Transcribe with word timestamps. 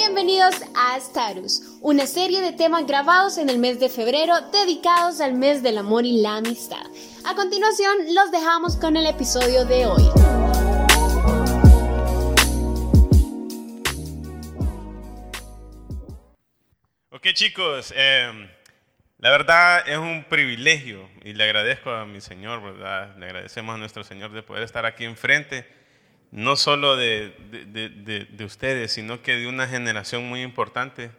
Bienvenidos 0.00 0.54
a 0.76 0.96
Starus, 1.00 1.60
una 1.80 2.06
serie 2.06 2.40
de 2.40 2.52
temas 2.52 2.86
grabados 2.86 3.36
en 3.36 3.50
el 3.50 3.58
mes 3.58 3.80
de 3.80 3.88
febrero 3.88 4.32
dedicados 4.52 5.20
al 5.20 5.34
mes 5.34 5.60
del 5.60 5.76
amor 5.76 6.06
y 6.06 6.20
la 6.20 6.36
amistad. 6.36 6.86
A 7.26 7.34
continuación, 7.34 8.14
los 8.14 8.30
dejamos 8.30 8.76
con 8.76 8.96
el 8.96 9.06
episodio 9.06 9.64
de 9.64 9.86
hoy. 9.86 10.04
Ok 17.10 17.32
chicos, 17.34 17.92
em, 17.96 18.48
la 19.18 19.30
verdad 19.30 19.82
es 19.88 19.98
un 19.98 20.24
privilegio 20.28 21.08
y 21.24 21.32
le 21.32 21.42
agradezco 21.42 21.90
a 21.90 22.06
mi 22.06 22.20
Señor. 22.20 22.62
Le 23.18 23.26
agradecemos 23.26 23.74
a 23.74 23.78
nuestro 23.78 24.04
Señor 24.04 24.30
de 24.30 24.44
poder 24.44 24.62
estar 24.62 24.86
aquí 24.86 25.04
enfrente, 25.04 25.66
no 26.30 26.56
solo 26.56 26.96
de, 26.96 27.34
de, 28.30 28.44
ustedes, 28.44 28.92
sino 28.92 29.22
que 29.22 29.36
de 29.36 29.46
una 29.46 29.66
generación 29.66 30.28
muy 30.28 30.42
importante 30.42 31.10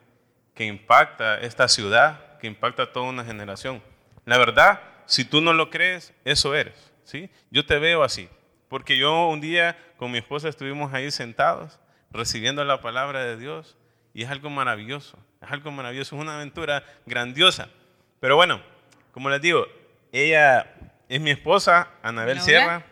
que 0.54 0.66
impacta 0.66 1.40
esta 1.40 1.68
ciudad, 1.68 2.38
que 2.40 2.48
impacta 2.48 2.84
a 2.84 2.92
toda 2.92 3.10
una 3.10 3.24
generación. 3.24 3.82
La 4.26 4.38
verdad, 4.38 4.82
si 5.06 5.26
tú 5.26 5.42
no 5.42 5.54
lo 5.54 5.70
crees, 5.70 6.14
eso 6.26 6.54
eres, 6.56 6.92
¿sí? 7.04 7.30
Yo 7.50 7.66
te 7.66 7.80
veo 7.80 8.04
así, 8.04 8.30
porque 8.68 8.98
yo 8.98 9.28
un 9.30 9.42
día 9.42 9.78
con 9.98 10.12
mi 10.12 10.20
esposa 10.20 10.48
estuvimos 10.50 10.94
ahí 10.94 11.10
sentados 11.12 11.80
recibiendo 12.12 12.64
la 12.64 12.82
palabra 12.82 13.24
de 13.24 13.38
Dios 13.38 13.78
y 14.14 14.24
es 14.24 14.30
algo 14.30 14.50
maravilloso, 14.50 15.18
es 15.42 15.52
algo 15.52 15.72
maravilloso, 15.72 16.16
es 16.16 16.22
una 16.22 16.36
aventura 16.36 16.84
grandiosa. 17.06 17.70
Pero 18.20 18.36
bueno, 18.36 18.62
como 19.12 19.30
les 19.30 19.42
digo, 19.42 19.66
ella 20.12 20.72
es 21.08 21.20
mi 21.22 21.32
esposa, 21.32 21.90
Anabel 22.04 22.42
Sierra, 22.42 22.86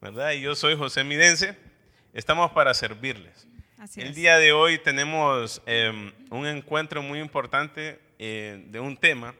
¿verdad? 0.00 0.32
Y 0.32 0.40
yo 0.40 0.54
soy 0.54 0.76
José 0.76 1.04
Midense. 1.04 1.56
Estamos 2.12 2.50
para 2.52 2.74
servirles. 2.74 3.46
El 3.96 4.14
día 4.14 4.38
de 4.38 4.52
hoy 4.52 4.78
tenemos 4.78 5.62
em, 5.66 6.12
un 6.30 6.46
encuentro 6.46 7.02
muy 7.02 7.20
importante 7.20 8.00
eh, 8.18 8.64
de 8.68 8.80
un 8.80 8.96
tema 8.96 9.34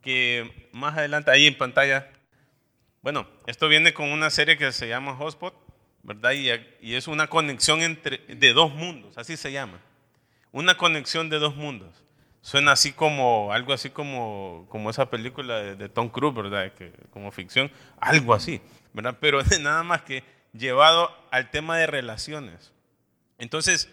que 0.00 0.68
más 0.72 0.96
adelante 0.96 1.30
ahí 1.30 1.46
en 1.46 1.56
pantalla, 1.56 2.10
bueno, 3.02 3.28
esto 3.46 3.68
viene 3.68 3.92
con 3.92 4.08
una 4.08 4.30
serie 4.30 4.56
que 4.56 4.72
se 4.72 4.88
llama 4.88 5.14
Hotspot, 5.14 5.54
¿verdad? 6.02 6.32
Y, 6.32 6.50
y 6.80 6.94
es 6.94 7.06
una 7.06 7.28
conexión 7.28 7.82
entre, 7.82 8.18
de 8.18 8.52
dos 8.52 8.74
mundos, 8.74 9.16
así 9.16 9.36
se 9.36 9.52
llama. 9.52 9.80
Una 10.50 10.76
conexión 10.76 11.28
de 11.28 11.38
dos 11.38 11.54
mundos. 11.54 12.04
Suena 12.40 12.72
así 12.72 12.92
como, 12.92 13.52
algo 13.52 13.72
así 13.72 13.90
como, 13.90 14.66
como 14.70 14.90
esa 14.90 15.10
película 15.10 15.58
de, 15.58 15.88
Tom 15.88 16.08
Cruise, 16.08 16.34
¿verdad? 16.34 16.72
Que, 16.72 16.92
como 17.10 17.30
ficción, 17.30 17.70
algo 18.00 18.32
así, 18.32 18.60
¿verdad? 18.92 19.16
Pero 19.20 19.40
nada 19.60 19.82
más 19.82 20.02
que 20.02 20.24
llevado 20.52 21.10
al 21.30 21.50
tema 21.50 21.76
de 21.76 21.86
relaciones. 21.86 22.72
Entonces, 23.38 23.88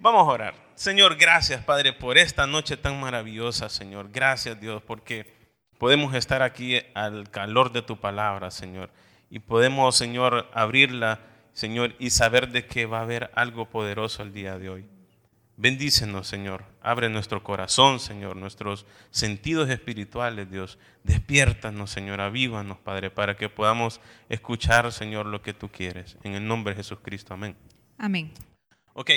vamos 0.00 0.28
a 0.28 0.32
orar. 0.32 0.54
Señor, 0.74 1.16
gracias, 1.16 1.64
Padre, 1.64 1.92
por 1.92 2.18
esta 2.18 2.46
noche 2.46 2.76
tan 2.76 3.00
maravillosa, 3.00 3.68
Señor. 3.68 4.10
Gracias, 4.12 4.60
Dios, 4.60 4.82
porque 4.82 5.34
podemos 5.78 6.14
estar 6.14 6.42
aquí 6.42 6.80
al 6.94 7.30
calor 7.30 7.72
de 7.72 7.82
tu 7.82 7.98
palabra, 7.98 8.50
Señor. 8.50 8.90
Y 9.30 9.40
podemos, 9.40 9.96
Señor, 9.96 10.48
abrirla, 10.52 11.20
Señor, 11.52 11.94
y 11.98 12.10
saber 12.10 12.50
de 12.50 12.66
que 12.66 12.86
va 12.86 12.98
a 12.98 13.02
haber 13.02 13.30
algo 13.34 13.68
poderoso 13.68 14.22
el 14.22 14.32
día 14.32 14.58
de 14.58 14.68
hoy. 14.68 14.95
Bendícenos, 15.58 16.28
Señor. 16.28 16.64
Abre 16.82 17.08
nuestro 17.08 17.42
corazón, 17.42 17.98
Señor, 17.98 18.36
nuestros 18.36 18.84
sentidos 19.10 19.70
espirituales, 19.70 20.50
Dios. 20.50 20.78
Despiértanos, 21.02 21.90
Señor. 21.90 22.20
Avívanos, 22.20 22.78
Padre, 22.78 23.10
para 23.10 23.36
que 23.36 23.48
podamos 23.48 24.00
escuchar, 24.28 24.92
Señor, 24.92 25.24
lo 25.24 25.40
que 25.40 25.54
tú 25.54 25.70
quieres. 25.70 26.18
En 26.24 26.34
el 26.34 26.46
nombre 26.46 26.74
de 26.74 26.78
Jesucristo. 26.78 27.32
Amén. 27.32 27.56
Amén. 27.96 28.32
Ok, 28.92 29.10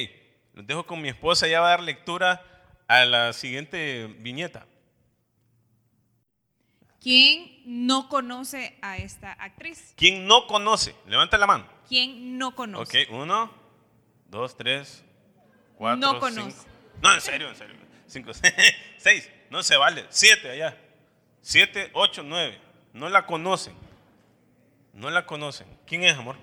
los 0.53 0.65
dejo 0.65 0.85
con 0.85 1.01
mi 1.01 1.09
esposa. 1.09 1.45
Ya 1.47 1.59
va 1.59 1.67
a 1.67 1.71
dar 1.71 1.83
lectura 1.83 2.41
a 2.87 3.03
la 3.03 3.33
siguiente 3.33 4.07
viñeta. 4.19 4.65
¿Quién 7.01 7.61
no 7.65 8.07
conoce 8.07 8.77
a 8.81 8.97
esta 8.97 9.33
actriz? 9.33 9.93
¿Quién 9.97 10.25
no 10.25 10.47
conoce? 10.47 10.95
Levanta 11.05 11.37
la 11.37 11.47
mano. 11.47 11.65
¿Quién 11.87 12.37
no 12.37 12.55
conoce? 12.55 13.03
Ok, 13.03 13.11
uno, 13.11 13.51
dos, 14.29 14.57
tres, 14.57 15.03
no 15.79 16.19
conozco. 16.19 16.65
No, 17.01 17.13
en 17.13 17.21
serio, 17.21 17.49
en 17.49 17.55
serio. 17.55 17.75
Cinco, 18.07 18.31
seis, 18.97 19.29
no 19.49 19.63
se 19.63 19.77
vale. 19.77 20.05
Siete 20.09 20.49
allá. 20.49 20.77
Siete, 21.41 21.89
ocho, 21.93 22.23
nueve. 22.23 22.59
No 22.93 23.09
la 23.09 23.25
conocen. 23.25 23.73
No 24.93 25.09
la 25.09 25.25
conocen. 25.25 25.67
¿Quién 25.85 26.03
es, 26.03 26.17
amor? 26.17 26.35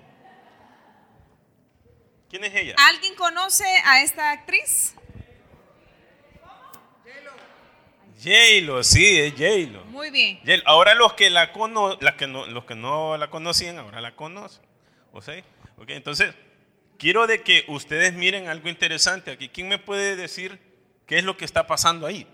¿Quién 2.29 2.43
es 2.43 2.55
ella? 2.55 2.75
¿Alguien 2.89 3.15
conoce 3.15 3.65
a 3.85 4.01
esta 4.01 4.31
actriz? 4.31 4.95
J-Lo, 8.19 8.83
sí, 8.83 9.19
es 9.19 9.33
J-Lo. 9.33 9.85
Muy 9.85 10.09
bien. 10.09 10.39
Ahora 10.65 10.95
los 10.95 11.13
que 11.13 11.29
la 11.29 11.51
cono, 11.53 11.97
las 12.01 12.15
que 12.15 12.27
no, 12.27 12.47
los 12.47 12.65
que 12.65 12.73
no 12.73 13.15
la 13.17 13.29
conocían, 13.29 13.77
ahora 13.77 14.01
la 14.01 14.15
conocen. 14.15 14.63
¿O 15.13 15.21
sea? 15.21 15.43
Okay, 15.77 15.95
entonces, 15.95 16.33
quiero 16.97 17.27
de 17.27 17.41
que 17.41 17.65
ustedes 17.67 18.13
miren 18.13 18.47
algo 18.47 18.69
interesante 18.69 19.31
aquí. 19.31 19.49
¿Quién 19.49 19.67
me 19.67 19.77
puede 19.77 20.15
decir 20.15 20.59
qué 21.05 21.17
es 21.17 21.23
lo 21.23 21.37
que 21.37 21.45
está 21.45 21.67
pasando 21.67 22.05
ahí? 22.05 22.27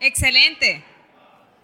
Excelente. 0.00 0.84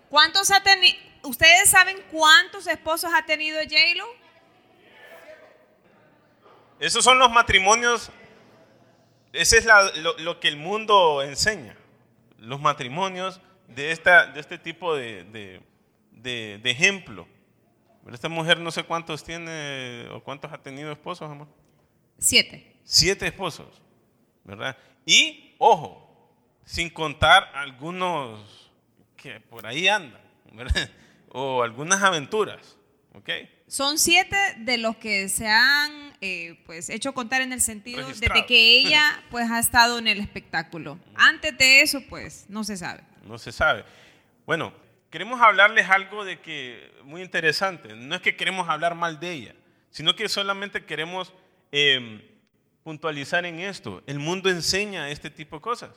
¿Cuántos 0.09 0.51
ha 0.51 0.63
tenido? 0.63 0.97
¿Ustedes 1.23 1.69
saben 1.71 2.03
cuántos 2.11 2.67
esposos 2.67 3.11
ha 3.15 3.27
tenido 3.27 3.61
J-Lo? 3.61 4.07
Esos 6.79 7.03
son 7.03 7.19
los 7.19 7.31
matrimonios, 7.31 8.11
ese 9.33 9.59
es 9.59 9.67
lo, 9.97 10.39
que 10.39 10.47
el 10.47 10.57
mundo 10.57 11.23
enseña, 11.23 11.77
los 12.39 12.61
matrimonios 12.61 13.41
de, 13.67 13.91
esta, 13.91 14.27
de 14.27 14.39
este 14.39 14.59
tipo 14.59 14.95
de, 14.95 15.25
de 16.13 16.71
ejemplo. 16.71 17.27
Esta 18.15 18.29
mujer 18.29 18.59
no 18.59 18.71
sé 18.71 18.85
cuántos 18.85 19.25
tiene 19.25 20.07
o 20.13 20.23
cuántos 20.23 20.53
ha 20.53 20.59
tenido 20.59 20.93
esposos, 20.93 21.31
amor. 21.31 21.49
Siete. 22.19 22.77
Siete 22.85 23.27
esposos, 23.27 23.83
¿verdad? 24.45 24.77
Y, 25.05 25.55
ojo, 25.59 26.09
sin 26.65 26.91
contar 26.91 27.51
algunos 27.55 28.71
que 29.17 29.41
por 29.41 29.67
ahí 29.67 29.89
andan, 29.89 30.23
¿verdad? 30.53 30.91
O 31.31 31.63
algunas 31.63 32.03
aventuras, 32.03 32.79
¿ok? 33.13 33.29
Son 33.67 33.99
siete 33.99 34.35
de 34.61 34.79
los 34.79 34.97
que 34.97 35.29
se 35.29 35.47
han 35.47 36.17
eh, 36.23 36.59
pues 36.65 36.89
hecho 36.89 37.13
contar 37.13 37.43
en 37.43 37.53
el 37.53 37.61
sentido 37.61 38.09
de 38.09 38.47
que 38.47 38.79
ella 38.79 39.23
pues 39.31 39.51
ha 39.51 39.59
estado 39.59 39.99
en 39.99 40.09
el 40.09 40.21
espectáculo. 40.21 40.99
Antes 41.15 41.59
de 41.59 41.83
eso 41.83 42.01
pues 42.09 42.47
no 42.49 42.65
se 42.65 42.79
sabe. 42.79 43.03
No 43.25 43.37
se 43.37 43.53
sabe. 43.53 43.85
Bueno, 44.47 44.73
queremos 45.11 45.41
hablarles 45.41 45.89
algo 45.89 46.25
de 46.25 46.41
que 46.41 46.93
muy 47.05 47.23
interesante. 47.23 47.95
No 47.95 48.15
es 48.15 48.21
que 48.21 48.37
queremos 48.37 48.69
hablar 48.69 48.95
mal 48.95 49.19
de 49.21 49.33
ella, 49.33 49.55
sino 49.91 50.15
que 50.15 50.29
solamente 50.29 50.85
queremos 50.85 51.33
em, 51.73 52.23
puntualizar 52.83 53.45
en 53.45 53.61
esto. 53.61 54.03
El 54.07 54.19
mundo 54.19 54.51
enseña 54.51 55.11
este 55.11 55.31
tipo 55.31 55.57
de 55.57 55.63
cosas. 55.63 55.91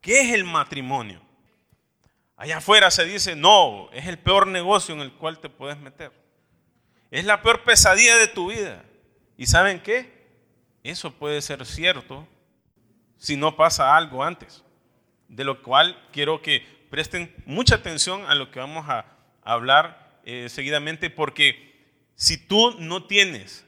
¿Qué 0.00 0.20
es 0.20 0.34
el 0.34 0.44
matrimonio? 0.44 1.20
Allá 2.36 2.58
afuera 2.58 2.90
se 2.90 3.04
dice, 3.04 3.34
no, 3.34 3.90
es 3.92 4.06
el 4.06 4.18
peor 4.18 4.46
negocio 4.46 4.94
en 4.94 5.00
el 5.00 5.12
cual 5.12 5.40
te 5.40 5.48
puedes 5.48 5.78
meter. 5.78 6.12
Es 7.10 7.24
la 7.24 7.42
peor 7.42 7.64
pesadilla 7.64 8.16
de 8.16 8.28
tu 8.28 8.50
vida. 8.50 8.84
¿Y 9.36 9.46
saben 9.46 9.80
qué? 9.80 10.18
Eso 10.84 11.12
puede 11.12 11.42
ser 11.42 11.66
cierto 11.66 12.28
si 13.16 13.36
no 13.36 13.56
pasa 13.56 13.96
algo 13.96 14.22
antes. 14.22 14.62
De 15.26 15.42
lo 15.42 15.62
cual 15.62 16.00
quiero 16.12 16.40
que 16.40 16.77
presten 16.90 17.34
mucha 17.46 17.76
atención 17.76 18.24
a 18.26 18.34
lo 18.34 18.50
que 18.50 18.60
vamos 18.60 18.88
a 18.88 19.04
hablar 19.42 20.20
eh, 20.24 20.48
seguidamente, 20.48 21.10
porque 21.10 21.68
si 22.14 22.36
tú 22.36 22.76
no 22.78 23.04
tienes 23.04 23.64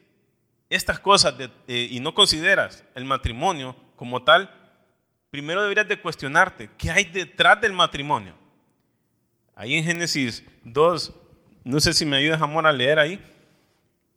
estas 0.68 1.00
cosas 1.00 1.34
eh, 1.68 1.88
y 1.90 2.00
no 2.00 2.14
consideras 2.14 2.84
el 2.94 3.04
matrimonio 3.04 3.76
como 3.96 4.22
tal, 4.22 4.54
primero 5.30 5.62
deberías 5.62 5.88
de 5.88 6.00
cuestionarte, 6.00 6.70
¿qué 6.76 6.90
hay 6.90 7.04
detrás 7.04 7.60
del 7.60 7.72
matrimonio? 7.72 8.34
Ahí 9.54 9.74
en 9.74 9.84
Génesis 9.84 10.44
2, 10.64 11.12
no 11.64 11.80
sé 11.80 11.92
si 11.92 12.06
me 12.06 12.16
ayudas, 12.16 12.40
amor, 12.40 12.66
a 12.66 12.72
leer 12.72 12.98
ahí. 12.98 13.20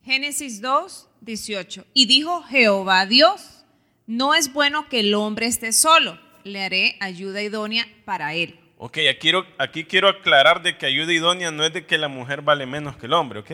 Génesis 0.03 0.61
2, 0.61 1.09
18. 1.21 1.85
Y 1.93 2.05
dijo 2.05 2.43
Jehová 2.43 3.05
Dios, 3.05 3.65
no 4.05 4.35
es 4.35 4.51
bueno 4.51 4.89
que 4.89 4.99
el 4.99 5.13
hombre 5.13 5.45
esté 5.45 5.71
solo, 5.71 6.19
le 6.43 6.63
haré 6.63 6.97
ayuda 6.99 7.41
idónea 7.41 7.87
para 8.05 8.33
él. 8.33 8.59
Ok, 8.85 8.97
aquí 9.09 9.17
quiero, 9.17 9.47
aquí 9.59 9.85
quiero 9.85 10.09
aclarar 10.09 10.61
de 10.61 10.77
que 10.77 10.85
ayuda 10.85 11.13
idónea 11.13 11.51
no 11.51 11.63
es 11.63 11.71
de 11.71 11.85
que 11.85 11.97
la 11.97 12.09
mujer 12.09 12.41
vale 12.41 12.65
menos 12.65 12.97
que 12.97 13.05
el 13.05 13.13
hombre, 13.13 13.39
ok. 13.39 13.51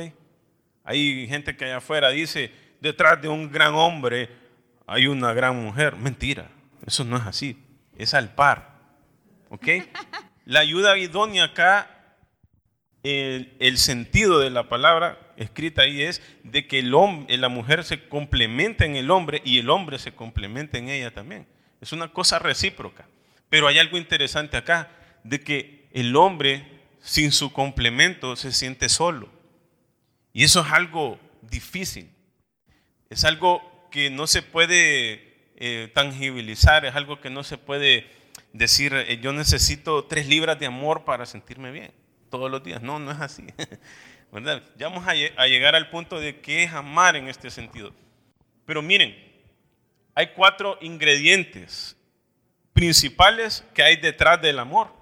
Hay 0.83 1.27
gente 1.27 1.55
que 1.55 1.65
allá 1.65 1.77
afuera 1.77 2.09
dice, 2.09 2.51
detrás 2.81 3.21
de 3.21 3.27
un 3.27 3.51
gran 3.51 3.75
hombre 3.75 4.27
hay 4.87 5.05
una 5.05 5.31
gran 5.33 5.55
mujer. 5.55 5.95
Mentira, 5.97 6.49
eso 6.83 7.03
no 7.03 7.15
es 7.15 7.27
así, 7.27 7.63
es 7.95 8.15
al 8.15 8.33
par, 8.33 8.79
ok. 9.49 9.67
La 10.45 10.61
ayuda 10.61 10.97
idónea 10.97 11.43
acá, 11.43 12.15
el, 13.03 13.77
sentido 13.77 14.39
de 14.39 14.49
la 14.49 14.67
palabra 14.67 15.19
escrita 15.37 15.83
ahí 15.83 16.01
es 16.01 16.23
de 16.43 16.65
que 16.65 16.79
el 16.79 16.91
hombre, 16.95 17.37
la 17.37 17.49
mujer 17.49 17.83
se 17.83 18.09
complementa 18.09 18.83
en 18.83 18.95
el 18.95 19.11
hombre 19.11 19.43
y 19.45 19.59
el 19.59 19.69
hombre 19.69 19.99
se 19.99 20.11
complementa 20.11 20.79
en 20.79 20.89
ella 20.89 21.13
también. 21.13 21.45
Es 21.81 21.93
una 21.93 22.11
cosa 22.11 22.39
recíproca. 22.39 23.05
Pero 23.47 23.67
hay 23.67 23.79
algo 23.79 23.97
interesante 23.97 24.57
acá, 24.57 24.89
de 25.29 25.39
que 25.41 25.87
el 25.91 26.15
hombre 26.15 26.65
sin 27.01 27.31
su 27.31 27.53
complemento 27.53 28.35
se 28.35 28.51
siente 28.51 28.89
solo. 28.89 29.29
Y 30.33 30.43
eso 30.43 30.61
es 30.61 30.71
algo 30.71 31.19
difícil. 31.41 32.09
Es 33.09 33.23
algo 33.23 33.61
que 33.91 34.09
no 34.09 34.27
se 34.27 34.41
puede 34.41 35.51
eh, 35.55 35.91
tangibilizar, 35.93 36.85
es 36.85 36.95
algo 36.95 37.21
que 37.21 37.29
no 37.29 37.43
se 37.43 37.57
puede 37.57 38.07
decir, 38.53 38.93
eh, 38.93 39.19
yo 39.21 39.31
necesito 39.33 40.05
tres 40.05 40.27
libras 40.27 40.59
de 40.59 40.65
amor 40.65 41.05
para 41.05 41.25
sentirme 41.25 41.71
bien 41.71 41.91
todos 42.29 42.49
los 42.49 42.63
días. 42.63 42.81
No, 42.81 42.99
no 42.99 43.11
es 43.11 43.19
así. 43.19 43.45
Ya 44.77 44.89
vamos 44.89 45.07
a, 45.07 45.15
llegar 45.47 45.75
al 45.75 45.89
punto 45.89 46.19
de 46.19 46.39
qué 46.39 46.61
es 46.61 46.71
amar 46.71 47.15
en 47.15 47.27
este 47.27 47.49
sentido. 47.49 47.91
Pero 48.63 48.83
miren, 48.83 49.17
hay 50.13 50.27
cuatro 50.35 50.77
ingredientes 50.81 51.97
principales 52.71 53.63
que 53.73 53.81
hay 53.81 53.95
detrás 53.95 54.39
del 54.39 54.59
amor. 54.59 54.98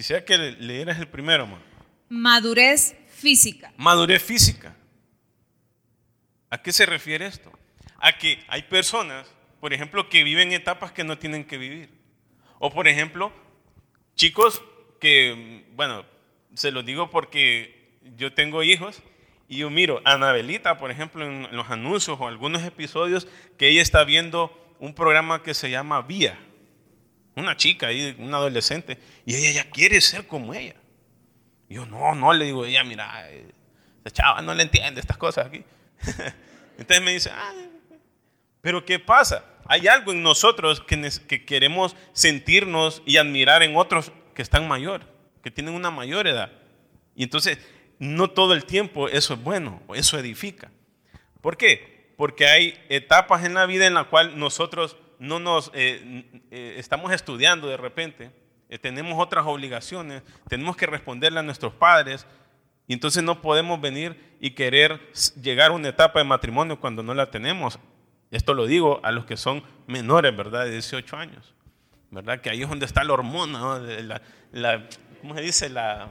Quisiera 0.00 0.24
que 0.24 0.38
leyeras 0.38 0.98
el 0.98 1.08
primero, 1.08 1.46
Madurez 2.08 2.96
física. 3.10 3.70
Madurez 3.76 4.22
física. 4.22 4.74
¿A 6.48 6.62
qué 6.62 6.72
se 6.72 6.86
refiere 6.86 7.26
esto? 7.26 7.52
A 7.98 8.16
que 8.16 8.42
hay 8.48 8.62
personas, 8.62 9.30
por 9.60 9.74
ejemplo, 9.74 10.08
que 10.08 10.24
viven 10.24 10.52
etapas 10.52 10.90
que 10.92 11.04
no 11.04 11.18
tienen 11.18 11.44
que 11.44 11.58
vivir. 11.58 11.90
O 12.60 12.72
por 12.72 12.88
ejemplo, 12.88 13.30
chicos 14.14 14.62
que, 15.02 15.66
bueno, 15.74 16.06
se 16.54 16.70
lo 16.70 16.82
digo 16.82 17.10
porque 17.10 17.98
yo 18.16 18.32
tengo 18.32 18.62
hijos 18.62 19.02
y 19.48 19.58
yo 19.58 19.68
miro 19.68 20.00
a 20.06 20.14
Anabelita, 20.14 20.78
por 20.78 20.90
ejemplo, 20.90 21.26
en 21.26 21.54
los 21.54 21.68
anuncios 21.68 22.16
o 22.18 22.26
algunos 22.26 22.62
episodios 22.62 23.28
que 23.58 23.68
ella 23.68 23.82
está 23.82 24.02
viendo 24.04 24.50
un 24.78 24.94
programa 24.94 25.42
que 25.42 25.52
se 25.52 25.68
llama 25.68 26.00
Vía. 26.00 26.38
Una 27.36 27.56
chica 27.56 27.88
ahí, 27.88 28.16
una 28.18 28.38
adolescente, 28.38 28.98
y 29.24 29.34
ella 29.36 29.62
ya 29.62 29.70
quiere 29.70 30.00
ser 30.00 30.26
como 30.26 30.52
ella. 30.54 30.74
Yo, 31.68 31.86
no, 31.86 32.14
no, 32.14 32.32
le 32.32 32.46
digo, 32.46 32.64
ella, 32.64 32.82
mira, 32.82 33.28
esa 33.30 34.10
chava 34.10 34.42
no 34.42 34.54
le 34.54 34.64
entiende 34.64 35.00
estas 35.00 35.16
cosas 35.16 35.46
aquí. 35.46 35.64
Entonces 36.78 37.04
me 37.04 37.12
dice, 37.12 37.30
ah, 37.32 37.54
pero 38.60 38.84
¿qué 38.84 38.98
pasa? 38.98 39.44
Hay 39.66 39.86
algo 39.86 40.12
en 40.12 40.22
nosotros 40.22 40.80
que, 40.80 41.10
que 41.28 41.44
queremos 41.44 41.94
sentirnos 42.12 43.02
y 43.06 43.18
admirar 43.18 43.62
en 43.62 43.76
otros 43.76 44.12
que 44.34 44.42
están 44.42 44.66
mayores, 44.66 45.06
que 45.42 45.50
tienen 45.50 45.74
una 45.74 45.90
mayor 45.90 46.26
edad. 46.26 46.50
Y 47.14 47.22
entonces, 47.22 47.58
no 47.98 48.30
todo 48.30 48.54
el 48.54 48.64
tiempo 48.64 49.08
eso 49.08 49.34
es 49.34 49.42
bueno, 49.42 49.82
eso 49.94 50.18
edifica. 50.18 50.72
¿Por 51.40 51.56
qué? 51.56 52.12
Porque 52.16 52.46
hay 52.46 52.78
etapas 52.88 53.44
en 53.44 53.54
la 53.54 53.66
vida 53.66 53.86
en 53.86 53.94
la 53.94 54.04
cual 54.04 54.38
nosotros 54.38 54.96
no 55.20 55.38
nos 55.38 55.70
eh, 55.74 56.24
eh, 56.50 56.74
estamos 56.78 57.12
estudiando 57.12 57.68
de 57.68 57.76
repente, 57.76 58.32
eh, 58.68 58.78
tenemos 58.78 59.22
otras 59.22 59.46
obligaciones, 59.46 60.22
tenemos 60.48 60.76
que 60.76 60.86
responderle 60.86 61.38
a 61.38 61.42
nuestros 61.42 61.74
padres, 61.74 62.26
y 62.88 62.94
entonces 62.94 63.22
no 63.22 63.40
podemos 63.40 63.80
venir 63.80 64.36
y 64.40 64.52
querer 64.52 65.12
llegar 65.40 65.70
a 65.70 65.74
una 65.74 65.90
etapa 65.90 66.18
de 66.18 66.24
matrimonio 66.24 66.80
cuando 66.80 67.04
no 67.04 67.14
la 67.14 67.30
tenemos. 67.30 67.78
Esto 68.32 68.54
lo 68.54 68.66
digo 68.66 69.00
a 69.04 69.12
los 69.12 69.26
que 69.26 69.36
son 69.36 69.62
menores, 69.86 70.36
¿verdad? 70.36 70.64
De 70.64 70.72
18 70.72 71.16
años. 71.16 71.54
¿verdad? 72.10 72.40
Que 72.40 72.50
ahí 72.50 72.62
es 72.62 72.68
donde 72.68 72.86
está 72.86 73.04
la 73.04 73.12
hormona, 73.12 73.78
la, 74.52 74.88
¿cómo 75.20 75.36
se 75.36 75.42
dice? 75.42 75.68
La, 75.68 76.10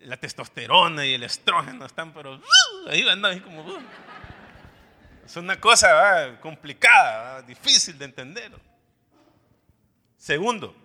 la 0.00 0.16
testosterona 0.16 1.06
y 1.06 1.14
el 1.14 1.22
estrógeno 1.22 1.86
están, 1.86 2.12
pero 2.12 2.36
uh, 2.36 2.88
ahí 2.88 3.04
ahí 3.06 3.40
como... 3.40 3.62
Uh. 3.62 3.78
Es 5.24 5.36
una 5.36 5.58
cosa 5.58 6.38
complicada, 6.40 7.42
difícil 7.42 7.98
de 7.98 8.04
entender. 8.04 8.52
Segundo. 10.18 10.76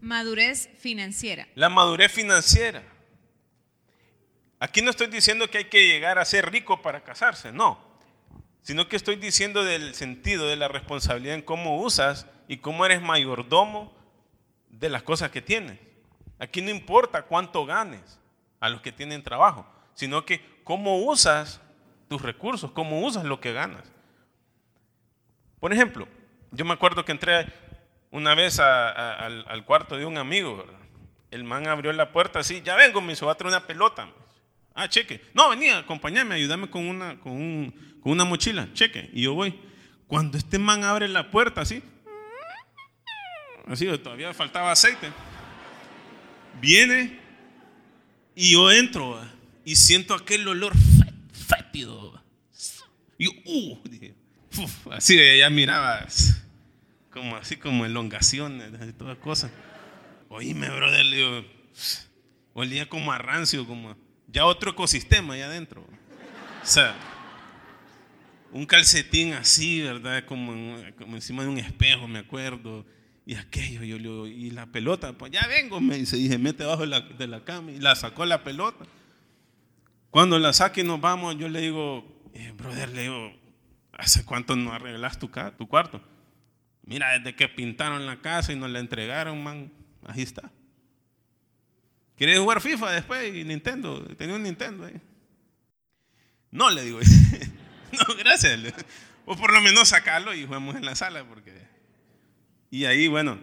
Madurez 0.00 0.68
financiera. 0.78 1.48
La 1.54 1.68
madurez 1.68 2.12
financiera. 2.12 2.82
Aquí 4.60 4.82
no 4.82 4.90
estoy 4.90 5.06
diciendo 5.06 5.48
que 5.48 5.58
hay 5.58 5.64
que 5.64 5.86
llegar 5.86 6.18
a 6.18 6.24
ser 6.24 6.50
rico 6.50 6.82
para 6.82 7.02
casarse, 7.02 7.52
no. 7.52 7.78
Sino 8.62 8.88
que 8.88 8.96
estoy 8.96 9.16
diciendo 9.16 9.64
del 9.64 9.94
sentido 9.94 10.48
de 10.48 10.56
la 10.56 10.68
responsabilidad 10.68 11.36
en 11.36 11.42
cómo 11.42 11.80
usas 11.80 12.26
y 12.48 12.58
cómo 12.58 12.84
eres 12.84 13.00
mayordomo 13.00 13.96
de 14.68 14.90
las 14.90 15.02
cosas 15.02 15.30
que 15.30 15.40
tienes. 15.40 15.78
Aquí 16.38 16.60
no 16.60 16.70
importa 16.70 17.22
cuánto 17.22 17.64
ganes 17.64 18.20
a 18.60 18.68
los 18.68 18.82
que 18.82 18.92
tienen 18.92 19.22
trabajo, 19.22 19.66
sino 19.94 20.26
que 20.26 20.42
cómo 20.64 20.98
usas 20.98 21.60
tus 22.08 22.22
recursos, 22.22 22.70
cómo 22.72 23.00
usas 23.00 23.24
lo 23.24 23.40
que 23.40 23.52
ganas. 23.52 23.84
Por 25.60 25.72
ejemplo, 25.72 26.08
yo 26.50 26.64
me 26.64 26.72
acuerdo 26.72 27.04
que 27.04 27.12
entré 27.12 27.46
una 28.10 28.34
vez 28.34 28.58
al, 28.58 29.64
cuarto 29.64 29.96
de 29.96 30.06
un 30.06 30.16
amigo, 30.16 30.64
el 31.30 31.44
man 31.44 31.66
abrió 31.66 31.92
la 31.92 32.12
puerta 32.12 32.38
así, 32.38 32.62
ya 32.62 32.74
vengo, 32.76 33.00
me 33.00 33.12
hizo, 33.12 33.28
a 33.28 33.34
traer 33.34 33.54
una 33.54 33.66
pelota. 33.66 34.08
Ah, 34.74 34.88
cheque. 34.88 35.20
No, 35.34 35.50
venía, 35.50 35.78
acompáñame, 35.78 36.36
ayúdame 36.36 36.70
con 36.70 36.86
una, 36.86 37.18
con, 37.20 37.74
con 38.00 38.12
una 38.12 38.24
mochila, 38.24 38.68
cheque. 38.72 39.10
Y 39.12 39.22
yo 39.22 39.34
voy. 39.34 39.58
Cuando 40.06 40.38
este 40.38 40.58
man 40.58 40.84
abre 40.84 41.08
la 41.08 41.30
puerta 41.30 41.60
así, 41.62 41.82
así 43.66 43.86
todavía 43.98 44.32
faltaba 44.32 44.72
aceite. 44.72 45.10
Viene 46.60 47.18
y 48.34 48.52
yo 48.52 48.70
entro 48.70 49.20
y 49.64 49.76
siento 49.76 50.14
aquel 50.14 50.46
olor 50.48 50.72
fétido. 51.78 52.22
Y 53.18 53.24
yo, 53.24 53.30
uh, 53.44 53.78
dije, 53.88 54.14
así 54.92 55.18
ya 55.38 55.50
miraba 55.50 56.06
como 57.10 57.36
así 57.36 57.56
como 57.56 57.84
elongaciones 57.84 58.70
y 58.88 58.92
todas 58.92 59.18
cosas. 59.18 59.50
Oíme, 60.28 60.68
brother, 60.68 61.04
le 61.04 61.16
digo, 61.16 61.44
olía 62.52 62.88
como 62.88 63.12
a 63.12 63.18
rancio, 63.18 63.66
como 63.66 63.96
ya 64.28 64.44
otro 64.44 64.72
ecosistema 64.72 65.34
allá 65.34 65.46
adentro. 65.46 65.82
O 66.62 66.66
sea, 66.66 66.94
un 68.52 68.66
calcetín 68.66 69.32
así, 69.32 69.80
¿verdad? 69.82 70.24
Como, 70.26 70.76
como 70.96 71.16
encima 71.16 71.42
de 71.42 71.48
un 71.48 71.58
espejo, 71.58 72.06
me 72.06 72.20
acuerdo 72.20 72.84
y 73.28 73.34
aquello, 73.34 73.84
yo 73.84 73.98
le 73.98 74.30
y 74.30 74.50
la 74.50 74.64
pelota, 74.64 75.12
pues 75.12 75.30
ya 75.30 75.46
vengo, 75.48 75.82
me 75.82 75.98
dice, 75.98 76.16
se 76.16 76.38
mete 76.38 76.64
abajo 76.64 76.86
de 76.86 77.26
la, 77.26 77.44
cama 77.44 77.72
y 77.72 77.78
la 77.78 77.94
sacó 77.94 78.24
la 78.24 78.42
pelota. 78.42 78.86
Cuando 80.10 80.38
la 80.38 80.52
saque 80.52 80.80
y 80.80 80.84
nos 80.84 81.00
vamos, 81.00 81.36
yo 81.36 81.48
le 81.48 81.60
digo, 81.60 82.04
eh, 82.34 82.52
brother, 82.56 82.88
le 82.90 83.02
digo, 83.02 83.32
¿hace 83.92 84.24
cuánto 84.24 84.56
no 84.56 84.72
arreglas 84.72 85.18
tu, 85.18 85.30
tu 85.56 85.68
cuarto? 85.68 86.02
Mira, 86.82 87.18
desde 87.18 87.36
que 87.36 87.48
pintaron 87.48 88.06
la 88.06 88.20
casa 88.20 88.52
y 88.52 88.56
nos 88.56 88.70
la 88.70 88.78
entregaron, 88.78 89.42
man, 89.42 89.70
ahí 90.06 90.22
está. 90.22 90.50
¿Quieres 92.16 92.38
jugar 92.38 92.60
FIFA 92.60 92.92
después? 92.92 93.34
Y 93.34 93.44
Nintendo, 93.44 94.02
tenía 94.16 94.34
un 94.34 94.42
Nintendo 94.42 94.86
ahí. 94.86 95.00
No, 96.50 96.70
le 96.70 96.82
digo, 96.82 96.98
no, 97.92 98.14
gracias. 98.16 98.58
O 99.26 99.36
por 99.36 99.52
lo 99.52 99.60
menos 99.60 99.88
sacarlo 99.88 100.34
y 100.34 100.46
juguemos 100.46 100.74
en 100.76 100.84
la 100.84 100.94
sala, 100.94 101.24
porque 101.24 101.68
y 102.70 102.84
ahí, 102.84 103.08
bueno, 103.08 103.38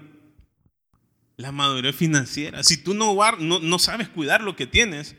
la 1.37 1.51
madurez 1.51 1.95
financiera. 1.95 2.63
Si 2.63 2.77
tú 2.77 2.93
no, 2.93 3.15
no, 3.39 3.59
no 3.59 3.79
sabes 3.79 4.09
cuidar 4.09 4.41
lo 4.41 4.55
que 4.55 4.67
tienes, 4.67 5.15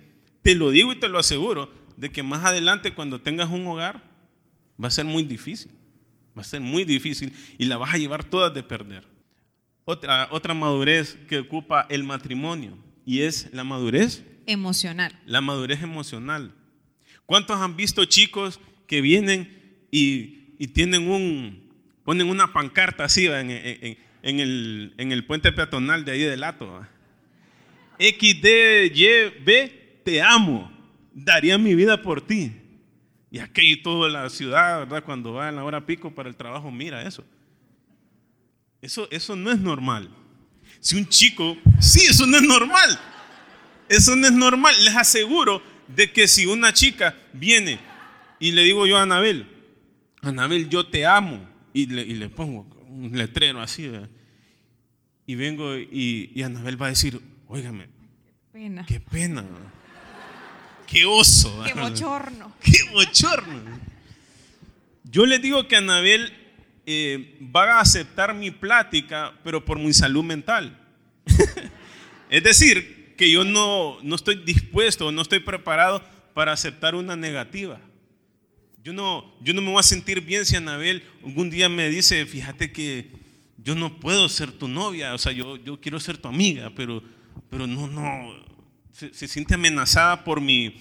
te 0.46 0.54
lo 0.54 0.70
digo 0.70 0.92
y 0.92 1.00
te 1.00 1.08
lo 1.08 1.18
aseguro, 1.18 1.72
de 1.96 2.12
que 2.12 2.22
más 2.22 2.44
adelante 2.44 2.94
cuando 2.94 3.20
tengas 3.20 3.50
un 3.50 3.66
hogar, 3.66 4.00
va 4.80 4.86
a 4.86 4.92
ser 4.92 5.04
muy 5.04 5.24
difícil. 5.24 5.72
Va 6.38 6.42
a 6.42 6.44
ser 6.44 6.60
muy 6.60 6.84
difícil 6.84 7.32
y 7.58 7.64
la 7.64 7.78
vas 7.78 7.92
a 7.92 7.98
llevar 7.98 8.22
todas 8.22 8.54
de 8.54 8.62
perder. 8.62 9.02
Otra, 9.84 10.28
otra 10.30 10.54
madurez 10.54 11.18
que 11.28 11.40
ocupa 11.40 11.84
el 11.90 12.04
matrimonio 12.04 12.78
y 13.04 13.22
es 13.22 13.52
la 13.52 13.64
madurez 13.64 14.24
emocional. 14.46 15.18
La 15.26 15.40
madurez 15.40 15.82
emocional. 15.82 16.54
¿Cuántos 17.24 17.60
han 17.60 17.74
visto 17.74 18.04
chicos 18.04 18.60
que 18.86 19.00
vienen 19.00 19.88
y, 19.90 20.54
y 20.60 20.68
tienen 20.68 21.10
un, 21.10 21.72
ponen 22.04 22.28
una 22.28 22.52
pancarta 22.52 23.02
así 23.02 23.26
en, 23.26 23.50
el, 23.50 24.94
en, 24.96 25.10
el, 25.10 25.24
puente 25.24 25.50
peatonal 25.50 26.04
de 26.04 26.12
ahí 26.12 26.20
del 26.20 26.38
Lato. 26.38 26.86
XDYB, 27.98 29.85
te 30.06 30.22
amo, 30.22 30.70
daría 31.12 31.58
mi 31.58 31.74
vida 31.74 32.00
por 32.00 32.24
ti. 32.24 32.52
Y 33.28 33.40
aquí 33.40 33.76
toda 33.76 34.08
la 34.08 34.30
ciudad, 34.30 34.78
¿verdad? 34.78 35.02
Cuando 35.02 35.32
va 35.32 35.48
en 35.48 35.56
la 35.56 35.64
hora 35.64 35.84
pico 35.84 36.14
para 36.14 36.28
el 36.28 36.36
trabajo, 36.36 36.70
mira 36.70 37.02
eso. 37.02 37.24
Eso, 38.80 39.08
eso 39.10 39.34
no 39.34 39.50
es 39.50 39.58
normal. 39.58 40.08
Si 40.78 40.96
un 40.96 41.08
chico, 41.08 41.56
sí, 41.80 42.02
eso 42.08 42.24
no 42.24 42.36
es 42.36 42.44
normal. 42.44 43.00
Eso 43.88 44.14
no 44.14 44.28
es 44.28 44.32
normal. 44.32 44.76
Les 44.84 44.94
aseguro 44.94 45.60
de 45.88 46.12
que 46.12 46.28
si 46.28 46.46
una 46.46 46.72
chica 46.72 47.16
viene 47.32 47.80
y 48.38 48.52
le 48.52 48.62
digo 48.62 48.86
yo 48.86 48.98
a 48.98 49.02
Anabel, 49.02 49.48
Anabel, 50.22 50.68
yo 50.68 50.86
te 50.86 51.04
amo 51.04 51.48
y 51.72 51.86
le, 51.86 52.28
pongo 52.28 52.64
un 52.88 53.18
letrero 53.18 53.60
así. 53.60 53.90
Y 55.26 55.34
vengo 55.34 55.76
y, 55.76 56.30
y, 56.32 56.42
Anabel 56.44 56.80
va 56.80 56.86
a 56.86 56.90
decir, 56.90 57.20
óigame, 57.48 57.86
qué 58.24 58.38
pena. 58.52 58.86
Qué 58.86 59.00
pena. 59.00 59.44
Qué 60.86 61.04
oso. 61.04 61.62
Qué 61.64 61.74
bochorno. 61.74 62.54
Qué 62.62 62.78
bochorno. 62.92 63.80
Yo 65.04 65.26
le 65.26 65.38
digo 65.38 65.66
que 65.68 65.76
Anabel 65.76 66.32
eh, 66.84 67.38
va 67.54 67.78
a 67.78 67.80
aceptar 67.80 68.34
mi 68.34 68.50
plática, 68.50 69.34
pero 69.44 69.64
por 69.64 69.78
mi 69.78 69.92
salud 69.92 70.24
mental. 70.24 70.78
es 72.30 72.42
decir, 72.42 73.14
que 73.16 73.30
yo 73.30 73.44
no, 73.44 73.98
no 74.02 74.14
estoy 74.14 74.36
dispuesto, 74.36 75.10
no 75.10 75.22
estoy 75.22 75.40
preparado 75.40 76.02
para 76.34 76.52
aceptar 76.52 76.94
una 76.94 77.16
negativa. 77.16 77.80
Yo 78.84 78.92
no, 78.92 79.34
yo 79.40 79.52
no 79.54 79.62
me 79.62 79.70
voy 79.70 79.80
a 79.80 79.82
sentir 79.82 80.20
bien 80.20 80.46
si 80.46 80.54
Anabel 80.54 81.02
algún 81.24 81.50
día 81.50 81.68
me 81.68 81.88
dice, 81.88 82.24
fíjate 82.26 82.70
que 82.70 83.10
yo 83.58 83.74
no 83.74 83.98
puedo 83.98 84.28
ser 84.28 84.52
tu 84.52 84.68
novia, 84.68 85.14
o 85.14 85.18
sea, 85.18 85.32
yo, 85.32 85.56
yo 85.56 85.80
quiero 85.80 85.98
ser 85.98 86.18
tu 86.18 86.28
amiga, 86.28 86.70
pero, 86.76 87.02
pero 87.50 87.66
no, 87.66 87.88
no, 87.88 88.32
se, 88.96 89.28
siente 89.28 89.54
amenazada 89.54 90.24
por 90.24 90.40
mi, 90.40 90.74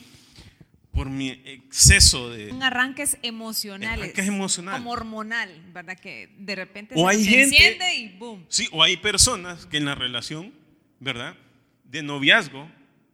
por 0.91 1.09
mi 1.09 1.29
exceso 1.29 2.29
de... 2.29 2.51
Un 2.51 2.63
arranques 2.63 3.17
emocionales. 3.21 3.99
Arranques 3.99 4.27
emocionales. 4.27 4.79
Como 4.79 4.91
hormonal, 4.91 5.51
¿verdad? 5.73 5.99
Que 5.99 6.29
de 6.37 6.55
repente 6.55 6.95
o 6.97 7.09
se, 7.09 7.15
hay 7.15 7.25
gente, 7.25 7.43
enciende 7.43 7.95
y 7.95 8.17
boom. 8.17 8.45
Sí, 8.47 8.69
o 8.71 8.81
hay 8.83 8.95
personas 8.97 9.65
que 9.65 9.77
en 9.77 9.85
la 9.85 9.95
relación, 9.95 10.53
¿verdad? 10.99 11.35
De 11.83 12.01
noviazgo, 12.03 12.69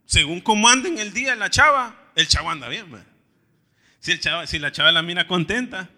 según 0.06 0.40
cómo 0.40 0.70
anda 0.70 0.88
en 0.88 1.00
el 1.00 1.14
día 1.14 1.36
la 1.36 1.50
chava, 1.50 2.12
el 2.16 2.28
chavo 2.28 2.52
anda 2.52 2.70
bien, 2.70 2.92
¿verdad? 2.92 3.08
Si, 4.00 4.12
el 4.12 4.20
chava, 4.20 4.46
si 4.46 4.60
la 4.60 4.72
chava 4.72 4.92
la 4.92 5.02
mira 5.02 5.28
contenta, 5.28 5.90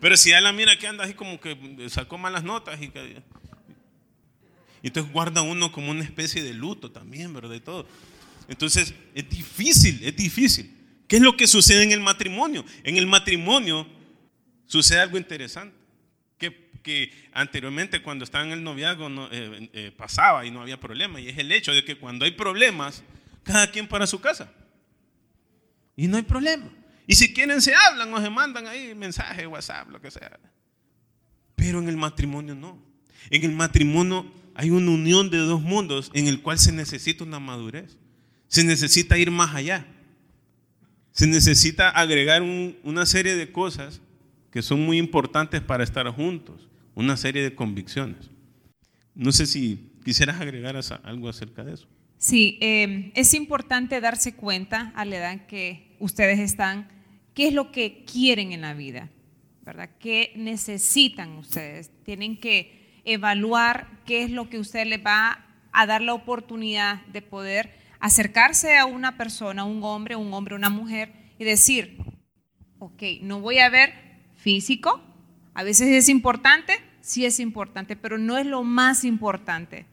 pero 0.00 0.16
si 0.16 0.30
ya 0.30 0.40
la 0.40 0.52
mira 0.52 0.78
que 0.78 0.86
anda 0.86 1.04
así 1.04 1.14
como 1.14 1.40
que 1.40 1.56
sacó 1.88 2.18
malas 2.18 2.44
notas 2.44 2.80
y 2.80 2.88
que, 2.88 3.20
entonces 4.82 5.12
guarda 5.12 5.42
uno 5.42 5.72
como 5.72 5.90
una 5.90 6.04
especie 6.04 6.42
de 6.42 6.54
luto 6.54 6.92
también, 6.92 7.34
¿verdad? 7.34 7.54
Y 7.54 7.60
todo. 7.60 7.88
Entonces 8.48 8.94
es 9.14 9.28
difícil, 9.28 10.00
es 10.02 10.16
difícil. 10.16 10.74
¿Qué 11.06 11.16
es 11.16 11.22
lo 11.22 11.36
que 11.36 11.46
sucede 11.46 11.82
en 11.82 11.92
el 11.92 12.00
matrimonio? 12.00 12.64
En 12.82 12.96
el 12.96 13.06
matrimonio 13.06 13.86
sucede 14.66 15.00
algo 15.00 15.18
interesante. 15.18 15.76
Que, 16.82 17.12
anteriormente 17.32 18.00
cuando 18.00 18.24
estaba 18.24 18.44
en 18.44 18.52
el 18.52 18.62
noviazgo 18.62 19.10
no, 19.10 19.28
eh, 19.30 19.68
eh, 19.74 19.92
pasaba 19.94 20.46
y 20.46 20.50
no 20.50 20.62
había 20.62 20.80
problema. 20.80 21.20
Y 21.20 21.28
es 21.28 21.36
el 21.36 21.52
hecho 21.52 21.72
de 21.72 21.84
que 21.84 21.98
cuando 21.98 22.24
hay 22.24 22.30
problemas, 22.30 23.02
cada 23.42 23.70
quien 23.70 23.86
para 23.86 24.06
su 24.06 24.20
casa. 24.22 24.50
Y 25.94 26.06
no 26.06 26.16
hay 26.16 26.22
problema. 26.22 26.70
Y 27.06 27.14
si 27.14 27.34
quieren 27.34 27.60
se 27.60 27.74
hablan 27.74 28.14
o 28.14 28.22
se 28.22 28.30
mandan 28.30 28.66
ahí 28.66 28.94
mensajes, 28.94 29.46
WhatsApp, 29.46 29.90
lo 29.90 30.00
que 30.00 30.10
sea. 30.10 30.38
Pero 31.54 31.80
en 31.80 31.88
el 31.90 31.98
matrimonio 31.98 32.54
no. 32.54 32.82
En 33.28 33.44
el 33.44 33.52
matrimonio 33.52 34.32
hay 34.54 34.70
una 34.70 34.90
unión 34.90 35.28
de 35.28 35.38
dos 35.38 35.60
mundos 35.60 36.10
en 36.14 36.26
el 36.26 36.40
cual 36.40 36.58
se 36.58 36.72
necesita 36.72 37.24
una 37.24 37.38
madurez. 37.38 37.98
Se 38.48 38.64
necesita 38.64 39.16
ir 39.16 39.30
más 39.30 39.54
allá. 39.54 39.86
Se 41.12 41.26
necesita 41.26 41.90
agregar 41.90 42.42
una 42.42 43.06
serie 43.06 43.34
de 43.34 43.52
cosas 43.52 44.00
que 44.50 44.62
son 44.62 44.84
muy 44.84 44.98
importantes 44.98 45.60
para 45.60 45.84
estar 45.84 46.08
juntos. 46.08 46.68
Una 46.94 47.16
serie 47.16 47.42
de 47.42 47.54
convicciones. 47.54 48.30
No 49.14 49.32
sé 49.32 49.46
si 49.46 49.92
quisieras 50.04 50.40
agregar 50.40 50.78
algo 51.04 51.28
acerca 51.28 51.64
de 51.64 51.74
eso. 51.74 51.86
Sí, 52.16 52.58
eh, 52.60 53.12
es 53.14 53.34
importante 53.34 54.00
darse 54.00 54.34
cuenta 54.34 54.92
a 54.96 55.04
la 55.04 55.16
edad 55.16 55.46
que 55.46 55.96
ustedes 56.00 56.40
están 56.40 56.88
qué 57.34 57.46
es 57.46 57.54
lo 57.54 57.70
que 57.70 58.04
quieren 58.04 58.50
en 58.50 58.62
la 58.62 58.74
vida, 58.74 59.10
¿verdad? 59.62 59.90
¿Qué 60.00 60.32
necesitan 60.34 61.32
ustedes? 61.36 61.92
Tienen 62.02 62.40
que 62.40 63.00
evaluar 63.04 64.02
qué 64.04 64.24
es 64.24 64.30
lo 64.32 64.50
que 64.50 64.58
usted 64.58 64.86
les 64.86 65.04
va 65.04 65.46
a 65.70 65.86
dar 65.86 66.02
la 66.02 66.14
oportunidad 66.14 67.06
de 67.06 67.22
poder 67.22 67.72
acercarse 68.00 68.76
a 68.76 68.86
una 68.86 69.16
persona, 69.16 69.64
un 69.64 69.82
hombre, 69.82 70.16
un 70.16 70.32
hombre, 70.32 70.54
una 70.54 70.70
mujer, 70.70 71.12
y 71.38 71.44
decir, 71.44 71.98
ok, 72.78 73.02
no 73.22 73.40
voy 73.40 73.58
a 73.58 73.68
ver 73.68 73.94
físico, 74.36 75.00
a 75.54 75.62
veces 75.62 75.88
es 75.88 76.08
importante, 76.08 76.80
sí 77.00 77.24
es 77.24 77.40
importante, 77.40 77.96
pero 77.96 78.18
no 78.18 78.38
es 78.38 78.46
lo 78.46 78.62
más 78.62 79.04
importante. 79.04 79.86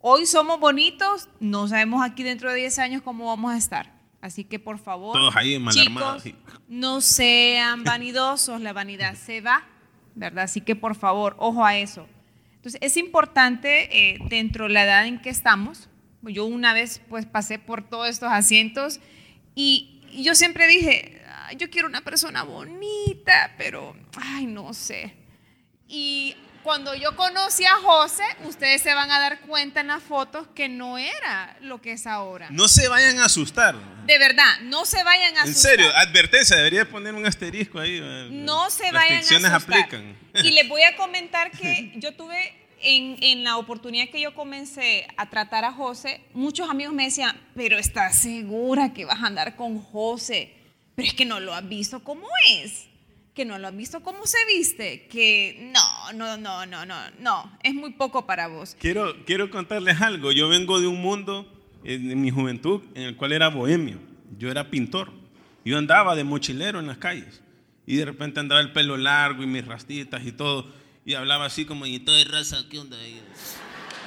Hoy 0.00 0.26
somos 0.26 0.60
bonitos, 0.60 1.28
no 1.40 1.66
sabemos 1.66 2.04
aquí 2.04 2.22
dentro 2.22 2.50
de 2.50 2.58
10 2.58 2.78
años 2.78 3.02
cómo 3.02 3.26
vamos 3.26 3.52
a 3.52 3.56
estar. 3.56 3.98
Así 4.20 4.44
que 4.44 4.58
por 4.58 4.78
favor, 4.78 5.16
chicos, 5.70 6.24
no 6.68 7.00
sean 7.00 7.84
vanidosos, 7.84 8.60
la 8.60 8.72
vanidad 8.72 9.14
se 9.14 9.40
va, 9.40 9.64
¿verdad? 10.14 10.44
Así 10.44 10.60
que 10.60 10.74
por 10.74 10.96
favor, 10.96 11.36
ojo 11.38 11.64
a 11.64 11.76
eso. 11.76 12.08
Entonces 12.56 12.80
es 12.82 12.96
importante 12.96 14.10
eh, 14.10 14.18
dentro 14.28 14.66
de 14.66 14.74
la 14.74 14.84
edad 14.84 15.06
en 15.06 15.20
que 15.20 15.30
estamos. 15.30 15.88
Yo 16.22 16.44
una 16.46 16.72
vez 16.72 17.00
pues 17.08 17.26
pasé 17.26 17.58
por 17.58 17.88
todos 17.88 18.08
estos 18.08 18.30
asientos 18.30 19.00
y, 19.54 19.94
yo 20.10 20.34
siempre 20.34 20.66
dije, 20.66 21.22
yo 21.58 21.68
quiero 21.68 21.86
una 21.86 22.00
persona 22.00 22.42
bonita, 22.42 23.54
pero, 23.58 23.94
ay, 24.16 24.46
no 24.46 24.72
sé. 24.72 25.14
Y 25.86 26.34
cuando 26.62 26.94
yo 26.94 27.16
conocí 27.16 27.64
a 27.64 27.74
José, 27.76 28.24
ustedes 28.44 28.82
se 28.82 28.94
van 28.94 29.10
a 29.10 29.20
dar 29.20 29.40
cuenta 29.40 29.80
en 29.80 29.88
las 29.88 30.02
fotos 30.02 30.46
que 30.54 30.68
no 30.68 30.98
era 30.98 31.56
lo 31.60 31.80
que 31.80 31.92
es 31.92 32.06
ahora. 32.06 32.48
No 32.50 32.68
se 32.68 32.88
vayan 32.88 33.18
a 33.18 33.26
asustar. 33.26 33.76
De 34.06 34.18
verdad, 34.18 34.60
no 34.62 34.86
se 34.86 35.02
vayan 35.04 35.36
a 35.36 35.42
asustar. 35.42 35.72
En 35.72 35.78
serio, 35.78 35.96
advertencia, 35.96 36.56
debería 36.56 36.88
poner 36.88 37.14
un 37.14 37.26
asterisco 37.26 37.78
ahí. 37.78 37.98
Eh, 38.02 38.28
no 38.30 38.70
se 38.70 38.90
vayan 38.92 39.18
a 39.18 39.20
asustar. 39.20 39.52
aplican. 39.52 40.16
Y 40.42 40.50
les 40.50 40.68
voy 40.68 40.82
a 40.82 40.96
comentar 40.96 41.50
que 41.50 41.92
yo 41.96 42.14
tuve 42.14 42.67
en, 42.82 43.16
en, 43.22 43.44
la 43.44 43.56
oportunidad 43.56 44.08
que 44.08 44.20
yo 44.20 44.34
comencé 44.34 45.06
a 45.16 45.30
tratar 45.30 45.64
a 45.64 45.72
José, 45.72 46.20
muchos 46.34 46.68
amigos 46.68 46.94
me 46.94 47.04
decían, 47.04 47.36
pero 47.54 47.78
¿estás 47.78 48.18
segura 48.18 48.92
que 48.92 49.04
vas 49.04 49.22
a 49.22 49.26
andar 49.26 49.56
con 49.56 49.80
José? 49.80 50.54
Pero 50.94 51.08
es 51.08 51.14
que 51.14 51.24
no 51.24 51.40
lo 51.40 51.54
has 51.54 51.68
visto 51.68 52.02
cómo 52.02 52.26
es 52.50 52.88
que 53.38 53.44
no 53.44 53.56
lo 53.56 53.68
han 53.68 53.76
visto 53.76 54.00
cómo 54.00 54.26
se 54.26 54.36
viste, 54.48 55.06
que 55.06 55.70
no, 55.72 56.12
no, 56.12 56.36
no, 56.36 56.66
no, 56.66 56.84
no, 56.84 56.96
no, 57.20 57.58
es 57.62 57.72
muy 57.72 57.92
poco 57.92 58.26
para 58.26 58.48
vos. 58.48 58.76
Quiero, 58.80 59.24
quiero 59.26 59.48
contarles 59.48 60.00
algo, 60.00 60.32
yo 60.32 60.48
vengo 60.48 60.80
de 60.80 60.88
un 60.88 61.00
mundo 61.00 61.46
en 61.84 62.20
mi 62.20 62.30
juventud 62.30 62.82
en 62.96 63.02
el 63.02 63.16
cual 63.16 63.30
era 63.30 63.46
bohemio, 63.46 64.00
yo 64.36 64.50
era 64.50 64.70
pintor, 64.70 65.12
yo 65.64 65.78
andaba 65.78 66.16
de 66.16 66.24
mochilero 66.24 66.80
en 66.80 66.88
las 66.88 66.98
calles. 66.98 67.40
Y 67.86 67.94
de 67.94 68.06
repente 68.06 68.40
andaba 68.40 68.60
el 68.60 68.72
pelo 68.72 68.96
largo 68.96 69.44
y 69.44 69.46
mis 69.46 69.64
rastitas 69.64 70.26
y 70.26 70.32
todo 70.32 70.66
y 71.08 71.14
hablaba 71.14 71.46
así 71.46 71.64
como, 71.64 71.86
y 71.86 71.98
todo 72.00 72.16
de 72.16 72.24
raza, 72.24 72.66
¿qué 72.68 72.78
onda? 72.78 72.98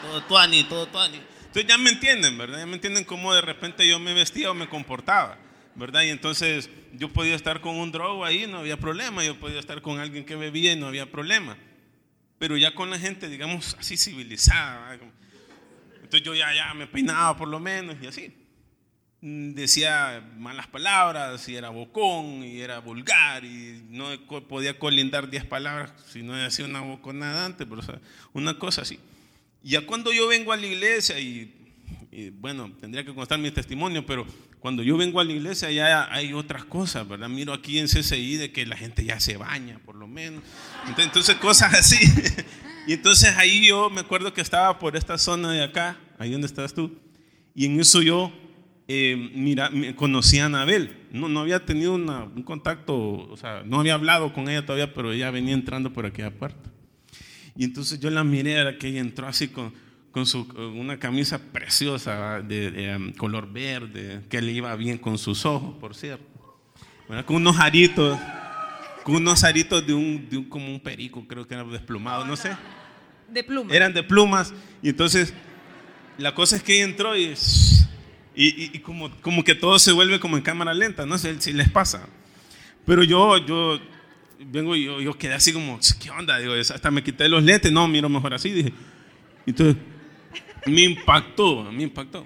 todo 0.03 0.21
tuani, 0.25 0.63
todo 0.65 0.85
tuani. 0.85 1.19
Entonces 1.39 1.65
ya 1.65 1.79
me 1.79 1.89
entienden, 1.89 2.37
¿verdad? 2.37 2.59
Ya 2.59 2.67
me 2.67 2.75
entienden 2.75 3.05
cómo 3.05 3.33
de 3.33 3.41
repente 3.41 3.87
yo 3.87 3.97
me 3.97 4.13
vestía 4.13 4.51
o 4.51 4.53
me 4.53 4.69
comportaba. 4.69 5.39
¿verdad? 5.73 6.03
Y 6.03 6.09
entonces 6.09 6.69
yo 6.93 7.09
podía 7.09 7.33
estar 7.33 7.59
con 7.59 7.75
un 7.75 7.91
drogo 7.91 8.23
ahí, 8.23 8.45
no 8.45 8.59
había 8.59 8.77
problema, 8.77 9.23
yo 9.23 9.39
podía 9.39 9.59
estar 9.59 9.81
con 9.81 9.99
alguien 9.99 10.25
que 10.25 10.35
bebía 10.35 10.73
y 10.73 10.75
no 10.75 10.85
había 10.85 11.09
problema. 11.09 11.57
Pero 12.37 12.55
ya 12.55 12.75
con 12.75 12.91
la 12.91 12.99
gente, 12.99 13.29
digamos, 13.29 13.75
así 13.79 13.97
civilizada, 13.97 14.93
entonces 15.95 16.21
yo 16.21 16.35
ya, 16.35 16.53
ya 16.53 16.71
me 16.75 16.85
peinaba 16.85 17.35
por 17.35 17.47
lo 17.47 17.59
menos 17.59 17.95
y 17.99 18.05
así. 18.05 18.31
Mm, 19.23 19.53
decía 19.53 20.27
malas 20.39 20.65
palabras 20.65 21.47
y 21.47 21.55
era 21.55 21.69
bocón 21.69 22.43
y 22.43 22.59
era 22.59 22.79
vulgar 22.79 23.45
y 23.45 23.83
no 23.89 24.07
podía 24.47 24.79
colindar 24.79 25.29
10 25.29 25.45
palabras 25.45 25.93
si 26.11 26.23
no 26.23 26.33
hacía 26.33 26.65
una 26.65 26.81
boconada 26.81 27.45
antes, 27.45 27.67
pero 27.69 27.83
una 28.33 28.57
cosa 28.57 28.81
así. 28.81 28.97
Ya 29.61 29.85
cuando 29.85 30.11
yo 30.11 30.27
vengo 30.27 30.51
a 30.51 30.57
la 30.57 30.65
iglesia 30.65 31.19
y, 31.19 31.53
bueno, 32.39 32.71
tendría 32.79 33.05
que 33.05 33.13
constar 33.13 33.37
mi 33.37 33.51
testimonio, 33.51 34.03
pero 34.07 34.25
cuando 34.59 34.81
yo 34.81 34.97
vengo 34.97 35.19
a 35.19 35.23
la 35.23 35.33
iglesia 35.33 35.69
ya 35.69 36.11
hay 36.11 36.33
otras 36.33 36.65
cosas, 36.65 37.07
¿verdad? 37.07 37.29
Miro 37.29 37.53
aquí 37.53 37.77
en 37.77 37.85
CCI 37.85 38.37
de 38.37 38.51
que 38.51 38.65
la 38.65 38.75
gente 38.75 39.05
ya 39.05 39.19
se 39.19 39.37
baña, 39.37 39.77
por 39.85 39.95
lo 39.95 40.07
menos. 40.07 40.41
Entonces, 40.97 41.35
cosas 41.35 41.73
así. 41.73 41.97
Y 42.87 42.93
entonces 42.93 43.37
ahí 43.37 43.67
yo 43.67 43.91
me 43.91 44.01
acuerdo 44.01 44.33
que 44.33 44.41
estaba 44.41 44.79
por 44.79 44.95
esta 44.95 45.19
zona 45.19 45.51
de 45.51 45.63
acá, 45.63 45.99
ahí 46.17 46.31
donde 46.31 46.47
estás 46.47 46.73
tú, 46.73 46.97
y 47.53 47.67
en 47.67 47.79
eso 47.79 48.01
yo, 48.01 48.33
eh, 48.93 49.31
mira, 49.33 49.71
conocí 49.95 50.39
a 50.39 50.45
Anabel. 50.45 50.97
No, 51.11 51.29
no 51.29 51.41
había 51.41 51.65
tenido 51.65 51.93
un 51.93 52.43
contacto, 52.43 52.95
o 52.95 53.37
sea, 53.37 53.63
no 53.65 53.79
había 53.79 53.93
hablado 53.93 54.33
con 54.33 54.49
ella 54.49 54.65
todavía, 54.65 54.93
pero 54.93 55.11
ella 55.11 55.31
venía 55.31 55.53
entrando 55.53 55.91
por 55.93 56.05
aquella 56.05 56.31
puerta. 56.31 56.69
Y 57.55 57.65
entonces 57.65 57.99
yo 57.99 58.09
la 58.09 58.23
miré, 58.23 58.53
era 58.53 58.77
que 58.77 58.87
ella 58.87 59.01
entró 59.01 59.27
así 59.27 59.49
con 59.49 59.73
con 60.11 60.25
su, 60.25 60.41
una 60.75 60.99
camisa 60.99 61.39
preciosa 61.39 62.41
de, 62.41 62.95
um, 62.95 63.13
color 63.13 63.51
verde, 63.51 64.21
que 64.29 64.41
le 64.41 64.51
iba 64.51 64.75
bien 64.75 64.97
con 64.97 65.17
sus 65.17 65.45
ojos, 65.45 65.75
por 65.79 65.95
cierto. 65.95 66.25
Con 67.25 67.37
unos 67.37 67.59
aritos, 67.59 68.17
con 69.03 69.15
unos 69.15 69.43
aritos 69.43 69.85
de 69.85 69.93
un, 69.93 70.29
de 70.29 70.37
un, 70.37 70.45
como 70.45 70.67
un 70.67 70.79
perico, 70.79 71.25
creo 71.27 71.47
que 71.47 71.53
era 71.53 71.63
desplumado, 71.63 72.25
no 72.25 72.35
sé. 72.35 72.55
De 73.29 73.43
plumas. 73.43 73.73
Eran 73.73 73.93
de 73.93 74.03
plumas. 74.03 74.53
Y 74.81 74.89
entonces, 74.89 75.33
la 76.17 76.33
cosa 76.35 76.57
es 76.57 76.63
que 76.63 76.75
ella 76.75 76.85
entró 76.85 77.17
y, 77.17 77.33
y, 78.35 78.75
y, 78.75 78.79
como, 78.79 79.11
como 79.21 79.43
que 79.43 79.55
todo 79.55 79.77
se 79.79 79.91
vuelve 79.91 80.19
como 80.19 80.37
en 80.37 80.43
cámara 80.43 80.73
lenta, 80.73 81.05
no 81.05 81.17
sé 81.17 81.39
si 81.41 81.53
les 81.53 81.69
pasa. 81.69 82.07
Pero 82.85 83.03
yo, 83.03 83.37
yo 83.45 83.79
vengo 84.45 84.75
y 84.75 84.85
yo, 84.85 85.01
yo 85.01 85.17
quedé 85.17 85.33
así 85.33 85.53
como, 85.53 85.79
¿qué 86.01 86.09
onda? 86.09 86.37
Digo, 86.39 86.53
hasta 86.53 86.91
me 86.91 87.03
quité 87.03 87.27
los 87.27 87.43
lentes, 87.43 87.71
no, 87.71 87.87
miro 87.87 88.09
mejor 88.09 88.33
así, 88.33 88.51
dije. 88.51 88.73
Entonces, 89.45 89.75
me 90.65 90.83
impactó, 90.83 91.71
me 91.71 91.83
impactó. 91.83 92.25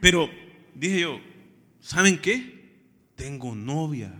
Pero 0.00 0.30
dije 0.74 1.00
yo, 1.00 1.20
¿saben 1.80 2.18
qué? 2.18 2.62
tengo 3.22 3.54
novia. 3.54 4.12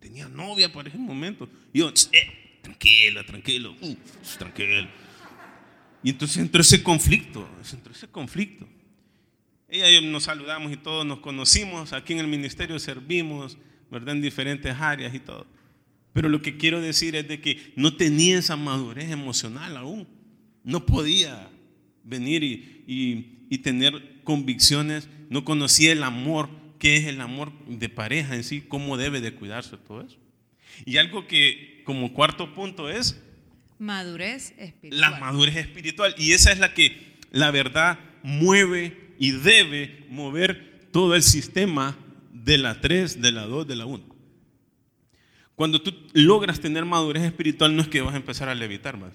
Tenía 0.00 0.28
novia 0.28 0.72
para 0.72 0.88
ese 0.88 0.96
momento. 0.96 1.46
Y 1.74 1.80
yo, 1.80 1.92
eh, 2.12 2.58
tranquila, 2.62 3.24
tranquilo, 3.24 3.74
mm, 3.74 3.92
tranquilo. 4.38 4.88
Y 6.02 6.10
entonces 6.10 6.38
entró 6.38 6.62
ese 6.62 6.82
conflicto, 6.82 7.46
entró 7.70 7.92
ese 7.92 8.08
conflicto. 8.08 8.66
Ella 9.68 9.90
y 9.90 9.94
yo 9.94 10.00
nos 10.02 10.24
saludamos 10.24 10.72
y 10.72 10.76
todos 10.76 11.04
nos 11.04 11.18
conocimos, 11.18 11.92
aquí 11.92 12.12
en 12.12 12.20
el 12.20 12.28
ministerio 12.28 12.78
servimos, 12.78 13.58
¿verdad? 13.90 14.14
En 14.14 14.22
diferentes 14.22 14.74
áreas 14.78 15.14
y 15.14 15.20
todo. 15.20 15.46
Pero 16.12 16.28
lo 16.28 16.40
que 16.40 16.56
quiero 16.56 16.80
decir 16.80 17.16
es 17.16 17.28
de 17.28 17.40
que 17.40 17.72
no 17.76 17.96
tenía 17.96 18.38
esa 18.38 18.56
madurez 18.56 19.10
emocional 19.10 19.76
aún. 19.76 20.08
No 20.64 20.86
podía 20.86 21.50
venir 22.04 22.42
y, 22.42 23.46
y 23.50 23.58
tener 23.58 24.22
convicciones, 24.24 25.08
no 25.28 25.44
conocía 25.44 25.92
el 25.92 26.02
amor, 26.02 26.48
qué 26.78 26.96
es 26.96 27.06
el 27.06 27.20
amor 27.20 27.52
de 27.66 27.88
pareja 27.88 28.34
en 28.34 28.44
sí, 28.44 28.62
cómo 28.62 28.96
debe 28.96 29.20
de 29.20 29.34
cuidarse 29.34 29.76
todo 29.76 30.02
eso. 30.02 30.16
Y 30.84 30.96
algo 30.98 31.26
que 31.26 31.82
como 31.84 32.12
cuarto 32.12 32.54
punto 32.54 32.88
es 32.88 33.22
madurez 33.78 34.54
espiritual. 34.58 35.00
La 35.00 35.18
madurez 35.18 35.56
espiritual. 35.56 36.14
Y 36.18 36.32
esa 36.32 36.52
es 36.52 36.58
la 36.58 36.74
que 36.74 37.16
la 37.30 37.50
verdad 37.50 37.98
mueve 38.22 39.05
y 39.18 39.32
debe 39.32 40.06
mover 40.08 40.88
todo 40.92 41.14
el 41.14 41.22
sistema 41.22 41.96
de 42.32 42.58
la 42.58 42.80
3, 42.80 43.20
de 43.20 43.32
la 43.32 43.46
2, 43.46 43.66
de 43.66 43.76
la 43.76 43.86
1. 43.86 44.04
Cuando 45.54 45.80
tú 45.80 45.94
logras 46.12 46.60
tener 46.60 46.84
madurez 46.84 47.22
espiritual 47.22 47.74
no 47.74 47.82
es 47.82 47.88
que 47.88 48.02
vas 48.02 48.14
a 48.14 48.18
empezar 48.18 48.48
a 48.48 48.54
levitar 48.54 48.98
más. 48.98 49.14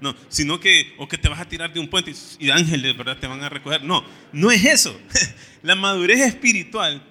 No, 0.00 0.14
sino 0.28 0.60
que, 0.60 0.94
o 0.98 1.08
que 1.08 1.18
te 1.18 1.28
vas 1.28 1.40
a 1.40 1.48
tirar 1.48 1.72
de 1.72 1.80
un 1.80 1.88
puente 1.88 2.14
y, 2.38 2.50
ángeles, 2.50 2.96
¿verdad? 2.96 3.18
Te 3.18 3.26
van 3.26 3.42
a 3.42 3.48
recoger. 3.48 3.82
No, 3.82 4.04
no 4.32 4.52
es 4.52 4.64
eso. 4.64 4.98
La 5.62 5.74
madurez 5.74 6.20
espiritual 6.20 7.02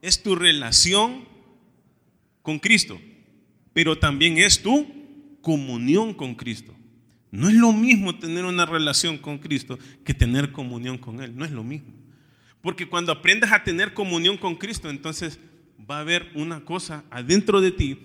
es 0.00 0.22
tu 0.22 0.36
relación 0.36 1.28
con 2.42 2.60
Cristo, 2.60 3.00
pero 3.72 3.98
también 3.98 4.38
es 4.38 4.62
tu 4.62 4.86
comunión 5.42 6.14
con 6.14 6.36
Cristo. 6.36 6.74
No 7.30 7.48
es 7.48 7.54
lo 7.54 7.72
mismo 7.72 8.18
tener 8.18 8.44
una 8.44 8.66
relación 8.66 9.18
con 9.18 9.38
Cristo 9.38 9.78
que 10.04 10.14
tener 10.14 10.52
comunión 10.52 10.98
con 10.98 11.20
Él. 11.22 11.36
No 11.36 11.44
es 11.44 11.50
lo 11.52 11.62
mismo. 11.62 11.92
Porque 12.60 12.88
cuando 12.88 13.12
aprendas 13.12 13.52
a 13.52 13.62
tener 13.62 13.94
comunión 13.94 14.36
con 14.36 14.56
Cristo, 14.56 14.90
entonces 14.90 15.38
va 15.90 15.98
a 15.98 16.00
haber 16.00 16.30
una 16.34 16.64
cosa 16.64 17.04
adentro 17.10 17.60
de 17.60 17.70
ti 17.70 17.98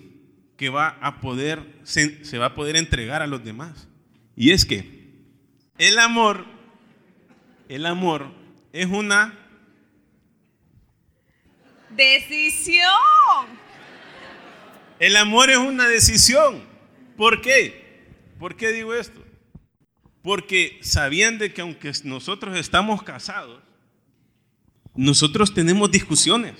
que 0.58 0.70
va 0.70 0.98
a 1.02 1.20
poder, 1.20 1.80
se 1.84 2.38
va 2.38 2.48
a 2.48 2.56
poder 2.56 2.76
entregar 2.76 3.22
a 3.22 3.28
los 3.28 3.44
demás. 3.44 3.88
Y 4.36 4.52
es 4.52 4.66
que 4.66 5.10
el 5.78 6.00
amor, 6.00 6.46
el 7.68 7.86
amor 7.86 8.32
es 8.72 8.86
una 8.86 9.38
decisión. 11.90 12.86
El 15.00 15.18
amor 15.18 15.50
es 15.50 15.58
una 15.58 15.88
decisión. 15.88 16.64
¿Por 17.18 17.42
qué? 17.42 17.85
¿Por 18.40 18.56
qué 18.56 18.72
digo 18.72 18.94
esto? 18.94 19.24
Porque 20.22 20.80
sabían 20.82 21.38
de 21.38 21.54
que 21.54 21.62
aunque 21.62 21.92
nosotros 22.04 22.58
estamos 22.58 23.04
casados, 23.04 23.62
nosotros 24.96 25.54
tenemos 25.54 25.92
discusiones. 25.92 26.56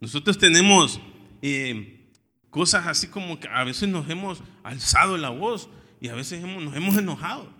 Nosotros 0.00 0.38
tenemos 0.38 1.00
eh, 1.42 2.06
cosas 2.50 2.86
así 2.86 3.08
como 3.08 3.40
que 3.40 3.48
a 3.48 3.64
veces 3.64 3.88
nos 3.88 4.08
hemos 4.08 4.42
alzado 4.62 5.16
la 5.16 5.30
voz 5.30 5.68
y 6.00 6.08
a 6.08 6.14
veces 6.14 6.42
nos 6.42 6.74
hemos 6.76 6.96
enojado. 6.96 7.52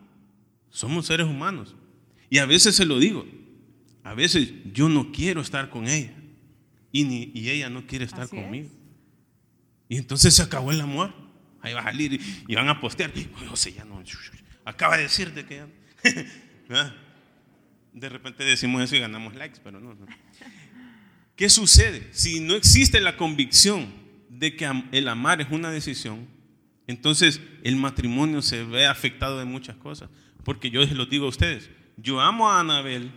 Somos 0.70 1.06
seres 1.06 1.26
humanos. 1.26 1.74
Y 2.28 2.38
a 2.38 2.46
veces 2.46 2.76
se 2.76 2.84
lo 2.84 2.98
digo. 2.98 3.26
A 4.04 4.14
veces 4.14 4.52
yo 4.72 4.88
no 4.88 5.10
quiero 5.10 5.40
estar 5.40 5.70
con 5.70 5.88
ella. 5.88 6.14
Y, 6.92 7.04
ni, 7.04 7.30
y 7.34 7.50
ella 7.50 7.68
no 7.70 7.86
quiere 7.86 8.04
estar 8.04 8.28
conmigo. 8.28 8.70
Y 9.88 9.96
entonces 9.96 10.34
se 10.34 10.42
acabó 10.42 10.70
el 10.70 10.80
amor. 10.80 11.25
Ahí 11.66 11.72
va 11.72 11.80
a 11.80 11.84
salir 11.84 12.20
y, 12.46 12.54
van 12.54 12.68
a 12.68 12.80
postear. 12.80 13.12
José 13.48 13.72
ya 13.72 13.84
no. 13.84 14.00
Acaba 14.64 14.96
de 14.96 15.02
decirte 15.02 15.44
que 15.44 15.56
ya. 15.56 15.66
¿Ah? 16.70 16.94
De 17.92 18.08
repente 18.08 18.44
decimos 18.44 18.82
eso 18.82 18.94
y 18.94 19.00
ganamos 19.00 19.34
likes, 19.34 19.58
pero 19.64 19.80
no, 19.80 19.94
no. 19.94 20.06
¿Qué 21.34 21.48
sucede? 21.48 22.08
Si 22.12 22.38
no 22.38 22.54
existe 22.54 23.00
la 23.00 23.16
convicción 23.16 23.92
de 24.28 24.54
que 24.54 24.70
el 24.92 25.08
amar 25.08 25.40
es 25.40 25.48
una 25.50 25.72
decisión, 25.72 26.28
entonces 26.86 27.40
el 27.64 27.74
matrimonio 27.74 28.42
se 28.42 28.62
ve 28.62 28.86
afectado 28.86 29.40
de 29.40 29.44
muchas 29.44 29.74
cosas. 29.76 30.08
Porque 30.44 30.70
yo 30.70 30.82
les 30.82 30.92
lo 30.92 31.06
digo 31.06 31.26
a 31.26 31.30
ustedes, 31.30 31.68
yo 31.96 32.20
amo 32.20 32.48
a 32.48 32.60
Anabel 32.60 33.10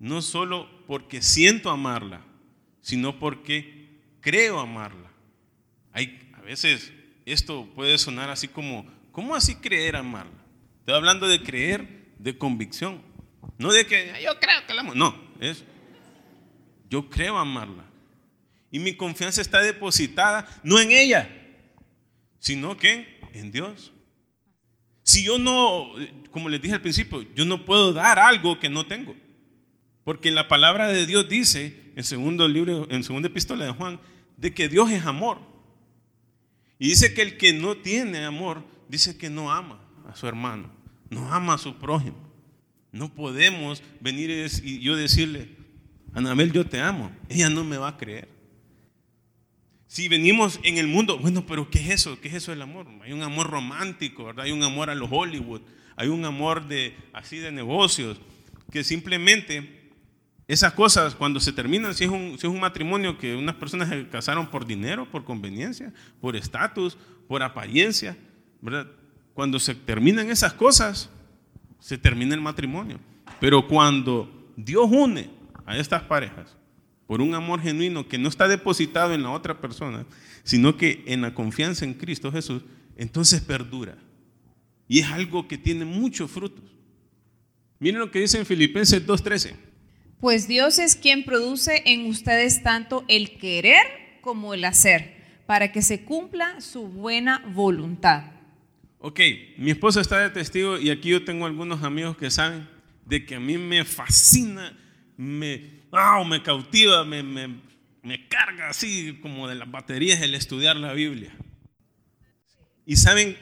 no 0.00 0.20
solo 0.20 0.68
porque 0.88 1.22
siento 1.22 1.70
amarla, 1.70 2.24
sino 2.80 3.20
porque 3.20 4.00
creo 4.20 4.58
amarla. 4.58 5.12
Hay, 5.92 6.28
a 6.34 6.40
veces 6.40 6.92
esto 7.32 7.68
puede 7.74 7.98
sonar 7.98 8.30
así 8.30 8.48
como, 8.48 8.86
¿cómo 9.12 9.34
así 9.34 9.56
creer 9.56 9.96
amarla? 9.96 10.44
Estoy 10.80 10.94
hablando 10.94 11.28
de 11.28 11.42
creer, 11.42 12.06
de 12.18 12.38
convicción. 12.38 13.02
No 13.58 13.72
de 13.72 13.86
que 13.86 14.12
yo 14.22 14.38
creo 14.38 14.66
que 14.66 14.74
la 14.74 14.80
amo. 14.80 14.94
No, 14.94 15.14
es 15.40 15.64
yo 16.88 17.08
creo 17.08 17.38
amarla. 17.38 17.84
Y 18.70 18.78
mi 18.78 18.94
confianza 18.94 19.40
está 19.40 19.60
depositada 19.62 20.46
no 20.62 20.78
en 20.78 20.92
ella, 20.92 21.28
sino 22.38 22.76
que 22.76 23.20
en 23.32 23.50
Dios. 23.50 23.92
Si 25.02 25.24
yo 25.24 25.38
no, 25.38 25.92
como 26.30 26.48
les 26.48 26.60
dije 26.60 26.74
al 26.74 26.82
principio, 26.82 27.22
yo 27.34 27.44
no 27.44 27.64
puedo 27.64 27.92
dar 27.92 28.18
algo 28.18 28.58
que 28.58 28.68
no 28.68 28.86
tengo. 28.86 29.14
Porque 30.04 30.30
la 30.30 30.48
palabra 30.48 30.88
de 30.88 31.06
Dios 31.06 31.28
dice, 31.28 31.92
en 31.96 32.04
segundo 32.04 32.46
libro, 32.48 32.86
en 32.90 33.02
segunda 33.02 33.28
epístola 33.28 33.64
de 33.64 33.72
Juan, 33.72 34.00
de 34.36 34.52
que 34.52 34.68
Dios 34.68 34.90
es 34.90 35.04
amor. 35.04 35.40
Y 36.78 36.88
dice 36.88 37.14
que 37.14 37.22
el 37.22 37.36
que 37.36 37.52
no 37.52 37.76
tiene 37.76 38.24
amor, 38.24 38.64
dice 38.88 39.16
que 39.16 39.30
no 39.30 39.50
ama 39.50 39.80
a 40.08 40.14
su 40.14 40.26
hermano, 40.26 40.70
no 41.10 41.32
ama 41.32 41.54
a 41.54 41.58
su 41.58 41.76
prójimo. 41.76 42.16
No 42.92 43.12
podemos 43.12 43.82
venir 44.00 44.48
y 44.62 44.80
yo 44.80 44.96
decirle, 44.96 45.50
Anabel, 46.14 46.52
yo 46.52 46.66
te 46.66 46.80
amo. 46.80 47.10
Ella 47.28 47.50
no 47.50 47.62
me 47.62 47.76
va 47.76 47.88
a 47.88 47.96
creer. 47.96 48.28
Si 49.86 50.08
venimos 50.08 50.58
en 50.62 50.78
el 50.78 50.88
mundo, 50.88 51.18
bueno, 51.18 51.46
pero 51.46 51.70
¿qué 51.70 51.78
es 51.78 51.90
eso? 51.90 52.20
¿Qué 52.20 52.28
es 52.28 52.34
eso 52.34 52.50
del 52.50 52.62
amor? 52.62 52.86
Hay 53.02 53.12
un 53.12 53.22
amor 53.22 53.50
romántico, 53.50 54.24
¿verdad? 54.24 54.46
Hay 54.46 54.52
un 54.52 54.62
amor 54.62 54.90
a 54.90 54.94
los 54.94 55.08
Hollywood, 55.10 55.60
hay 55.94 56.08
un 56.08 56.24
amor 56.24 56.66
de 56.68 56.96
así 57.12 57.38
de 57.38 57.52
negocios, 57.52 58.18
que 58.72 58.82
simplemente 58.82 59.75
esas 60.48 60.72
cosas 60.74 61.14
cuando 61.14 61.40
se 61.40 61.52
terminan, 61.52 61.94
si 61.94 62.04
es 62.04 62.10
un, 62.10 62.60
matrimonio 62.60 63.18
que 63.18 63.34
unas 63.34 63.56
personas 63.56 63.88
se 63.88 64.06
casaron 64.08 64.46
por 64.48 64.64
dinero, 64.64 65.10
por 65.10 65.24
conveniencia, 65.24 65.92
por 66.20 66.36
estatus, 66.36 66.96
por 67.26 67.42
apariencia, 67.42 68.16
¿verdad? 68.60 68.86
Cuando 69.34 69.58
se 69.58 69.74
terminan 69.74 70.30
esas 70.30 70.52
cosas, 70.52 71.10
se 71.80 71.98
termina 71.98 72.34
el 72.34 72.40
matrimonio. 72.40 73.00
Pero 73.40 73.66
cuando 73.66 74.52
Dios 74.56 74.86
une 74.88 75.30
a 75.66 75.76
estas 75.76 76.02
parejas, 76.02 76.56
por 77.06 77.20
un 77.20 77.34
amor 77.34 77.60
genuino 77.60 78.08
que 78.08 78.18
no 78.18 78.28
está 78.28 78.48
depositado 78.48 79.14
en 79.14 79.22
la 79.22 79.30
otra 79.30 79.60
persona, 79.60 80.06
sino 80.44 80.76
que 80.76 81.02
en 81.06 81.22
la 81.22 81.34
confianza 81.34 81.84
en 81.84 81.94
Cristo 81.94 82.30
Jesús, 82.30 82.62
entonces 82.96 83.40
perdura. 83.40 83.96
Y 84.88 85.00
es 85.00 85.06
algo 85.06 85.48
que 85.48 85.58
tiene 85.58 85.84
muchos 85.84 86.30
frutos. 86.30 86.64
Miren 87.80 88.00
lo 88.00 88.10
que 88.10 88.20
dice 88.20 88.38
en 88.38 88.46
Filipenses 88.46 89.04
2.13. 89.04 89.54
Pues 90.20 90.48
Dios 90.48 90.78
es 90.78 90.96
quien 90.96 91.24
produce 91.24 91.82
en 91.86 92.06
ustedes 92.06 92.62
tanto 92.62 93.04
el 93.08 93.38
querer 93.38 94.18
como 94.22 94.54
el 94.54 94.64
hacer, 94.64 95.16
para 95.46 95.70
que 95.72 95.82
se 95.82 96.04
cumpla 96.04 96.60
su 96.60 96.88
buena 96.88 97.44
voluntad. 97.54 98.32
Ok, 98.98 99.20
mi 99.58 99.70
esposa 99.70 100.00
está 100.00 100.18
de 100.18 100.30
testigo 100.30 100.78
y 100.78 100.90
aquí 100.90 101.10
yo 101.10 101.24
tengo 101.24 101.46
algunos 101.46 101.84
amigos 101.84 102.16
que 102.16 102.30
saben 102.30 102.66
de 103.04 103.24
que 103.24 103.36
a 103.36 103.40
mí 103.40 103.56
me 103.56 103.84
fascina, 103.84 104.76
me, 105.16 105.82
me 106.26 106.42
cautiva, 106.42 107.04
me, 107.04 107.22
me, 107.22 108.28
carga 108.28 108.70
así 108.70 109.18
como 109.22 109.48
de 109.48 109.54
las 109.54 109.70
baterías 109.70 110.20
el 110.22 110.34
estudiar 110.34 110.76
la 110.76 110.92
Biblia. 110.92 111.36
Y 112.84 112.96
saben, 112.96 113.36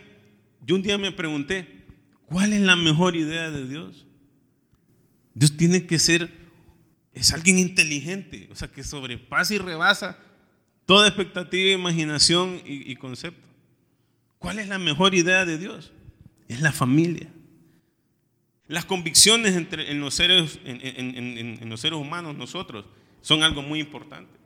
yo 0.60 0.74
un 0.74 0.82
día 0.82 0.98
me 0.98 1.12
pregunté, 1.12 1.86
¿cuál 2.26 2.52
es 2.52 2.60
la 2.60 2.76
mejor 2.76 3.16
idea 3.16 3.50
de 3.50 3.66
Dios? 3.66 4.06
Dios 5.34 5.56
tiene 5.56 5.86
que 5.86 5.98
ser, 5.98 6.30
es 7.14 7.32
alguien 7.32 7.58
inteligente, 7.58 8.48
o 8.50 8.56
sea, 8.56 8.68
que 8.68 8.82
sobrepasa 8.82 9.54
y 9.54 9.58
rebasa 9.58 10.18
toda 10.84 11.08
expectativa, 11.08 11.72
imaginación 11.72 12.60
y, 12.64 12.94
concepto. 12.96 13.48
¿Cuál 14.38 14.58
es 14.58 14.68
la 14.68 14.78
mejor 14.78 15.14
idea 15.14 15.46
de 15.46 15.56
Dios? 15.56 15.92
Es 16.48 16.60
la 16.60 16.72
familia. 16.72 17.28
Las 18.66 18.84
convicciones 18.84 19.54
entre, 19.54 19.90
en, 19.90 20.00
los 20.00 20.14
seres, 20.14 20.58
en, 20.64 21.68
los 21.70 21.80
seres 21.80 21.98
humanos, 21.98 22.36
nosotros, 22.36 22.84
son 23.22 23.42
algo 23.42 23.62
muy 23.62 23.80
importante. 23.80 24.38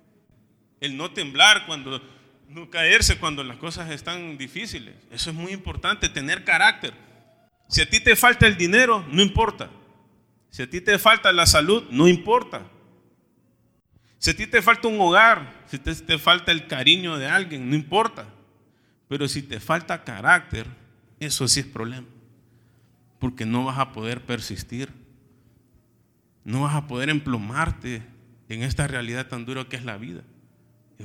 El 0.81 0.97
no 0.97 1.11
temblar 1.11 1.67
cuando, 1.67 2.01
no 2.49 2.71
caerse 2.71 3.19
cuando 3.19 3.43
las 3.43 3.57
cosas 3.57 3.91
están 3.91 4.39
difíciles. 4.39 4.95
Eso 5.11 5.31
es 5.31 5.37
muy 5.37 5.53
importante, 5.53 6.09
tener 6.09 6.45
carácter. 6.45 6.93
Si 7.69 7.81
a 7.81 7.91
ti 7.91 7.99
te 7.99 8.15
falta 8.15 8.47
el 8.47 8.57
dinero, 8.57 9.05
no 9.11 9.23
importa. 9.23 9.71
Si 10.51 10.63
a 10.63 10.71
ti 10.71 10.81
te 10.81 10.99
falta 10.99 11.33
la 11.33 11.47
salud, 11.47 11.85
no 11.91 12.09
importa. 12.09 12.67
Si 14.19 14.31
a 14.31 14.37
ti 14.37 14.47
te 14.47 14.61
falta 14.63 14.89
un 14.89 15.01
hogar, 15.01 15.65
si 15.67 15.79
te, 15.79 16.19
falta 16.19 16.51
el 16.51 16.67
cariño 16.67 17.19
de 17.19 17.27
alguien, 17.27 17.69
no 17.71 17.77
importa. 17.77 18.27
Pero 19.09 19.29
si 19.29 19.43
te 19.43 19.61
falta 19.61 20.05
carácter, 20.05 20.67
eso 21.21 21.47
sí 21.47 21.61
es 21.61 21.67
problema. 21.67 22.07
Porque 23.21 23.47
no 23.47 23.65
vas 23.65 23.79
a 23.79 23.93
poder 23.93 24.25
persistir. 24.25 24.91
No 26.45 26.63
vas 26.63 26.75
a 26.75 26.87
poder 26.87 27.11
emplomarte 27.11 28.03
en 28.49 28.63
esta 28.63 28.87
realidad 28.87 29.29
tan 29.29 29.45
dura 29.45 29.69
que 29.69 29.77
es 29.77 29.85
la 29.85 29.99
vida. 29.99 30.23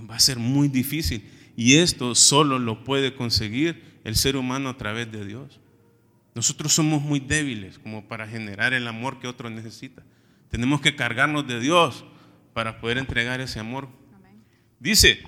Va 0.10 0.16
a 0.16 0.20
ser 0.20 0.40
muy 0.40 0.68
difícil. 0.68 1.30
Y 1.56 1.76
esto 1.76 2.16
solo 2.16 2.58
lo 2.58 2.84
puede 2.84 3.14
conseguir 3.14 4.00
el 4.04 4.16
ser 4.16 4.38
humano 4.38 4.70
a 4.70 4.78
través 4.78 5.12
de 5.12 5.26
Dios. 5.26 5.60
Nosotros 6.36 6.74
somos 6.74 7.02
muy 7.02 7.20
débiles 7.20 7.78
como 7.78 8.08
para 8.08 8.28
generar 8.28 8.74
el 8.74 8.88
amor 8.88 9.20
que 9.20 9.28
otro 9.28 9.50
necesita. 9.50 10.04
Tenemos 10.50 10.82
que 10.82 10.96
cargarnos 10.96 11.48
de 11.48 11.60
Dios 11.60 12.06
para 12.54 12.80
poder 12.80 12.98
entregar 12.98 13.40
ese 13.42 13.60
amor. 13.60 13.88
Dice, 14.80 15.24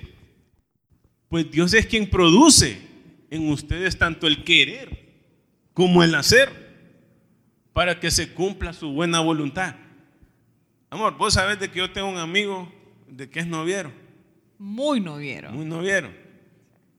pues 1.28 1.50
Dios 1.50 1.74
es 1.74 1.86
quien 1.86 2.08
produce 2.08 2.78
en 3.30 3.48
ustedes 3.50 3.98
tanto 3.98 4.26
el 4.26 4.44
querer 4.44 5.06
como 5.72 6.02
el 6.02 6.14
hacer 6.14 6.66
para 7.72 8.00
que 8.00 8.10
se 8.10 8.32
cumpla 8.32 8.72
su 8.72 8.90
buena 8.92 9.20
voluntad. 9.20 9.76
Amor, 10.90 11.16
vos 11.16 11.34
sabés 11.34 11.58
de 11.60 11.70
que 11.70 11.78
yo 11.78 11.90
tengo 11.90 12.08
un 12.08 12.18
amigo 12.18 12.72
de 13.08 13.28
que 13.28 13.40
es 13.40 13.46
noviero. 13.46 13.92
Muy 14.58 15.00
noviero. 15.00 15.52
Muy 15.52 15.66
noviero. 15.66 16.10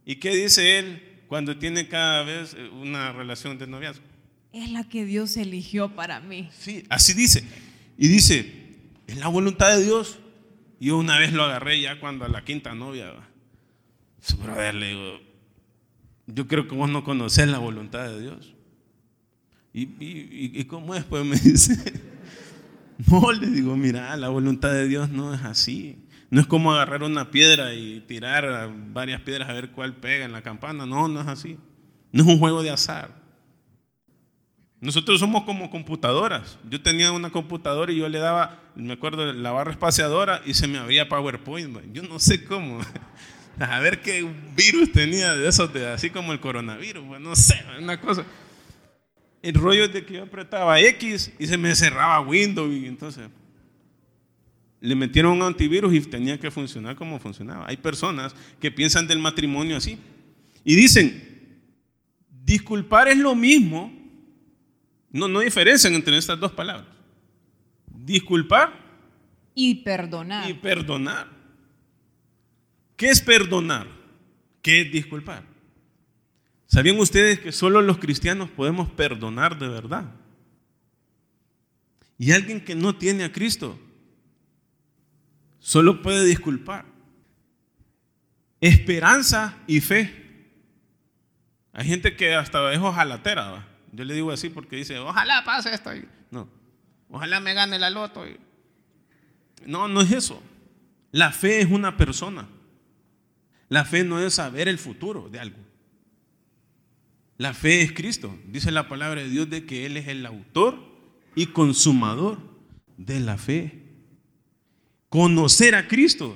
¿Y 0.05 0.17
qué 0.17 0.35
dice 0.35 0.79
él 0.79 1.06
cuando 1.27 1.57
tiene 1.57 1.87
cada 1.87 2.23
vez 2.23 2.55
eh, 2.57 2.69
una 2.69 3.11
relación 3.11 3.57
de 3.57 3.67
noviazgo? 3.67 4.03
Es 4.53 4.71
la 4.71 4.83
que 4.87 5.05
Dios 5.05 5.37
eligió 5.37 5.89
para 5.95 6.19
mí. 6.19 6.49
Sí, 6.57 6.83
así 6.89 7.13
dice. 7.13 7.43
Y 7.97 8.07
dice, 8.07 8.51
es 9.07 9.17
la 9.17 9.27
voluntad 9.27 9.77
de 9.77 9.83
Dios. 9.83 10.19
Yo 10.79 10.97
una 10.97 11.17
vez 11.17 11.33
lo 11.33 11.43
agarré 11.43 11.81
ya 11.81 11.99
cuando 11.99 12.25
a 12.25 12.29
la 12.29 12.43
quinta 12.43 12.73
novia. 12.73 13.13
Su 14.21 14.37
brother 14.37 14.75
le 14.75 14.89
digo, 14.89 15.19
yo 16.27 16.47
creo 16.47 16.67
que 16.67 16.75
vos 16.75 16.89
no 16.89 17.03
conocés 17.03 17.47
la 17.47 17.59
voluntad 17.59 18.07
de 18.09 18.21
Dios. 18.21 18.53
¿Y, 19.73 19.83
y, 19.83 20.51
y 20.53 20.65
cómo 20.65 20.95
es? 20.95 21.03
Pues 21.03 21.25
me 21.25 21.37
dice, 21.37 21.75
no, 23.05 23.31
le 23.31 23.47
digo, 23.47 23.75
mira, 23.75 24.15
la 24.17 24.29
voluntad 24.29 24.71
de 24.71 24.87
Dios 24.87 25.09
no 25.09 25.33
es 25.33 25.41
así. 25.43 25.97
No 26.29 26.41
es 26.41 26.47
como 26.47 26.73
agarrar 26.73 27.03
una 27.03 27.31
piedra 27.31 27.73
y 27.73 28.01
tirar 28.01 28.69
varias 28.91 29.21
piedras 29.21 29.49
a 29.49 29.53
ver 29.53 29.71
cuál 29.71 29.95
pega 29.95 30.25
en 30.25 30.33
la 30.33 30.41
campana. 30.41 30.85
No, 30.85 31.07
no 31.07 31.21
es 31.21 31.27
así. 31.27 31.57
No 32.11 32.23
es 32.23 32.29
un 32.29 32.39
juego 32.39 32.63
de 32.63 32.69
azar. 32.69 33.11
Nosotros 34.79 35.19
somos 35.19 35.43
como 35.43 35.69
computadoras. 35.71 36.59
Yo 36.69 36.81
tenía 36.81 37.11
una 37.11 37.31
computadora 37.31 37.91
y 37.91 37.97
yo 37.97 38.09
le 38.09 38.19
daba, 38.19 38.59
me 38.75 38.93
acuerdo, 38.93 39.33
la 39.33 39.51
barra 39.51 39.71
espaciadora 39.71 40.41
y 40.45 40.53
se 40.53 40.67
me 40.67 40.77
abría 40.77 41.09
PowerPoint. 41.09 41.93
Yo 41.93 42.03
no 42.03 42.19
sé 42.19 42.43
cómo. 42.43 42.79
A 43.59 43.79
ver 43.79 44.03
qué 44.03 44.23
virus 44.55 44.91
tenía 44.91 45.33
de 45.33 45.47
esos, 45.47 45.75
así 45.75 46.11
como 46.11 46.31
el 46.31 46.39
coronavirus. 46.39 47.19
No 47.19 47.35
sé, 47.35 47.55
una 47.79 47.99
cosa. 47.99 48.23
El 49.41 49.55
rollo 49.55 49.85
es 49.85 49.93
de 49.93 50.05
que 50.05 50.15
yo 50.15 50.23
apretaba 50.23 50.79
X 50.79 51.33
y 51.39 51.47
se 51.47 51.57
me 51.57 51.73
cerraba 51.75 52.19
Windows 52.19 52.71
y 52.71 52.85
entonces 52.85 53.29
le 54.79 54.95
metieron 54.95 55.33
un 55.33 55.41
antivirus 55.41 55.93
y 55.93 56.01
tenía 56.01 56.39
que 56.39 56.51
funcionar 56.51 56.95
como 56.95 57.19
funcionaba. 57.19 57.65
Hay 57.67 57.77
personas 57.77 58.35
que 58.59 58.71
piensan 58.71 59.07
del 59.07 59.19
matrimonio 59.19 59.77
así 59.77 59.97
y 60.63 60.75
dicen, 60.75 61.59
disculpar 62.43 63.07
es 63.07 63.17
lo 63.17 63.35
mismo, 63.35 63.91
no, 65.11 65.27
no 65.27 65.39
diferencian 65.39 65.93
entre 65.93 66.17
estas 66.17 66.39
dos 66.39 66.51
palabras. 66.51 66.87
Disculpar 67.87 68.85
y 69.55 69.75
perdonar. 69.75 70.49
Y 70.49 70.53
perdonar. 70.53 71.27
¿Qué 72.95 73.09
es 73.09 73.21
perdonar? 73.21 73.87
¿Qué 74.61 74.81
es 74.81 74.91
disculpar? 74.91 75.43
¿Sabían 76.67 76.99
ustedes 76.99 77.39
que 77.39 77.51
solo 77.51 77.81
los 77.81 77.97
cristianos 77.97 78.49
podemos 78.49 78.89
perdonar 78.89 79.57
de 79.57 79.67
verdad? 79.67 80.13
Y 82.19 82.31
alguien 82.31 82.63
que 82.63 82.75
no 82.75 82.95
tiene 82.95 83.23
a 83.23 83.31
Cristo 83.31 83.79
solo 85.67 86.01
puede 86.01 86.23
disculpar. 86.23 86.85
Esperanza 88.61 89.57
y 89.67 89.81
fe. 89.81 90.13
Hay 91.73 91.85
gente 91.85 92.15
que 92.15 92.35
hasta 92.35 92.71
es 92.71 92.79
ojalatera. 92.79 93.67
Yo 93.91 94.05
le 94.05 94.13
digo 94.13 94.31
así 94.31 94.47
porque 94.47 94.77
dice, 94.77 94.97
ojalá 94.97 95.43
pase 95.43 95.73
esto. 95.73 95.91
No, 96.31 96.47
ojalá 97.09 97.41
me 97.41 97.53
gane 97.53 97.77
la 97.77 97.89
loto. 97.89 98.23
No, 99.65 99.89
no 99.89 99.99
es 99.99 100.11
eso. 100.13 100.41
La 101.11 101.33
fe 101.33 101.59
es 101.59 101.69
una 101.69 101.97
persona. 101.97 102.47
La 103.67 103.83
fe 103.83 104.05
no 104.05 104.21
es 104.21 104.35
saber 104.35 104.69
el 104.69 104.79
futuro 104.79 105.27
de 105.27 105.41
algo. 105.41 105.59
La 107.37 107.53
fe 107.53 107.81
es 107.81 107.91
Cristo. 107.91 108.33
Dice 108.45 108.71
la 108.71 108.87
palabra 108.87 109.19
de 109.19 109.29
Dios 109.29 109.49
de 109.49 109.65
que 109.65 109.85
Él 109.85 109.97
es 109.97 110.07
el 110.07 110.25
autor 110.25 110.79
y 111.35 111.47
consumador 111.47 112.39
de 112.95 113.19
la 113.19 113.37
fe. 113.37 113.86
Conocer 115.17 115.73
a 115.73 115.87
Cristo 115.87 116.35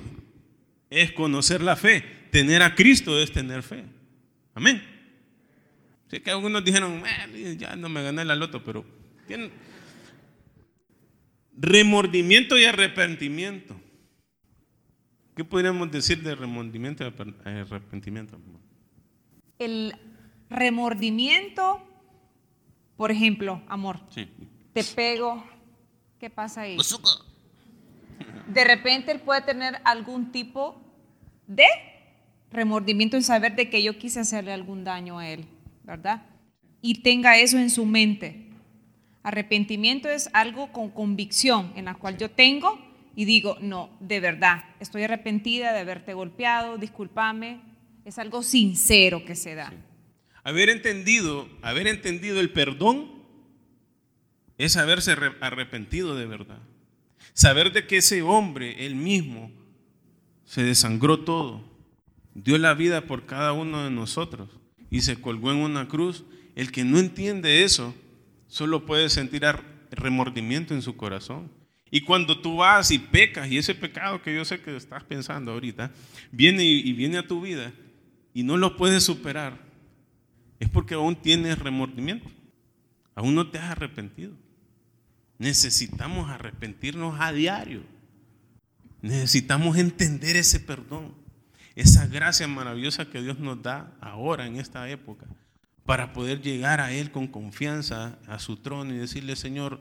es 0.90 1.12
conocer 1.12 1.62
la 1.62 1.76
fe. 1.76 2.02
Tener 2.32 2.62
a 2.62 2.74
Cristo 2.74 3.16
es 3.16 3.30
tener 3.30 3.62
fe. 3.62 3.84
Amén. 4.56 4.82
Sé 6.08 6.20
que 6.20 6.32
algunos 6.32 6.64
dijeron, 6.64 7.00
ya 7.56 7.76
no 7.76 7.88
me 7.88 8.02
gané 8.02 8.24
la 8.24 8.34
loto, 8.34 8.64
pero 8.64 8.84
tienen 9.28 9.52
remordimiento 11.56 12.58
y 12.58 12.64
arrepentimiento. 12.64 13.80
¿Qué 15.36 15.44
podríamos 15.44 15.88
decir 15.92 16.20
de 16.20 16.34
remordimiento 16.34 17.04
y 17.04 17.06
arrepentimiento? 17.44 18.36
El 19.60 19.94
remordimiento, 20.50 21.80
por 22.96 23.12
ejemplo, 23.12 23.62
amor, 23.68 24.00
te 24.72 24.82
pego, 24.82 25.46
¿qué 26.18 26.30
pasa 26.30 26.62
ahí? 26.62 26.78
De 28.48 28.64
repente 28.64 29.12
él 29.12 29.20
puede 29.20 29.42
tener 29.42 29.80
algún 29.84 30.32
tipo 30.32 30.82
de 31.46 31.66
remordimiento 32.50 33.16
en 33.16 33.22
saber 33.22 33.56
de 33.56 33.70
que 33.70 33.82
yo 33.82 33.98
quise 33.98 34.20
hacerle 34.20 34.52
algún 34.52 34.84
daño 34.84 35.18
a 35.18 35.28
él, 35.28 35.46
¿verdad? 35.84 36.22
Y 36.80 37.02
tenga 37.02 37.38
eso 37.38 37.58
en 37.58 37.70
su 37.70 37.86
mente. 37.86 38.48
Arrepentimiento 39.22 40.08
es 40.08 40.30
algo 40.32 40.72
con 40.72 40.90
convicción 40.90 41.72
en 41.76 41.86
la 41.86 41.94
cual 41.94 42.18
yo 42.18 42.30
tengo 42.30 42.78
y 43.14 43.24
digo, 43.24 43.56
no, 43.60 43.90
de 44.00 44.20
verdad, 44.20 44.64
estoy 44.80 45.04
arrepentida 45.04 45.72
de 45.72 45.80
haberte 45.80 46.14
golpeado, 46.14 46.78
discúlpame. 46.78 47.60
Es 48.04 48.18
algo 48.18 48.42
sincero 48.42 49.24
que 49.24 49.36
se 49.36 49.54
da. 49.54 49.72
Haber 50.42 50.70
entendido, 50.70 51.48
haber 51.62 51.86
entendido 51.86 52.40
el 52.40 52.50
perdón 52.50 53.22
es 54.58 54.76
haberse 54.76 55.12
arrepentido 55.40 56.16
de 56.16 56.26
verdad. 56.26 56.60
Saber 57.34 57.72
de 57.72 57.86
que 57.86 57.98
ese 57.98 58.22
hombre, 58.22 58.86
él 58.86 58.94
mismo, 58.94 59.50
se 60.44 60.62
desangró 60.62 61.20
todo, 61.20 61.64
dio 62.34 62.58
la 62.58 62.74
vida 62.74 63.06
por 63.06 63.26
cada 63.26 63.52
uno 63.52 63.84
de 63.84 63.90
nosotros 63.90 64.50
y 64.90 65.00
se 65.00 65.20
colgó 65.20 65.50
en 65.50 65.58
una 65.58 65.88
cruz. 65.88 66.24
El 66.54 66.70
que 66.70 66.84
no 66.84 66.98
entiende 66.98 67.64
eso, 67.64 67.94
solo 68.48 68.84
puede 68.84 69.08
sentir 69.08 69.42
remordimiento 69.90 70.74
en 70.74 70.82
su 70.82 70.96
corazón. 70.96 71.50
Y 71.90 72.02
cuando 72.02 72.40
tú 72.40 72.56
vas 72.56 72.90
y 72.90 72.98
pecas, 72.98 73.50
y 73.50 73.58
ese 73.58 73.74
pecado 73.74 74.22
que 74.22 74.34
yo 74.34 74.44
sé 74.44 74.60
que 74.60 74.76
estás 74.76 75.04
pensando 75.04 75.52
ahorita, 75.52 75.90
viene 76.30 76.64
y 76.64 76.92
viene 76.92 77.18
a 77.18 77.26
tu 77.26 77.40
vida 77.40 77.72
y 78.34 78.42
no 78.42 78.56
lo 78.56 78.76
puedes 78.76 79.04
superar, 79.04 79.58
es 80.58 80.68
porque 80.68 80.94
aún 80.94 81.16
tienes 81.16 81.58
remordimiento. 81.58 82.30
Aún 83.14 83.34
no 83.34 83.50
te 83.50 83.58
has 83.58 83.70
arrepentido. 83.72 84.32
Necesitamos 85.38 86.30
arrepentirnos 86.30 87.20
a 87.20 87.32
diario. 87.32 87.82
Necesitamos 89.00 89.76
entender 89.76 90.36
ese 90.36 90.60
perdón, 90.60 91.14
esa 91.74 92.06
gracia 92.06 92.46
maravillosa 92.46 93.10
que 93.10 93.20
Dios 93.20 93.38
nos 93.40 93.60
da 93.62 93.96
ahora 94.00 94.46
en 94.46 94.56
esta 94.56 94.88
época, 94.88 95.26
para 95.84 96.12
poder 96.12 96.40
llegar 96.40 96.80
a 96.80 96.92
Él 96.92 97.10
con 97.10 97.26
confianza 97.26 98.18
a 98.28 98.38
su 98.38 98.58
trono 98.58 98.94
y 98.94 98.98
decirle, 98.98 99.34
Señor, 99.34 99.80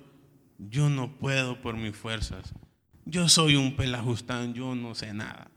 yo 0.57 0.89
no 0.89 1.17
puedo 1.17 1.61
por 1.61 1.77
mis 1.77 1.95
fuerzas. 1.95 2.53
Yo 3.05 3.29
soy 3.29 3.55
un 3.55 3.75
pelajustán, 3.75 4.53
yo 4.53 4.73
no 4.75 4.95
sé 4.95 5.13
nada. 5.13 5.51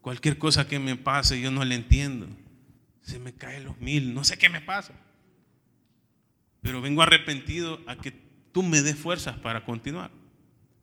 Cualquier 0.00 0.38
cosa 0.38 0.68
que 0.68 0.78
me 0.78 0.96
pase, 0.96 1.40
yo 1.40 1.50
no 1.50 1.64
le 1.64 1.74
entiendo. 1.74 2.28
Se 3.02 3.18
me 3.18 3.32
caen 3.32 3.64
los 3.64 3.80
mil, 3.80 4.14
no 4.14 4.22
sé 4.22 4.38
qué 4.38 4.48
me 4.48 4.60
pasa. 4.60 4.92
Pero 6.62 6.80
vengo 6.80 7.02
arrepentido 7.02 7.80
a 7.86 7.96
que 7.96 8.23
tú 8.54 8.62
me 8.62 8.80
des 8.82 8.96
fuerzas 8.96 9.36
para 9.36 9.64
continuar. 9.64 10.12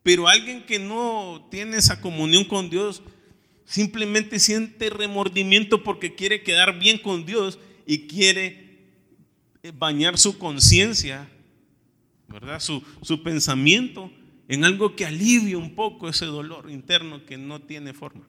Pero 0.03 0.27
alguien 0.27 0.65
que 0.65 0.77
no 0.77 1.47
tiene 1.49 1.77
esa 1.77 2.01
comunión 2.01 2.43
con 2.43 2.69
Dios 2.69 3.01
simplemente 3.63 4.39
siente 4.39 4.89
remordimiento 4.89 5.81
porque 5.81 6.13
quiere 6.13 6.43
quedar 6.43 6.77
bien 6.77 6.97
con 6.97 7.25
Dios 7.25 7.57
y 7.87 8.07
quiere 8.07 8.89
eh, 9.63 9.71
bañar 9.73 10.17
su 10.17 10.37
conciencia, 10.37 11.29
¿verdad? 12.27 12.59
Su, 12.59 12.83
su 13.01 13.23
pensamiento 13.23 14.11
en 14.49 14.65
algo 14.65 14.97
que 14.97 15.05
alivie 15.05 15.55
un 15.55 15.73
poco 15.73 16.09
ese 16.09 16.25
dolor 16.25 16.69
interno 16.69 17.25
que 17.25 17.37
no 17.37 17.61
tiene 17.61 17.93
forma. 17.93 18.27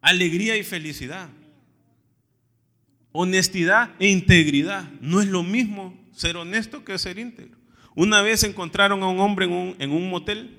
Alegría 0.00 0.56
y 0.56 0.64
felicidad. 0.64 1.28
Honestidad 3.12 3.94
e 4.00 4.08
integridad. 4.08 4.90
No 5.00 5.20
es 5.20 5.28
lo 5.28 5.44
mismo 5.44 5.96
ser 6.12 6.36
honesto 6.36 6.84
que 6.84 6.98
ser 6.98 7.20
íntegro. 7.20 7.57
Una 7.98 8.22
vez 8.22 8.44
encontraron 8.44 9.02
a 9.02 9.08
un 9.08 9.18
hombre 9.18 9.46
en 9.46 9.52
un, 9.52 9.76
en 9.80 9.90
un 9.90 10.08
motel, 10.08 10.56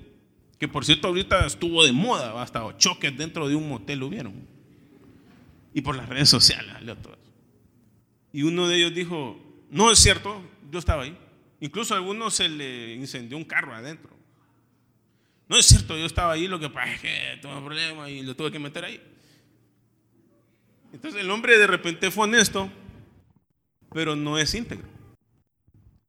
que 0.58 0.68
por 0.68 0.84
cierto 0.84 1.08
ahorita 1.08 1.46
estuvo 1.46 1.82
de 1.82 1.90
moda, 1.90 2.42
hasta 2.42 2.76
choques 2.76 3.16
dentro 3.16 3.48
de 3.48 3.54
un 3.54 3.66
motel 3.66 4.02
hubieron. 4.02 4.46
Y 5.72 5.80
por 5.80 5.96
las 5.96 6.06
redes 6.06 6.28
sociales, 6.28 6.76
Y 8.30 8.42
uno 8.42 8.68
de 8.68 8.76
ellos 8.76 8.94
dijo, 8.94 9.40
no 9.70 9.90
es 9.90 9.98
cierto, 9.98 10.42
yo 10.70 10.78
estaba 10.78 11.04
ahí. 11.04 11.16
Incluso 11.60 11.94
a 11.94 11.96
algunos 11.96 12.34
se 12.34 12.46
le 12.46 12.94
incendió 12.96 13.38
un 13.38 13.44
carro 13.44 13.74
adentro. 13.74 14.10
No 15.48 15.56
es 15.56 15.64
cierto, 15.64 15.96
yo 15.96 16.04
estaba 16.04 16.34
ahí, 16.34 16.46
lo 16.46 16.60
que 16.60 16.68
pasa 16.68 17.08
tuve 17.40 17.58
problema 17.64 18.10
y 18.10 18.22
lo 18.22 18.36
tuve 18.36 18.52
que 18.52 18.58
meter 18.58 18.84
ahí. 18.84 19.00
Entonces 20.92 21.22
el 21.22 21.30
hombre 21.30 21.56
de 21.56 21.66
repente 21.66 22.10
fue 22.10 22.24
honesto, 22.24 22.70
pero 23.94 24.14
no 24.14 24.36
es 24.36 24.54
íntegro. 24.54 24.89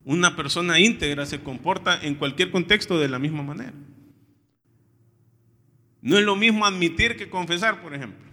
Una 0.04 0.34
persona 0.34 0.80
íntegra 0.80 1.26
se 1.26 1.42
comporta 1.42 2.00
en 2.02 2.16
cualquier 2.16 2.50
contexto 2.50 2.98
de 2.98 3.08
la 3.08 3.18
misma 3.18 3.42
manera. 3.42 3.74
No 6.00 6.18
es 6.18 6.24
lo 6.24 6.34
mismo 6.34 6.66
admitir 6.66 7.16
que 7.16 7.30
confesar, 7.30 7.80
por 7.80 7.94
ejemplo. 7.94 8.26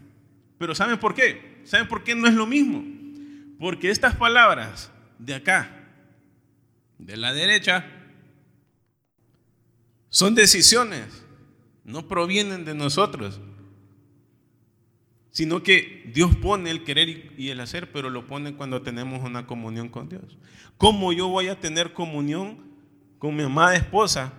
Pero 0.58 0.74
¿saben 0.74 1.00
por 1.00 1.14
qué? 1.14 1.62
¿Saben 1.64 1.88
por 1.88 2.04
qué 2.04 2.16
no 2.16 2.28
es 2.28 2.34
lo 2.34 2.48
mismo? 2.48 2.84
Porque 3.60 3.92
estas 3.92 4.16
palabras 4.16 4.92
de 5.20 5.36
acá, 5.36 5.88
de 6.98 7.16
la 7.16 7.34
derecha, 7.34 7.86
son 10.10 10.34
decisiones, 10.34 11.24
no 11.84 12.08
provienen 12.08 12.66
de 12.66 12.74
nosotros, 12.74 13.40
sino 15.40 15.64
que 15.64 16.04
Dios 16.14 16.36
pone 16.36 16.70
el 16.70 16.84
querer 16.84 17.32
y 17.38 17.48
el 17.48 17.62
hacer, 17.62 17.94
pero 17.94 18.10
lo 18.10 18.28
pone 18.28 18.58
cuando 18.58 18.82
tenemos 18.82 19.24
una 19.24 19.48
comunión 19.48 19.88
con 19.88 20.10
Dios. 20.10 20.38
¿Cómo 20.76 21.14
yo 21.14 21.30
voy 21.30 21.48
a 21.48 21.58
tener 21.58 21.94
comunión 21.94 22.60
con 23.20 23.38
mi 23.38 23.44
amada 23.44 23.74
esposa 23.74 24.34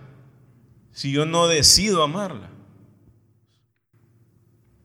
si 0.91 1.11
yo 1.11 1.25
no 1.25 1.47
decido 1.47 2.03
amarla? 2.03 2.51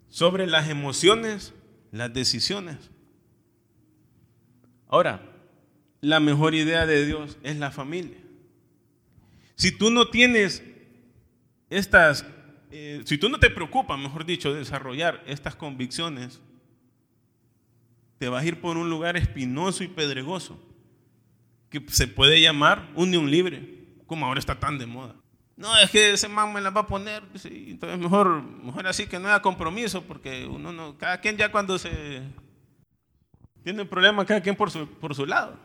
Sobre 0.09 0.47
las 0.47 0.71
emociones, 0.71 1.53
las 1.93 2.15
decisiones. 2.15 2.79
Ahora, 4.89 5.21
la 6.01 6.19
mejor 6.19 6.55
idea 6.55 6.87
de 6.87 7.05
Dios 7.05 7.37
es 7.43 7.59
la 7.59 7.71
familia. 7.71 8.17
Si 9.55 9.71
tú 9.71 9.91
no 9.91 10.09
tienes 10.09 10.63
estas 11.69 12.25
eh, 12.71 13.03
si 13.05 13.19
tú 13.19 13.29
no 13.29 13.39
te 13.39 13.51
preocupas, 13.51 13.99
mejor 13.99 14.25
dicho, 14.25 14.53
de 14.53 14.61
desarrollar 14.61 15.23
estas 15.27 15.55
convicciones, 15.55 16.41
te 18.19 18.29
vas 18.29 18.43
a 18.43 18.47
ir 18.47 18.61
por 18.61 18.77
un 18.77 18.91
lugar 18.91 19.17
espinoso 19.17 19.85
y 19.85 19.89
pedregoso, 19.89 20.63
que 21.71 21.85
se 21.89 22.09
puede 22.09 22.41
llamar 22.41 22.91
unión 22.95 23.31
libre, 23.31 23.85
como 24.07 24.27
ahora 24.27 24.41
está 24.41 24.59
tan 24.59 24.79
de 24.79 24.87
moda. 24.87 25.15
No, 25.57 25.77
es 25.79 25.91
que 25.91 26.13
ese 26.13 26.29
man 26.29 26.53
me 26.53 26.61
la 26.61 26.71
va 26.71 26.83
a 26.83 26.87
poner, 26.87 27.23
entonces 27.33 27.99
mejor, 27.99 28.43
mejor 28.43 28.87
así 28.87 29.07
que 29.07 29.19
no 29.19 29.29
haya 29.29 29.41
compromiso, 29.41 30.03
porque 30.03 30.47
uno 30.47 30.73
no, 30.73 30.99
cada 30.99 31.21
quien 31.21 31.37
ya 31.37 31.51
cuando 31.51 31.79
se 31.79 32.23
tiene 33.65 33.83
un 33.83 33.89
problema, 33.89 34.25
cada 34.27 34.43
quien 34.43 34.55
por 34.55 34.71
su, 34.71 34.87
por 34.87 35.15
su 35.15 35.25
lado. 35.25 35.59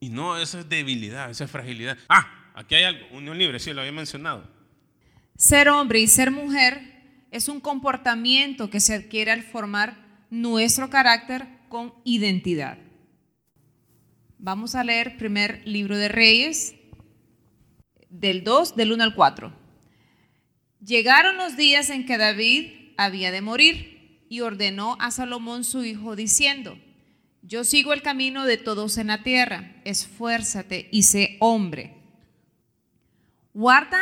Y 0.00 0.08
no, 0.08 0.36
eso 0.38 0.58
es 0.58 0.68
debilidad, 0.68 1.30
esa 1.30 1.44
es 1.44 1.50
fragilidad. 1.50 1.98
Ah, 2.08 2.50
aquí 2.54 2.74
hay 2.74 2.84
algo, 2.84 3.06
unión 3.12 3.38
libre, 3.38 3.58
sí, 3.58 3.72
lo 3.72 3.80
había 3.82 3.92
mencionado. 3.92 4.55
Ser 5.36 5.68
hombre 5.68 6.00
y 6.00 6.06
ser 6.06 6.30
mujer 6.30 7.26
es 7.30 7.48
un 7.48 7.60
comportamiento 7.60 8.70
que 8.70 8.80
se 8.80 8.94
adquiere 8.94 9.30
al 9.30 9.42
formar 9.42 10.26
nuestro 10.30 10.88
carácter 10.88 11.46
con 11.68 11.92
identidad. 12.04 12.78
Vamos 14.38 14.74
a 14.74 14.84
leer 14.84 15.18
primer 15.18 15.66
libro 15.66 15.98
de 15.98 16.08
Reyes, 16.08 16.74
del 18.08 18.44
2, 18.44 18.76
del 18.76 18.92
1 18.92 19.04
al 19.04 19.14
4. 19.14 19.52
Llegaron 20.80 21.36
los 21.36 21.56
días 21.56 21.90
en 21.90 22.06
que 22.06 22.16
David 22.16 22.94
había 22.96 23.30
de 23.30 23.42
morir 23.42 24.24
y 24.30 24.40
ordenó 24.40 24.96
a 25.00 25.10
Salomón 25.10 25.64
su 25.64 25.84
hijo 25.84 26.16
diciendo, 26.16 26.78
yo 27.42 27.64
sigo 27.64 27.92
el 27.92 28.02
camino 28.02 28.46
de 28.46 28.56
todos 28.56 28.96
en 28.96 29.08
la 29.08 29.22
tierra, 29.22 29.76
esfuérzate 29.84 30.88
y 30.90 31.02
sé 31.02 31.36
hombre. 31.40 31.94
Guarda 33.52 34.00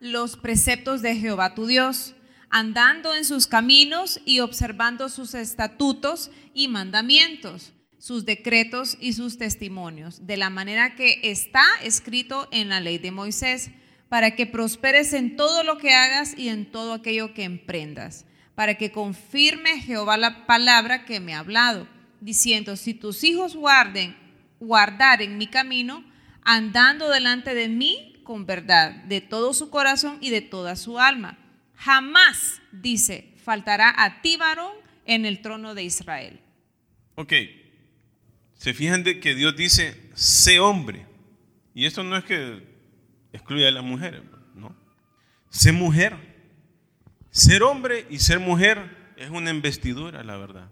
los 0.00 0.36
preceptos 0.36 1.02
de 1.02 1.16
Jehová 1.16 1.54
tu 1.54 1.66
Dios, 1.66 2.14
andando 2.50 3.14
en 3.14 3.24
sus 3.24 3.46
caminos 3.46 4.20
y 4.24 4.40
observando 4.40 5.08
sus 5.08 5.34
estatutos 5.34 6.30
y 6.54 6.68
mandamientos, 6.68 7.72
sus 7.98 8.24
decretos 8.24 8.96
y 9.00 9.14
sus 9.14 9.38
testimonios, 9.38 10.26
de 10.26 10.36
la 10.36 10.50
manera 10.50 10.94
que 10.94 11.20
está 11.22 11.64
escrito 11.82 12.48
en 12.50 12.68
la 12.68 12.80
ley 12.80 12.98
de 12.98 13.10
Moisés, 13.10 13.70
para 14.08 14.36
que 14.36 14.46
prosperes 14.46 15.12
en 15.12 15.36
todo 15.36 15.64
lo 15.64 15.78
que 15.78 15.92
hagas 15.92 16.38
y 16.38 16.48
en 16.48 16.70
todo 16.70 16.92
aquello 16.92 17.34
que 17.34 17.42
emprendas, 17.42 18.24
para 18.54 18.76
que 18.76 18.92
confirme 18.92 19.80
Jehová 19.80 20.16
la 20.16 20.46
palabra 20.46 21.04
que 21.04 21.18
me 21.20 21.34
ha 21.34 21.40
hablado, 21.40 21.88
diciendo, 22.20 22.76
si 22.76 22.94
tus 22.94 23.24
hijos 23.24 23.56
guarden, 23.56 24.16
guardar 24.60 25.22
en 25.22 25.36
mi 25.38 25.48
camino, 25.48 26.04
andando 26.42 27.10
delante 27.10 27.54
de 27.54 27.68
mí 27.68 28.15
con 28.26 28.44
verdad, 28.44 28.90
de 29.04 29.22
todo 29.22 29.54
su 29.54 29.70
corazón 29.70 30.18
y 30.20 30.30
de 30.30 30.42
toda 30.42 30.76
su 30.76 30.98
alma. 30.98 31.38
Jamás, 31.76 32.60
dice, 32.72 33.32
faltará 33.42 33.94
a 33.96 34.20
ti 34.20 34.36
varón 34.36 34.72
en 35.06 35.24
el 35.24 35.40
trono 35.40 35.74
de 35.74 35.84
Israel. 35.84 36.40
Ok, 37.14 37.32
se 38.54 38.74
fijan 38.74 39.04
de 39.04 39.20
que 39.20 39.34
Dios 39.34 39.56
dice, 39.56 40.10
sé 40.14 40.58
hombre. 40.58 41.06
Y 41.72 41.86
esto 41.86 42.02
no 42.02 42.16
es 42.16 42.24
que 42.24 42.66
excluya 43.32 43.68
a 43.68 43.70
las 43.70 43.84
mujeres, 43.84 44.22
no. 44.54 44.74
Sé 45.48 45.72
mujer. 45.72 46.16
Ser 47.30 47.62
hombre 47.62 48.06
y 48.10 48.18
ser 48.18 48.40
mujer 48.40 49.14
es 49.16 49.30
una 49.30 49.50
investidura, 49.50 50.24
la 50.24 50.36
verdad. 50.36 50.68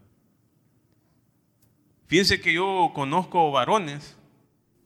Fíjense 2.06 2.40
que 2.40 2.52
yo 2.52 2.92
conozco 2.94 3.50
varones 3.52 4.16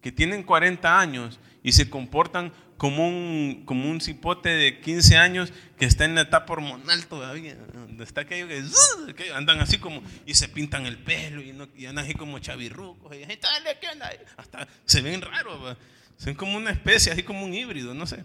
que 0.01 0.13
tienen 0.13 0.43
40 0.43 1.01
años 1.01 1.41
y 1.63 1.73
se 1.73 1.91
comportan 1.91 2.53
como 2.77 3.09
un, 3.09 3.65
como 3.67 3.91
un 3.91 4.01
cipote 4.01 4.49
de 4.49 4.81
15 4.81 5.17
años 5.17 5.53
que 5.77 5.85
está 5.85 6.05
en 6.05 6.15
la 6.15 6.23
etapa 6.23 6.53
hormonal 6.53 7.07
todavía, 7.07 7.57
donde 7.57 8.05
está 8.05 8.21
aquello 8.23 8.47
que, 8.49 9.33
andan 9.33 9.61
así 9.61 9.79
como 9.79 10.03
y 10.25 10.35
se 10.35 10.49
pintan 10.49 10.87
el 10.87 10.97
pelo 10.97 11.43
y, 11.43 11.51
andan 11.87 12.05
así 12.05 12.15
como 12.15 12.39
chavirrucos 12.39 13.17
y 13.17 13.25
hasta 13.25 14.69
se 14.85 15.01
ven 15.03 15.21
raros, 15.21 15.77
ven 16.25 16.35
como 16.37 16.57
una 16.57 16.71
especie, 16.71 17.13
así 17.13 17.25
como 17.25 17.45
un 17.45 17.53
híbrido, 17.53 17.95
no 17.95 18.07
sé. 18.07 18.25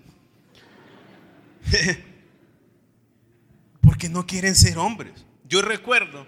Porque 3.81 4.07
no 4.09 4.25
quieren 4.27 4.55
ser 4.55 4.77
hombres. 4.77 5.25
Yo 5.45 5.61
recuerdo, 5.61 6.27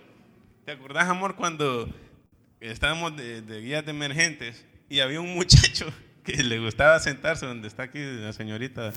¿te 0.65 0.71
acordás, 0.71 1.07
amor, 1.07 1.35
cuando 1.35 1.93
estábamos 2.59 3.15
de, 3.15 3.41
de 3.41 3.61
guías 3.61 3.85
de 3.85 3.91
emergentes 3.91 4.65
y 4.89 4.99
había 4.99 5.21
un 5.21 5.33
muchacho 5.35 5.93
que 6.25 6.43
le 6.43 6.59
gustaba 6.59 6.99
sentarse, 6.99 7.45
donde 7.45 7.67
está 7.67 7.83
aquí 7.83 7.99
la 7.99 8.33
señorita, 8.33 8.91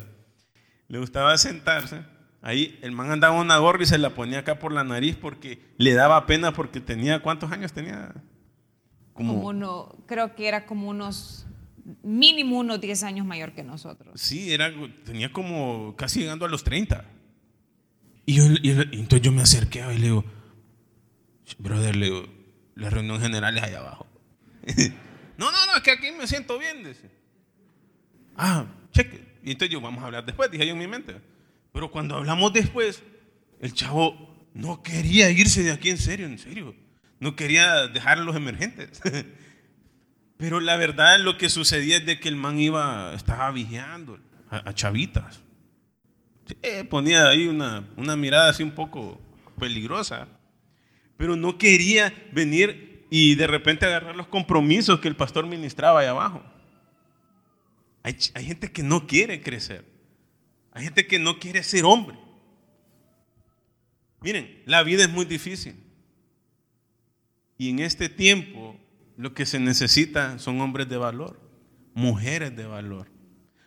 le 0.89 0.99
gustaba 0.99 1.37
sentarse. 1.39 2.03
Ahí 2.41 2.79
el 2.83 2.93
man 2.93 3.11
andaba 3.11 3.39
una 3.39 3.59
gorra 3.59 3.83
y 3.83 3.87
se 3.87 3.99
la 3.99 4.11
ponía 4.11 4.41
acá 4.41 4.59
por 4.59 4.73
la 4.73 4.85
nariz 4.85 5.17
porque 5.17 5.61
le 5.77 5.93
daba 5.93 6.27
pena 6.27 6.53
porque 6.53 6.81
tenía, 6.81 7.21
¿cuántos 7.21 7.51
años 7.53 7.73
tenía? 7.73 8.15
Como, 9.13 9.35
uno, 9.35 10.05
creo 10.07 10.35
que 10.35 10.47
era 10.47 10.65
como 10.65 10.89
unos, 10.89 11.47
mínimo 12.03 12.59
unos 12.59 12.81
10 12.81 13.03
años 13.03 13.27
mayor 13.27 13.53
que 13.53 13.65
nosotros. 13.65 14.21
Sí, 14.21 14.53
era, 14.53 14.73
tenía 15.05 15.33
como 15.33 15.95
casi 15.97 16.21
llegando 16.21 16.45
a 16.45 16.49
los 16.49 16.63
30. 16.63 17.05
Y, 18.27 18.35
yo, 18.35 18.45
y 18.63 18.71
entonces 18.71 19.23
yo 19.23 19.33
me 19.33 19.43
acerqué 19.43 19.81
y 19.93 19.99
le 19.99 20.05
digo, 20.05 20.25
brother, 21.59 21.97
le 21.97 22.07
digo, 22.07 22.23
la 22.77 22.91
reunión 22.91 23.21
general 23.21 23.57
es 23.57 23.65
allá 23.65 23.81
abajo. 23.81 24.07
no, 25.37 25.51
no, 25.51 25.67
no, 25.67 25.77
es 25.77 25.83
que 25.83 25.91
aquí 25.91 26.13
me 26.13 26.27
siento 26.29 26.59
bien, 26.59 26.85
dice. 26.85 27.18
Ah, 28.39 28.67
cheque. 28.93 29.21
Y 29.43 29.51
entonces 29.51 29.73
yo, 29.73 29.81
vamos 29.81 30.03
a 30.03 30.07
hablar 30.07 30.25
después, 30.25 30.51
dije 30.51 30.65
yo 30.65 30.73
en 30.73 30.79
mi 30.79 30.87
mente. 30.87 31.17
Pero 31.73 31.91
cuando 31.91 32.17
hablamos 32.17 32.53
después, 32.53 33.03
el 33.61 33.75
chavo 33.75 34.49
no 34.55 34.83
quería 34.83 35.29
irse 35.31 35.63
de 35.63 35.73
aquí 35.73 35.91
en 35.91 35.99
serio, 35.99 36.27
en 36.27 36.39
serio. 36.39 36.75
No 37.21 37.35
quería 37.37 37.89
dejar 37.89 38.19
a 38.19 38.23
los 38.23 38.37
emergentes. 38.37 39.01
Pero 40.37 40.61
la 40.61 40.77
verdad 40.77 41.19
lo 41.19 41.37
que 41.37 41.49
sucedía 41.49 41.97
es 41.97 42.07
de 42.07 42.21
que 42.21 42.29
el 42.29 42.37
man 42.37 42.61
iba, 42.61 43.13
estaba 43.15 43.51
vigiando 43.51 44.21
a, 44.51 44.73
chavitas. 44.73 45.41
ponía 46.89 47.29
ahí 47.29 47.49
una, 47.49 47.89
una 47.97 48.17
mirada 48.17 48.51
así 48.51 48.63
un 48.63 48.71
poco 48.71 49.21
peligrosa. 49.59 50.29
Pero 51.17 51.35
no 51.35 51.59
quería 51.59 52.15
venir 52.31 53.07
y 53.11 53.35
de 53.35 53.49
repente 53.49 53.87
agarrar 53.87 54.15
los 54.15 54.29
compromisos 54.29 55.01
que 55.01 55.09
el 55.09 55.17
pastor 55.17 55.47
ministraba 55.47 56.01
ahí 56.01 56.07
abajo. 56.07 56.43
Hay, 58.35 58.45
gente 58.45 58.73
que 58.73 58.83
no 58.83 59.07
quiere 59.07 59.43
crecer. 59.43 59.85
Hay 60.73 60.85
gente 60.85 61.07
que 61.07 61.19
no 61.19 61.39
quiere 61.39 61.63
ser 61.63 61.85
hombre. 61.85 62.17
Miren, 64.23 64.63
la 64.65 64.83
vida 64.83 65.03
es 65.03 65.11
muy 65.11 65.27
difícil. 65.27 65.77
Y 67.59 67.69
en 67.69 67.81
este 67.81 68.09
tiempo 68.09 68.81
lo 69.17 69.35
que 69.35 69.45
se 69.45 69.61
necesita 69.61 70.39
son 70.39 70.61
hombres 70.63 70.89
de 70.89 70.97
valor, 70.97 71.39
mujeres 71.93 72.57
de 72.57 72.65
valor, 72.65 73.11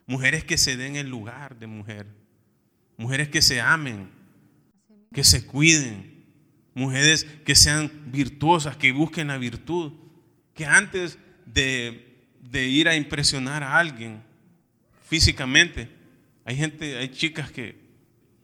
mujeres 0.08 0.44
que 0.44 0.58
se 0.58 0.76
den 0.76 0.96
el 0.96 1.08
lugar 1.08 1.60
de 1.60 1.68
mujer, 1.68 2.08
mujeres 2.98 3.30
que 3.30 3.44
se 3.44 3.62
amen, 3.62 4.10
que 5.14 5.24
se 5.24 5.46
cuiden, 5.46 6.26
mujeres 6.74 7.26
que 7.46 7.54
sean 7.54 8.12
virtuosas, 8.12 8.76
que 8.76 8.92
busquen 8.92 9.28
la 9.28 9.38
virtud, 9.38 9.94
que 10.56 10.66
antes 10.66 11.20
de, 11.46 12.26
de 12.42 12.68
ir 12.68 12.88
a 12.88 12.96
impresionar 12.96 13.62
a 13.62 13.78
alguien 13.78 14.31
físicamente, 15.12 15.90
hay 16.46 16.56
gente, 16.56 16.98
hay 16.98 17.10
chicas 17.10 17.52
que 17.52 17.76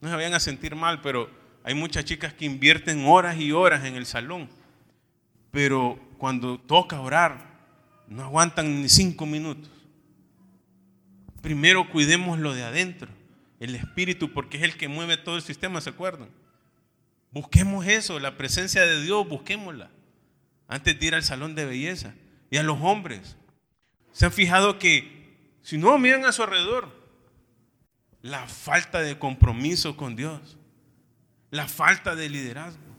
no 0.02 0.10
se 0.10 0.16
vayan 0.16 0.34
a 0.34 0.40
sentir 0.42 0.76
mal, 0.76 1.00
pero 1.00 1.32
hay 1.64 1.74
muchas 1.74 2.04
chicas 2.04 2.34
que 2.34 2.44
invierten 2.44 3.06
horas 3.06 3.40
y 3.40 3.54
horas 3.54 3.86
en 3.86 3.96
el 3.96 4.06
salón, 4.06 4.50
pero 5.50 5.98
cuando 6.18 6.60
toca 6.60 7.00
orar, 7.00 7.70
no 8.10 8.22
aguantan 8.22 8.82
ni 8.82 8.90
cinco 8.90 9.26
minutos. 9.26 9.72
Primero 11.42 11.90
cuidemos 11.90 12.38
lo 12.38 12.54
de 12.54 12.66
adentro, 12.66 13.08
el 13.62 13.74
espíritu, 13.74 14.34
porque 14.34 14.58
es 14.58 14.64
el 14.64 14.76
que 14.76 14.90
mueve 14.90 15.16
todo 15.16 15.38
el 15.38 15.44
sistema, 15.44 15.80
¿se 15.80 15.92
acuerdan? 15.92 16.28
Busquemos 17.32 17.88
eso, 17.88 18.20
la 18.20 18.36
presencia 18.36 18.86
de 18.86 19.04
Dios, 19.04 19.26
busquémosla, 19.26 19.90
antes 20.68 21.00
de 21.00 21.06
ir 21.06 21.16
al 21.16 21.24
salón 21.24 21.56
de 21.56 21.64
belleza. 21.64 22.14
Y 22.52 22.58
a 22.58 22.64
los 22.64 22.78
hombres, 22.82 23.38
¿se 24.12 24.26
han 24.26 24.34
fijado 24.34 24.80
que 24.80 25.17
si 25.68 25.78
no 25.78 26.00
miran 26.00 26.24
a 26.24 26.32
su 26.32 26.44
alrededor, 26.44 26.88
la 28.22 28.48
falta 28.48 29.02
de 29.02 29.20
compromiso 29.20 29.98
con 29.98 30.16
Dios, 30.16 30.58
la 31.52 31.68
falta 31.68 32.16
de 32.16 32.30
liderazgo, 32.30 32.96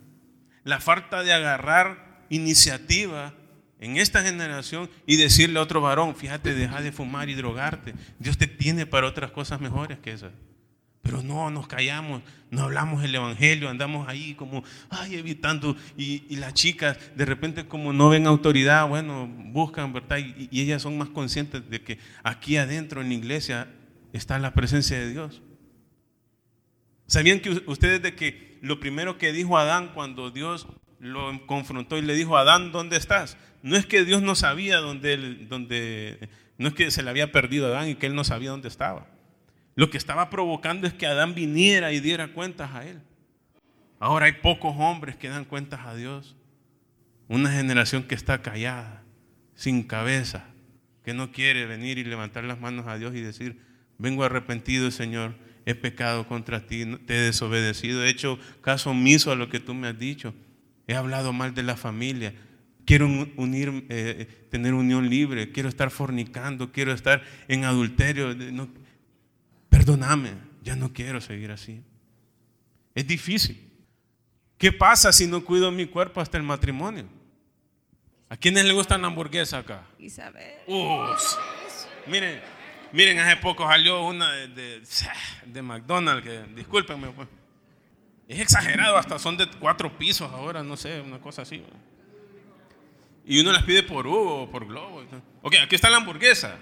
la 0.65 0.79
falta 0.79 1.23
de 1.23 1.33
agarrar 1.33 2.27
iniciativa 2.29 3.33
en 3.81 3.97
esta 3.97 4.23
generación 4.23 4.91
y 5.07 5.17
decirle 5.17 5.59
a 5.59 5.63
otro 5.63 5.81
varón, 5.81 6.15
fíjate, 6.15 6.53
deja 6.53 6.83
de 6.83 6.93
fumar 6.93 7.31
y 7.31 7.35
drogarte. 7.35 7.95
Dios 8.19 8.37
te 8.37 8.47
tiene 8.47 8.85
para 8.85 9.07
otras 9.07 9.31
cosas 9.31 9.63
mejores 9.63 9.99
que 10.01 10.13
esas. 10.13 10.33
Pero 11.03 11.23
no, 11.23 11.51
nos 11.51 11.67
callamos, 11.67 12.23
no 12.51 12.63
hablamos 12.63 13.03
el 13.05 13.15
Evangelio, 13.15 13.69
andamos 13.69 14.09
ahí 14.09 14.35
como, 14.35 14.65
ay, 14.91 15.17
evitando. 15.17 15.77
Y, 15.97 16.37
las 16.37 16.55
chicas, 16.55 16.99
de 17.17 17.25
repente, 17.25 17.67
como 17.67 17.93
no 17.93 18.09
ven 18.09 18.27
autoridad, 18.27 18.89
bueno, 18.89 19.27
buscan, 19.27 19.93
¿verdad? 19.93 20.19
Y, 20.19 20.61
ellas 20.61 20.83
son 20.83 20.99
más 20.99 21.09
conscientes 21.09 21.69
de 21.69 21.83
que 21.83 21.99
aquí 22.23 22.57
adentro 22.57 23.01
en 23.01 23.09
la 23.09 23.15
iglesia 23.15 23.69
está 24.13 24.39
la 24.39 24.55
presencia 24.55 24.99
de 24.99 25.11
Dios. 25.11 25.43
¿Sabían 27.07 27.41
que 27.41 27.63
ustedes 27.67 28.03
de 28.03 28.15
que 28.15 28.59
lo 28.61 28.81
primero 28.81 29.19
que 29.19 29.33
dijo 29.33 29.57
Adán 29.57 29.93
cuando 29.95 30.31
Dios 30.31 30.67
lo 31.01 31.47
confrontó 31.47 31.97
y 31.97 32.03
le 32.03 32.15
dijo, 32.15 32.37
Adán, 32.37 32.73
¿dónde 32.73 32.97
estás? 32.97 33.39
No 33.63 33.77
es 33.77 33.87
que 33.87 34.05
Dios 34.05 34.23
no 34.23 34.35
sabía 34.35 34.79
dónde, 34.79 35.17
dónde, 35.49 36.29
no 36.59 36.69
es 36.69 36.75
que 36.75 36.91
se 36.91 37.03
le 37.03 37.11
había 37.11 37.33
perdido 37.33 37.67
a 37.67 37.71
Adán 37.71 37.89
y 37.89 37.95
que 37.95 38.07
él 38.07 38.15
no 38.15 38.25
sabía 38.25 38.51
dónde 38.51 38.69
estaba. 38.69 39.07
Lo 39.79 39.91
que 39.91 39.97
estaba 39.97 40.29
provocando 40.29 40.89
es 40.89 40.93
que 40.93 41.07
Adán 41.07 41.37
viniera 41.37 41.93
y 41.93 42.01
diera 42.01 42.33
cuentas 42.33 42.75
a 42.75 42.85
él. 42.85 42.99
Ahora 44.01 44.27
hay 44.27 44.33
pocos 44.33 44.75
hombres 44.77 45.15
que 45.15 45.29
dan 45.29 45.45
cuentas 45.45 45.87
a 45.87 45.95
Dios. 45.95 46.35
Una 47.29 47.53
generación 47.53 48.03
que 48.03 48.17
está 48.17 48.43
callada, 48.43 49.05
sin 49.55 49.85
cabeza, 49.85 50.47
que 51.05 51.15
no 51.15 51.31
quiere 51.31 51.65
venir 51.67 51.97
y 51.99 52.03
levantar 52.03 52.43
las 52.43 52.59
manos 52.59 52.89
a 52.89 52.99
Dios 52.99 53.15
y 53.15 53.21
decir, 53.21 53.61
vengo 53.99 54.25
arrepentido, 54.25 54.91
Señor, 54.91 55.37
he 55.65 55.77
pecado 55.77 56.27
contra 56.27 56.67
ti, 56.67 56.85
te 57.07 57.15
he 57.15 57.21
desobedecido, 57.21 58.03
he 58.03 58.09
hecho 58.09 58.37
caso 58.63 58.91
omiso 58.91 59.31
a 59.31 59.37
lo 59.37 59.49
que 59.49 59.61
tú 59.61 59.75
me 59.75 59.87
has 59.87 59.97
dicho. 59.97 60.35
He 60.89 60.97
hablado 60.97 61.33
mal 61.33 61.55
de 61.55 61.63
la 61.63 61.77
familia. 61.77 62.35
Quiero 62.85 63.07
unir, 63.37 63.87
eh, 63.91 64.27
tener 64.51 64.75
unión 64.75 65.09
libre. 65.09 65.53
Quiero 65.53 65.69
estar 65.69 65.91
fornicando. 65.91 66.73
Quiero 66.73 66.93
estar 66.93 67.23
en 67.47 67.63
adulterio. 67.63 68.35
Perdóname, 69.89 70.35
ya 70.63 70.77
no 70.77 70.93
quiero 70.93 71.19
seguir 71.21 71.51
así. 71.51 71.83
Es 72.95 73.07
difícil. 73.07 73.73
¿Qué 74.59 74.71
pasa 74.71 75.13
si 75.13 75.27
no 75.27 75.43
cuido 75.43 75.71
mi 75.71 75.87
cuerpo 75.87 76.21
hasta 76.21 76.37
el 76.37 76.43
matrimonio? 76.43 77.07
¿A 78.29 78.37
quiénes 78.37 78.67
le 78.67 78.75
gustan 78.75 79.01
la 79.01 79.07
hamburguesa 79.07 79.59
acá? 79.59 79.87
Isabel. 79.99 80.57
miren, 82.07 82.43
miren, 82.93 83.19
hace 83.19 83.37
poco 83.37 83.67
salió 83.67 84.05
una 84.05 84.31
de, 84.33 84.83
de, 85.47 85.63
McDonald's, 85.63 86.23
que 86.23 86.43
discúlpenme, 86.55 87.09
pues. 87.13 87.29
Es 88.27 88.41
exagerado, 88.41 88.99
hasta 88.99 89.19
son 89.19 89.39
de 89.39 89.49
cuatro 89.59 89.97
pisos 89.97 90.31
ahora, 90.31 90.63
no 90.63 90.77
sé, 90.77 91.01
una 91.01 91.19
cosa 91.19 91.43
así. 91.43 91.65
Y 93.25 93.41
uno 93.41 93.53
las 93.53 93.63
pide 93.63 93.83
por 93.83 94.07
Hugo 94.07 94.43
o 94.43 94.51
por 94.51 94.67
Globo. 94.67 95.03
Ok, 95.41 95.55
aquí 95.63 95.77
está 95.77 95.89
la 95.89 95.97
hamburguesa. 95.97 96.59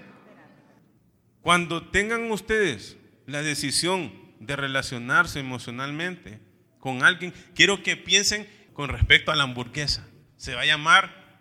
Cuando 1.41 1.83
tengan 1.89 2.31
ustedes 2.31 2.96
la 3.27 3.43
decisión 3.43 4.13
de 4.41 4.57
relacionarse 4.57 5.41
emocionalmente 5.41 6.41
con 6.79 7.03
alguien, 7.03 7.35
quiero 7.55 7.83
que 7.83 7.97
piensen 7.97 8.49
con 8.73 8.89
respecto 8.89 9.33
a 9.33 9.37
la 9.37 9.45
hamburguesa. 9.45 10.07
Se 10.37 10.55
va 10.55 10.63
a 10.63 10.67
llamar 10.67 11.41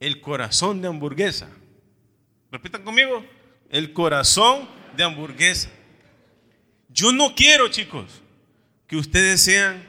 el 0.00 0.20
corazón 0.20 0.82
de 0.82 0.88
hamburguesa. 0.88 1.50
Repitan 2.50 2.82
conmigo, 2.82 3.24
el 3.70 3.92
corazón 3.92 4.68
de 4.96 5.04
hamburguesa. 5.04 5.70
Yo 6.88 7.12
no 7.12 7.34
quiero, 7.34 7.68
chicos, 7.68 8.22
que 8.86 8.96
ustedes 8.96 9.42
sean 9.42 9.84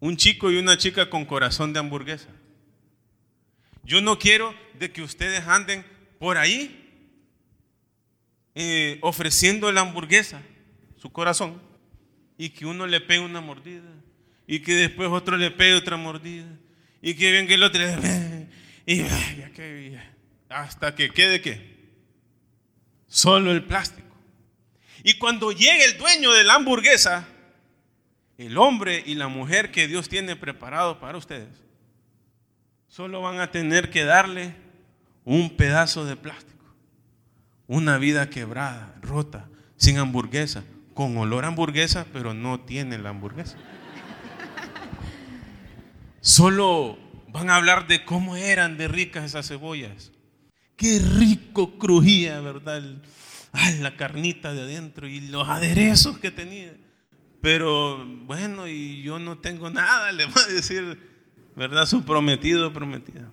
un 0.00 0.16
chico 0.16 0.50
y 0.50 0.56
una 0.56 0.76
chica 0.76 1.08
con 1.08 1.24
corazón 1.24 1.72
de 1.72 1.78
hamburguesa. 1.78 2.28
Yo 3.84 4.00
no 4.00 4.18
quiero 4.18 4.54
de 4.78 4.92
que 4.92 5.02
ustedes 5.02 5.46
anden 5.46 5.84
por 6.18 6.36
ahí 6.36 6.79
eh, 8.54 8.98
ofreciendo 9.02 9.70
la 9.72 9.82
hamburguesa, 9.82 10.42
su 10.96 11.10
corazón, 11.10 11.60
y 12.36 12.50
que 12.50 12.66
uno 12.66 12.86
le 12.86 13.00
pegue 13.00 13.20
una 13.20 13.40
mordida, 13.40 13.90
y 14.46 14.60
que 14.60 14.74
después 14.74 15.08
otro 15.10 15.36
le 15.36 15.50
pegue 15.50 15.74
otra 15.74 15.96
mordida, 15.96 16.48
y 17.02 17.14
que 17.14 17.32
venga 17.32 17.54
el 17.54 17.62
otro 17.62 17.82
y 18.86 19.04
hasta 20.48 20.94
que 20.94 21.10
quede 21.10 21.40
que 21.40 21.78
solo 23.06 23.52
el 23.52 23.64
plástico. 23.64 24.08
Y 25.02 25.14
cuando 25.14 25.52
llegue 25.52 25.84
el 25.84 25.96
dueño 25.96 26.32
de 26.32 26.44
la 26.44 26.54
hamburguesa, 26.54 27.26
el 28.36 28.58
hombre 28.58 29.02
y 29.06 29.14
la 29.14 29.28
mujer 29.28 29.70
que 29.70 29.86
Dios 29.86 30.08
tiene 30.08 30.36
preparado 30.36 30.98
para 30.98 31.18
ustedes, 31.18 31.62
solo 32.88 33.20
van 33.20 33.38
a 33.40 33.50
tener 33.50 33.90
que 33.90 34.04
darle 34.04 34.54
un 35.24 35.56
pedazo 35.56 36.04
de 36.04 36.16
plástico, 36.16 36.49
una 37.70 37.98
vida 37.98 38.30
quebrada, 38.30 38.96
rota, 39.00 39.48
sin 39.76 39.98
hamburguesa, 39.98 40.64
con 40.92 41.16
olor 41.16 41.44
a 41.44 41.48
hamburguesa, 41.48 42.04
pero 42.12 42.34
no 42.34 42.58
tiene 42.58 42.98
la 42.98 43.10
hamburguesa. 43.10 43.56
Solo 46.20 46.98
van 47.28 47.48
a 47.48 47.54
hablar 47.54 47.86
de 47.86 48.04
cómo 48.04 48.34
eran 48.34 48.76
de 48.76 48.88
ricas 48.88 49.24
esas 49.24 49.46
cebollas. 49.46 50.10
Qué 50.74 50.98
rico 50.98 51.78
crujía, 51.78 52.40
¿verdad? 52.40 52.82
la 53.78 53.96
carnita 53.96 54.52
de 54.52 54.62
adentro 54.62 55.06
y 55.06 55.20
los 55.20 55.48
aderezos 55.48 56.18
que 56.18 56.32
tenía. 56.32 56.76
Pero 57.40 58.04
bueno, 58.26 58.66
y 58.66 59.00
yo 59.02 59.20
no 59.20 59.38
tengo 59.38 59.70
nada, 59.70 60.10
le 60.10 60.26
va 60.26 60.42
a 60.42 60.52
decir, 60.52 60.98
¿verdad? 61.54 61.86
Su 61.86 62.04
prometido 62.04 62.72
prometida. 62.72 63.30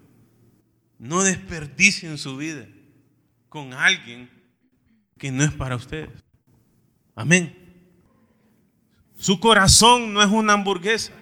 No 0.99 1.23
desperdicien 1.23 2.19
su 2.19 2.37
vida 2.37 2.67
con 3.49 3.73
alguien 3.73 4.29
que 5.17 5.31
no 5.31 5.43
es 5.43 5.51
para 5.51 5.75
ustedes. 5.75 6.09
Amén. 7.15 7.55
Su 9.15 9.39
corazón 9.39 10.13
no 10.13 10.21
es 10.21 10.29
una 10.29 10.53
hamburguesa. 10.53 11.13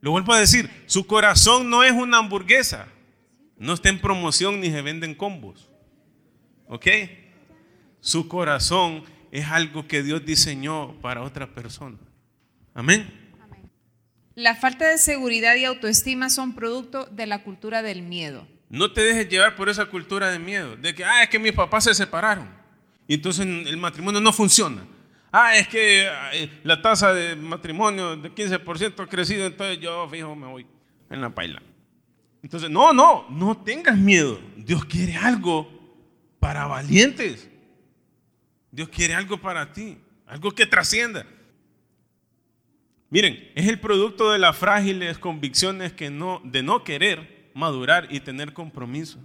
Lo 0.00 0.10
vuelvo 0.10 0.32
a 0.32 0.40
decir, 0.40 0.70
su 0.86 1.06
corazón 1.06 1.70
no 1.70 1.84
es 1.84 1.92
una 1.92 2.18
hamburguesa. 2.18 2.88
No 3.56 3.74
está 3.74 3.90
en 3.90 4.00
promoción 4.00 4.60
ni 4.60 4.70
se 4.70 4.82
venden 4.82 5.14
combos. 5.14 5.70
¿Ok? 6.66 6.86
Su 8.00 8.26
corazón 8.26 9.04
es 9.30 9.46
algo 9.46 9.86
que 9.86 10.02
Dios 10.02 10.24
diseñó 10.24 10.98
para 11.00 11.22
otra 11.22 11.54
persona. 11.54 11.98
Amén. 12.74 13.20
La 14.34 14.54
falta 14.54 14.88
de 14.88 14.98
seguridad 14.98 15.56
y 15.56 15.64
autoestima 15.66 16.30
son 16.30 16.54
producto 16.54 17.04
de 17.06 17.26
la 17.26 17.42
cultura 17.42 17.82
del 17.82 18.02
miedo. 18.02 18.46
No 18.70 18.92
te 18.92 19.02
dejes 19.02 19.28
llevar 19.28 19.56
por 19.56 19.68
esa 19.68 19.84
cultura 19.86 20.30
de 20.30 20.38
miedo, 20.38 20.76
de 20.76 20.94
que, 20.94 21.04
ah, 21.04 21.24
es 21.24 21.28
que 21.28 21.38
mis 21.38 21.52
papás 21.52 21.84
se 21.84 21.94
separaron 21.94 22.60
y 23.10 23.14
entonces 23.14 23.44
el 23.44 23.76
matrimonio 23.76 24.20
no 24.20 24.32
funciona. 24.32 24.86
Ah, 25.32 25.56
es 25.56 25.66
que 25.66 26.08
la 26.62 26.80
tasa 26.80 27.12
de 27.12 27.34
matrimonio 27.34 28.16
de 28.16 28.32
15% 28.32 29.02
ha 29.02 29.06
crecido, 29.08 29.46
entonces 29.46 29.80
yo, 29.80 30.08
fijo, 30.08 30.36
me 30.36 30.46
voy 30.46 30.64
en 31.10 31.20
la 31.20 31.30
paila. 31.30 31.60
Entonces, 32.40 32.70
no, 32.70 32.92
no, 32.92 33.26
no 33.28 33.56
tengas 33.64 33.98
miedo. 33.98 34.40
Dios 34.56 34.84
quiere 34.84 35.16
algo 35.16 35.68
para 36.38 36.68
valientes. 36.68 37.50
Dios 38.70 38.88
quiere 38.88 39.14
algo 39.14 39.40
para 39.40 39.72
ti, 39.72 39.98
algo 40.28 40.52
que 40.52 40.66
trascienda. 40.66 41.26
Miren, 43.08 43.50
es 43.56 43.66
el 43.66 43.80
producto 43.80 44.30
de 44.30 44.38
las 44.38 44.56
frágiles 44.56 45.18
convicciones 45.18 45.92
que 45.92 46.10
no, 46.10 46.40
de 46.44 46.62
no 46.62 46.84
querer 46.84 47.39
madurar 47.54 48.08
y 48.10 48.20
tener 48.20 48.52
compromiso. 48.52 49.18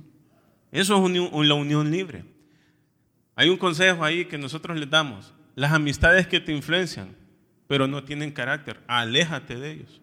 Eso 0.71 1.05
es 1.05 1.47
la 1.47 1.53
unión 1.53 1.91
libre. 1.91 2.26
Hay 3.36 3.49
un 3.49 3.57
consejo 3.57 4.03
ahí 4.03 4.26
que 4.26 4.38
nosotros 4.38 4.78
les 4.78 4.89
damos. 4.89 5.34
Las 5.55 5.71
amistades 5.71 6.28
que 6.28 6.39
te 6.39 6.51
influencian, 6.51 7.15
pero 7.67 7.88
no 7.88 8.03
tienen 8.03 8.32
carácter, 8.32 8.82
aléjate 8.88 9.55
de 9.55 9.71
ellos. 9.71 10.01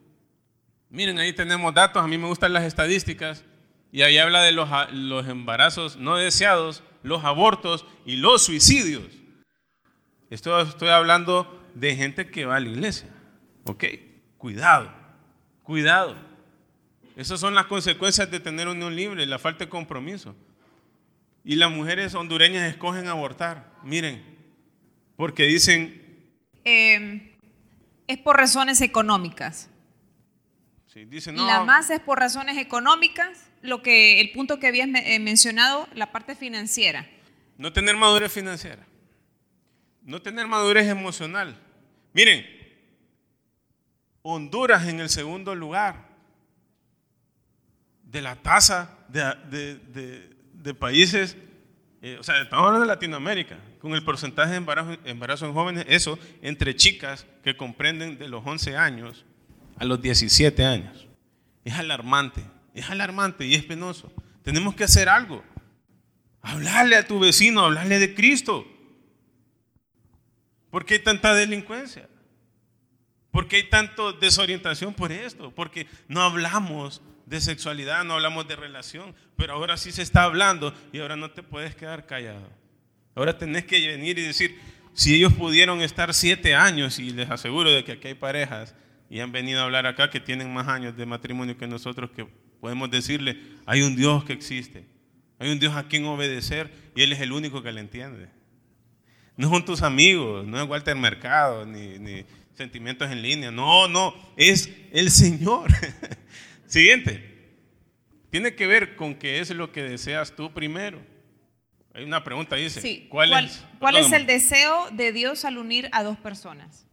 Miren, 0.88 1.18
ahí 1.18 1.32
tenemos 1.32 1.72
datos, 1.72 2.02
a 2.02 2.06
mí 2.06 2.18
me 2.18 2.26
gustan 2.26 2.52
las 2.52 2.64
estadísticas, 2.64 3.44
y 3.90 4.02
ahí 4.02 4.18
habla 4.18 4.42
de 4.42 4.52
los, 4.52 4.68
los 4.92 5.28
embarazos 5.28 5.96
no 5.96 6.16
deseados, 6.16 6.82
los 7.02 7.24
abortos 7.24 7.86
y 8.06 8.16
los 8.16 8.42
suicidios. 8.42 9.04
Esto 10.30 10.58
estoy 10.60 10.88
hablando 10.88 11.62
de 11.74 11.94
gente 11.94 12.30
que 12.30 12.46
va 12.46 12.56
a 12.56 12.60
la 12.60 12.70
iglesia. 12.70 13.08
¿Ok? 13.64 13.84
Cuidado, 14.38 14.90
cuidado. 15.62 16.16
Esas 17.16 17.40
son 17.40 17.54
las 17.54 17.66
consecuencias 17.66 18.30
de 18.30 18.40
tener 18.40 18.68
unión 18.68 18.96
libre, 18.96 19.26
la 19.26 19.38
falta 19.38 19.64
de 19.64 19.70
compromiso. 19.70 20.34
Y 21.44 21.56
las 21.56 21.70
mujeres 21.70 22.14
hondureñas 22.14 22.70
escogen 22.70 23.08
abortar. 23.08 23.70
Miren, 23.82 24.22
porque 25.16 25.44
dicen... 25.44 26.00
Em, 26.64 27.32
es 28.06 28.18
por 28.18 28.36
razones 28.36 28.80
económicas. 28.80 29.68
Sí, 30.86 31.04
dicen, 31.04 31.34
no, 31.34 31.46
la 31.46 31.64
más 31.64 31.90
es 31.90 32.00
por 32.00 32.18
razones 32.18 32.58
económicas, 32.58 33.50
lo 33.62 33.82
que 33.82 34.20
el 34.20 34.30
punto 34.32 34.58
que 34.58 34.66
habías 34.66 34.88
eh, 34.88 35.18
mencionado, 35.18 35.88
la 35.94 36.12
parte 36.12 36.34
financiera. 36.34 37.08
No 37.56 37.72
tener 37.72 37.96
madurez 37.96 38.32
financiera. 38.32 38.86
No 40.02 40.20
tener 40.20 40.46
madurez 40.46 40.88
emocional. 40.88 41.58
Miren, 42.12 42.44
Honduras 44.22 44.86
en 44.86 45.00
el 45.00 45.08
segundo 45.08 45.54
lugar 45.54 46.11
de 48.12 48.20
la 48.20 48.36
tasa 48.36 48.98
de, 49.08 50.74
países, 50.78 51.36
eh, 52.02 52.18
o 52.20 52.22
sea, 52.22 52.42
estamos 52.42 52.66
hablando 52.66 52.86
de 52.86 52.94
Latinoamérica, 52.94 53.58
con 53.80 53.94
el 53.94 54.04
porcentaje 54.04 54.50
de 54.50 54.56
embarazo, 54.58 54.96
embarazo 55.04 55.46
en 55.46 55.54
jóvenes, 55.54 55.86
eso 55.88 56.18
entre 56.42 56.76
chicas 56.76 57.26
que 57.42 57.56
comprenden 57.56 58.18
de 58.18 58.28
los 58.28 58.46
11 58.46 58.76
años 58.76 59.24
a 59.78 59.84
los 59.84 60.00
17 60.00 60.64
años. 60.64 61.08
Es 61.64 61.74
alarmante, 61.74 62.44
es 62.74 62.90
alarmante 62.90 63.46
y 63.46 63.54
es 63.54 63.64
penoso. 63.64 64.12
Tenemos 64.42 64.74
que 64.74 64.84
hacer 64.84 65.08
algo. 65.08 65.42
Hablarle 66.42 66.96
a 66.96 67.06
tu 67.06 67.18
vecino, 67.18 67.64
hablarle 67.64 67.98
de 67.98 68.14
Cristo. 68.14 68.66
¿Por 70.70 70.84
qué 70.84 70.94
hay 70.94 71.00
tanta 71.00 71.34
delincuencia? 71.34 72.08
¿Por 73.30 73.48
qué 73.48 73.56
hay 73.56 73.70
tanta 73.70 74.12
desorientación 74.20 74.92
por 74.92 75.12
esto? 75.12 75.50
Porque 75.52 75.86
no 76.08 76.20
hablamos 76.20 77.00
de 77.32 77.40
sexualidad, 77.40 78.04
no 78.04 78.14
hablamos 78.14 78.46
de 78.46 78.56
relación, 78.56 79.14
pero 79.36 79.54
ahora 79.54 79.78
sí 79.78 79.90
se 79.90 80.02
está 80.02 80.24
hablando 80.24 80.74
y 80.92 81.00
ahora 81.00 81.16
no 81.16 81.30
te 81.30 81.42
puedes 81.42 81.74
quedar 81.74 82.06
callado. 82.06 82.46
Ahora 83.14 83.38
tenés 83.38 83.64
que 83.64 83.84
venir 83.88 84.18
y 84.18 84.22
decir, 84.22 84.60
si 84.92 85.14
ellos 85.14 85.32
pudieron 85.32 85.80
estar 85.80 86.12
siete 86.12 86.54
años, 86.54 86.98
y 86.98 87.10
les 87.10 87.30
aseguro 87.30 87.72
de 87.72 87.84
que 87.84 87.92
aquí 87.92 88.08
hay 88.08 88.14
parejas 88.14 88.74
y 89.08 89.20
han 89.20 89.32
venido 89.32 89.60
a 89.60 89.64
hablar 89.64 89.86
acá 89.86 90.10
que 90.10 90.20
tienen 90.20 90.52
más 90.52 90.68
años 90.68 90.94
de 90.96 91.06
matrimonio 91.06 91.56
que 91.56 91.66
nosotros, 91.66 92.10
que 92.10 92.26
podemos 92.60 92.90
decirle, 92.90 93.38
hay 93.64 93.80
un 93.80 93.96
Dios 93.96 94.24
que 94.24 94.34
existe, 94.34 94.84
hay 95.38 95.50
un 95.50 95.58
Dios 95.58 95.74
a 95.74 95.88
quien 95.88 96.04
obedecer 96.04 96.70
y 96.94 97.02
Él 97.02 97.12
es 97.12 97.20
el 97.20 97.32
único 97.32 97.62
que 97.62 97.72
le 97.72 97.80
entiende. 97.80 98.28
No 99.38 99.48
son 99.48 99.64
tus 99.64 99.80
amigos, 99.80 100.46
no 100.46 100.62
es 100.62 100.68
Walter 100.68 100.96
Mercado, 100.96 101.64
ni, 101.64 101.98
ni 101.98 102.26
sentimientos 102.54 103.10
en 103.10 103.22
línea. 103.22 103.50
No, 103.50 103.88
no, 103.88 104.14
es 104.36 104.70
el 104.92 105.10
Señor. 105.10 105.70
Siguiente. 106.72 107.22
Tiene 108.30 108.54
que 108.54 108.66
ver 108.66 108.96
con 108.96 109.14
qué 109.16 109.40
es 109.40 109.50
lo 109.50 109.72
que 109.72 109.82
deseas 109.82 110.34
tú 110.34 110.54
primero. 110.54 111.02
Hay 111.92 112.02
una 112.02 112.24
pregunta, 112.24 112.56
dice. 112.56 113.08
¿Cuál, 113.10 113.44
es, 113.44 113.62
¿cuál 113.78 113.96
es 113.96 114.10
el 114.10 114.24
deseo 114.24 114.88
de 114.90 115.12
Dios 115.12 115.44
al 115.44 115.58
unir 115.58 115.90
a 115.92 116.02
dos 116.02 116.16
personas? 116.16 116.86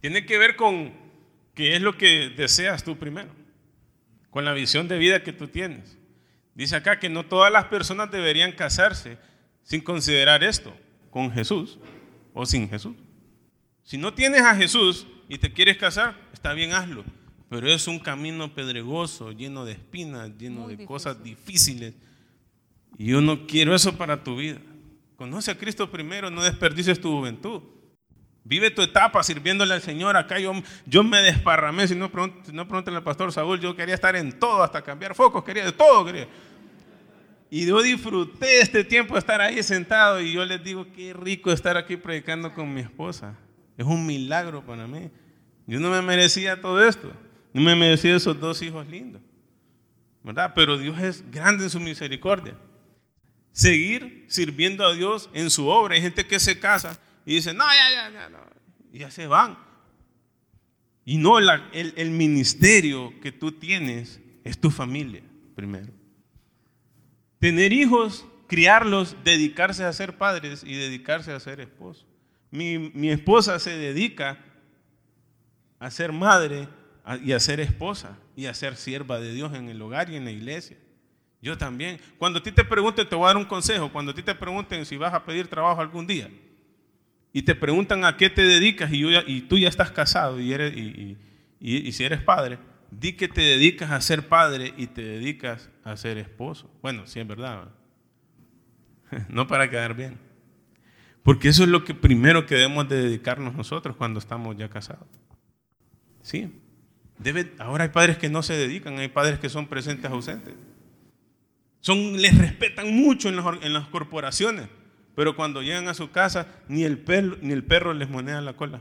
Tiene 0.00 0.24
que 0.26 0.38
ver 0.38 0.54
con 0.54 0.94
qué 1.54 1.74
es 1.74 1.82
lo 1.82 1.98
que 1.98 2.28
deseas 2.36 2.84
tú 2.84 2.98
primero. 2.98 3.34
Con 4.30 4.44
la 4.44 4.52
visión 4.52 4.86
de 4.86 4.96
vida 4.96 5.24
que 5.24 5.32
tú 5.32 5.48
tienes. 5.48 5.98
Dice 6.54 6.76
acá 6.76 7.00
que 7.00 7.08
no 7.08 7.26
todas 7.26 7.52
las 7.52 7.64
personas 7.64 8.12
deberían 8.12 8.52
casarse 8.52 9.18
sin 9.64 9.80
considerar 9.80 10.44
esto, 10.44 10.72
con 11.10 11.32
Jesús 11.32 11.80
o 12.32 12.46
sin 12.46 12.70
Jesús. 12.70 12.94
Si 13.82 13.98
no 13.98 14.14
tienes 14.14 14.42
a 14.42 14.54
Jesús 14.54 15.04
y 15.28 15.38
te 15.38 15.52
quieres 15.52 15.78
casar, 15.78 16.14
está 16.32 16.52
bien, 16.52 16.72
hazlo. 16.72 17.04
Pero 17.48 17.68
es 17.68 17.86
un 17.86 17.98
camino 17.98 18.52
pedregoso, 18.52 19.30
lleno 19.30 19.64
de 19.64 19.72
espinas, 19.72 20.30
lleno 20.36 20.66
de 20.66 20.84
cosas 20.84 21.22
difíciles. 21.22 21.94
Y 22.98 23.06
yo 23.06 23.20
no 23.20 23.46
quiero 23.46 23.74
eso 23.74 23.96
para 23.96 24.24
tu 24.24 24.36
vida. 24.36 24.58
Conoce 25.16 25.50
a 25.50 25.58
Cristo 25.58 25.90
primero, 25.90 26.30
no 26.30 26.42
desperdices 26.42 27.00
tu 27.00 27.10
juventud. 27.10 27.62
Vive 28.42 28.70
tu 28.70 28.82
etapa 28.82 29.22
sirviéndole 29.22 29.74
al 29.74 29.82
Señor. 29.82 30.16
Acá 30.16 30.38
yo, 30.38 30.52
yo 30.86 31.02
me 31.02 31.20
desparramé. 31.22 31.88
Si 31.88 31.94
no, 31.94 32.10
no 32.52 32.68
pregúntale 32.68 32.96
al 32.96 33.02
pastor 33.02 33.32
Saúl, 33.32 33.60
yo 33.60 33.74
quería 33.74 33.94
estar 33.94 34.14
en 34.14 34.38
todo, 34.38 34.62
hasta 34.62 34.82
cambiar 34.82 35.14
focos, 35.14 35.42
quería 35.42 35.64
de 35.64 35.72
todo. 35.72 36.04
Quería. 36.04 36.28
Y 37.50 37.66
yo 37.66 37.80
disfruté 37.82 38.60
este 38.60 38.84
tiempo 38.84 39.14
de 39.14 39.20
estar 39.20 39.40
ahí 39.40 39.62
sentado. 39.62 40.20
Y 40.20 40.32
yo 40.32 40.44
les 40.44 40.62
digo, 40.62 40.86
qué 40.94 41.12
rico 41.12 41.50
estar 41.50 41.76
aquí 41.76 41.96
predicando 41.96 42.52
con 42.54 42.72
mi 42.72 42.80
esposa. 42.80 43.36
Es 43.76 43.86
un 43.86 44.06
milagro 44.06 44.64
para 44.64 44.86
mí. 44.86 45.10
Yo 45.66 45.80
no 45.80 45.90
me 45.90 46.02
merecía 46.02 46.60
todo 46.60 46.84
esto. 46.86 47.10
No 47.56 47.62
me 47.62 47.74
merecía 47.74 48.14
esos 48.14 48.38
dos 48.38 48.60
hijos 48.60 48.86
lindos. 48.86 49.22
¿Verdad? 50.22 50.52
Pero 50.54 50.76
Dios 50.76 50.98
es 50.98 51.30
grande 51.30 51.64
en 51.64 51.70
su 51.70 51.80
misericordia. 51.80 52.54
Seguir 53.52 54.26
sirviendo 54.28 54.84
a 54.84 54.92
Dios 54.92 55.30
en 55.32 55.48
su 55.48 55.66
obra. 55.66 55.94
Hay 55.94 56.02
gente 56.02 56.26
que 56.26 56.38
se 56.38 56.58
casa 56.58 57.00
y 57.24 57.36
dice, 57.36 57.54
no, 57.54 57.64
ya, 57.64 57.90
ya, 57.90 58.10
ya, 58.10 58.28
no. 58.28 58.40
Y 58.92 58.98
ya 58.98 59.10
se 59.10 59.26
van. 59.26 59.56
Y 61.06 61.16
no, 61.16 61.38
el, 61.38 61.48
el 61.72 62.10
ministerio 62.10 63.14
que 63.22 63.32
tú 63.32 63.52
tienes 63.52 64.20
es 64.44 64.60
tu 64.60 64.70
familia, 64.70 65.22
primero. 65.54 65.92
Tener 67.38 67.72
hijos, 67.72 68.26
criarlos, 68.48 69.16
dedicarse 69.24 69.84
a 69.84 69.92
ser 69.94 70.18
padres 70.18 70.62
y 70.62 70.74
dedicarse 70.74 71.32
a 71.32 71.40
ser 71.40 71.60
esposos. 71.60 72.06
Mi, 72.50 73.08
esposa 73.08 73.58
se 73.58 73.78
dedica 73.78 74.38
a 75.78 75.90
ser 75.90 76.12
madre 76.12 76.68
y 77.22 77.32
a 77.32 77.40
ser 77.40 77.60
esposa 77.60 78.18
y 78.34 78.46
a 78.46 78.54
ser 78.54 78.76
sierva 78.76 79.20
de 79.20 79.32
Dios 79.32 79.54
en 79.54 79.68
el 79.68 79.80
hogar 79.80 80.10
y 80.10 80.16
en 80.16 80.24
la 80.24 80.32
iglesia. 80.32 80.76
Yo 81.40 81.56
también. 81.56 82.00
Cuando 82.18 82.40
a 82.40 82.42
ti 82.42 82.50
te 82.50 82.64
pregunten, 82.64 83.08
te 83.08 83.14
voy 83.14 83.24
a 83.24 83.28
dar 83.28 83.36
un 83.36 83.44
consejo. 83.44 83.92
Cuando 83.92 84.12
a 84.12 84.14
ti 84.14 84.22
te 84.22 84.34
pregunten 84.34 84.84
si 84.84 84.96
vas 84.96 85.14
a 85.14 85.24
pedir 85.24 85.46
trabajo 85.46 85.80
algún 85.80 86.06
día 86.06 86.28
y 87.32 87.42
te 87.42 87.54
preguntan 87.54 88.04
a 88.04 88.16
qué 88.16 88.30
te 88.30 88.42
dedicas 88.42 88.90
y, 88.92 89.42
tú 89.42 89.58
ya 89.58 89.68
estás 89.68 89.90
casado 89.90 90.40
y, 90.40 91.16
si 91.92 92.04
eres 92.04 92.22
padre, 92.22 92.58
di 92.90 93.12
que 93.12 93.28
te 93.28 93.42
dedicas 93.42 93.90
a 93.90 94.00
ser 94.00 94.26
padre 94.26 94.74
y 94.76 94.86
te 94.88 95.02
dedicas 95.02 95.70
a 95.84 95.96
ser 95.96 96.18
esposo. 96.18 96.70
Bueno, 96.82 97.06
sí 97.06 97.20
es 97.20 97.26
verdad. 97.26 97.68
No 99.28 99.46
para 99.46 99.70
quedar 99.70 99.94
bien. 99.94 100.18
Porque 101.22 101.48
eso 101.48 101.62
es 101.62 101.68
lo 101.68 101.84
que 101.84 101.94
primero 101.94 102.46
que 102.46 102.56
debemos 102.56 102.88
de 102.88 103.02
dedicarnos 103.02 103.54
nosotros 103.54 103.94
cuando 103.96 104.18
estamos 104.18 104.56
ya 104.56 104.68
casados. 104.68 105.06
Sí. 106.22 106.50
Ahora 107.58 107.84
hay 107.84 107.90
padres 107.90 108.18
que 108.18 108.28
no 108.28 108.42
se 108.42 108.54
dedican, 108.54 108.98
hay 108.98 109.08
padres 109.08 109.38
que 109.38 109.48
son 109.48 109.66
presentes 109.66 110.10
ausentes. 110.10 110.54
Son, 111.80 112.20
les 112.20 112.36
respetan 112.36 112.94
mucho 112.94 113.28
en 113.28 113.36
las, 113.36 113.62
en 113.62 113.72
las 113.72 113.86
corporaciones, 113.88 114.68
pero 115.14 115.36
cuando 115.36 115.62
llegan 115.62 115.88
a 115.88 115.94
su 115.94 116.10
casa 116.10 116.46
ni 116.68 116.84
el, 116.84 116.98
perro, 116.98 117.38
ni 117.40 117.52
el 117.52 117.64
perro 117.64 117.94
les 117.94 118.08
moneda 118.08 118.40
la 118.40 118.54
cola. 118.54 118.80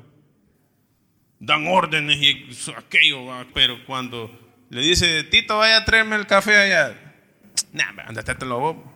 Dan 1.39 1.67
órdenes 1.67 2.17
y 2.17 2.49
aquello, 2.75 3.25
pero 3.53 3.86
cuando 3.86 4.31
le 4.69 4.81
dice, 4.81 5.23
Tito, 5.23 5.57
vaya 5.57 5.77
a 5.77 5.86
traerme 5.86 6.15
el 6.15 6.25
café 6.25 6.57
allá, 6.57 7.15
nah, 7.73 7.93
andate 8.07 8.36
te 8.36 8.45
lo 8.45 8.59
bobo 8.59 8.95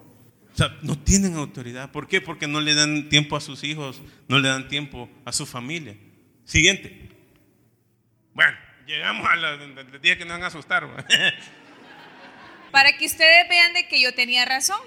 sea, 0.60 0.78
no 0.82 0.98
tienen 0.98 1.36
autoridad. 1.36 1.92
¿Por 1.92 2.08
qué? 2.08 2.22
Porque 2.22 2.48
no 2.48 2.60
le 2.60 2.76
dan 2.76 3.10
tiempo 3.10 3.36
a 3.36 3.42
sus 3.42 3.64
hijos, 3.64 4.02
no 4.28 4.40
le 4.40 4.50
dan 4.50 4.68
tiempo 4.68 5.10
a 5.26 5.32
su 5.32 5.46
familia. 5.46 5.96
Siguiente. 6.44 7.10
Bueno, 8.34 8.58
llegamos 8.90 9.30
a 9.30 9.36
la 9.36 9.58
día 10.02 10.18
que 10.18 10.26
nos 10.26 10.36
van 10.36 10.44
a 10.44 10.48
asustar. 10.48 10.88
Para 12.72 12.98
que 12.98 13.06
ustedes 13.06 13.48
vean 13.48 13.74
de 13.74 13.88
que 13.88 14.02
yo 14.02 14.14
tenía 14.14 14.46
razón. 14.46 14.80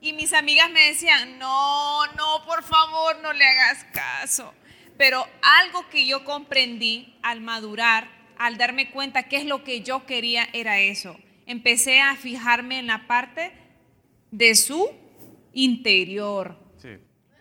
Y 0.00 0.14
mis 0.14 0.32
amigas 0.32 0.70
me 0.70 0.80
decían, 0.88 1.38
no, 1.38 2.06
no, 2.16 2.44
por 2.44 2.64
favor, 2.64 3.20
no 3.22 3.32
le 3.32 3.44
hagas 3.44 3.84
caso. 3.92 4.52
Pero 4.96 5.26
algo 5.42 5.88
que 5.90 6.06
yo 6.06 6.24
comprendí 6.24 7.14
al 7.22 7.40
madurar, 7.40 8.08
al 8.38 8.56
darme 8.56 8.90
cuenta 8.90 9.24
qué 9.24 9.36
es 9.36 9.44
lo 9.44 9.62
que 9.62 9.82
yo 9.82 10.06
quería, 10.06 10.48
era 10.52 10.80
eso. 10.80 11.16
Empecé 11.46 12.00
a 12.00 12.16
fijarme 12.16 12.78
en 12.78 12.86
la 12.86 13.06
parte 13.06 13.52
de 14.30 14.54
su 14.54 14.90
interior. 15.52 16.58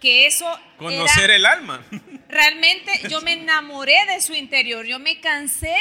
Que 0.01 0.25
eso 0.25 0.45
Conocer 0.77 1.25
era- 1.25 1.35
el 1.35 1.45
alma. 1.45 1.85
realmente 2.27 2.91
yo 3.09 3.21
me 3.21 3.33
enamoré 3.33 3.95
de 4.13 4.19
su 4.19 4.33
interior. 4.33 4.85
Yo 4.85 4.99
me 4.99 5.21
cansé 5.21 5.75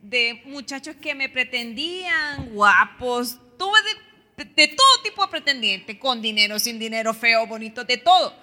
de 0.00 0.42
muchachos 0.46 0.96
que 0.96 1.14
me 1.14 1.28
pretendían, 1.28 2.48
guapos. 2.54 3.38
Tuve 3.58 3.78
de, 4.36 4.44
de 4.46 4.68
todo 4.68 5.02
tipo 5.04 5.22
de 5.22 5.30
pretendientes, 5.30 5.98
con 5.98 6.20
dinero, 6.22 6.58
sin 6.58 6.78
dinero, 6.78 7.14
feo, 7.14 7.46
bonito, 7.46 7.84
de 7.84 7.98
todo. 7.98 8.34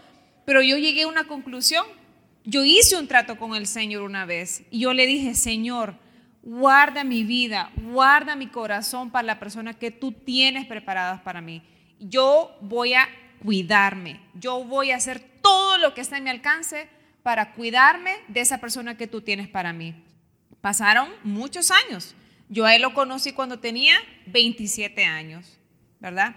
Pero 0.45 0.61
yo 0.61 0.77
llegué 0.77 1.01
a 1.03 1.07
una 1.07 1.25
conclusión. 1.27 1.85
Yo 2.45 2.63
hice 2.63 2.95
un 2.95 3.07
trato 3.07 3.37
con 3.37 3.55
el 3.55 3.67
Señor 3.67 4.03
una 4.03 4.25
vez 4.25 4.63
y 4.71 4.79
yo 4.79 4.93
le 4.93 5.05
dije, 5.05 5.35
Señor, 5.35 5.95
guarda 6.41 7.03
mi 7.03 7.23
vida, 7.23 7.69
guarda 7.75 8.35
mi 8.35 8.47
corazón 8.47 9.11
para 9.11 9.25
la 9.25 9.39
persona 9.39 9.73
que 9.73 9.91
tú 9.91 10.11
tienes 10.13 10.65
preparadas 10.65 11.21
para 11.21 11.41
mí. 11.41 11.61
Yo 11.99 12.57
voy 12.61 12.93
a 12.93 13.07
cuidarme, 13.39 14.19
yo 14.33 14.63
voy 14.63 14.91
a 14.91 14.97
hacer 14.97 15.19
todo 15.41 15.77
lo 15.77 15.93
que 15.93 16.01
está 16.01 16.17
en 16.17 16.25
mi 16.25 16.29
alcance 16.29 16.89
para 17.23 17.53
cuidarme 17.53 18.15
de 18.27 18.41
esa 18.41 18.59
persona 18.59 18.97
que 18.97 19.07
tú 19.07 19.21
tienes 19.21 19.47
para 19.47 19.73
mí. 19.73 19.95
Pasaron 20.61 21.09
muchos 21.23 21.71
años. 21.71 22.15
Yo 22.49 22.65
a 22.65 22.75
él 22.75 22.81
lo 22.81 22.93
conocí 22.93 23.31
cuando 23.31 23.59
tenía 23.59 23.95
27 24.27 25.05
años, 25.05 25.59
¿verdad? 25.99 26.35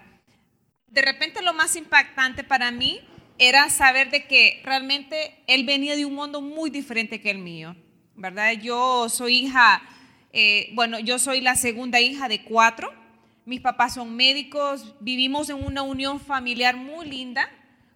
De 0.87 1.01
repente 1.01 1.41
lo 1.41 1.53
más 1.53 1.75
impactante 1.75 2.43
para 2.43 2.71
mí 2.71 3.01
era 3.39 3.69
saber 3.69 4.11
de 4.11 4.25
que 4.27 4.61
realmente 4.63 5.43
él 5.47 5.65
venía 5.65 5.95
de 5.95 6.05
un 6.05 6.13
mundo 6.13 6.39
muy 6.39 6.69
diferente 6.69 7.19
que 7.19 7.31
el 7.31 7.39
mío, 7.39 7.75
¿verdad? 8.15 8.53
Yo 8.53 9.09
soy 9.09 9.45
hija, 9.45 9.81
eh, 10.31 10.69
bueno, 10.73 10.99
yo 10.99 11.17
soy 11.17 11.41
la 11.41 11.55
segunda 11.55 11.99
hija 11.99 12.27
de 12.27 12.43
cuatro. 12.43 12.93
Mis 13.45 13.59
papás 13.59 13.95
son 13.95 14.15
médicos, 14.15 14.95
vivimos 15.01 15.49
en 15.49 15.63
una 15.63 15.81
unión 15.81 16.19
familiar 16.19 16.77
muy 16.77 17.07
linda, 17.09 17.49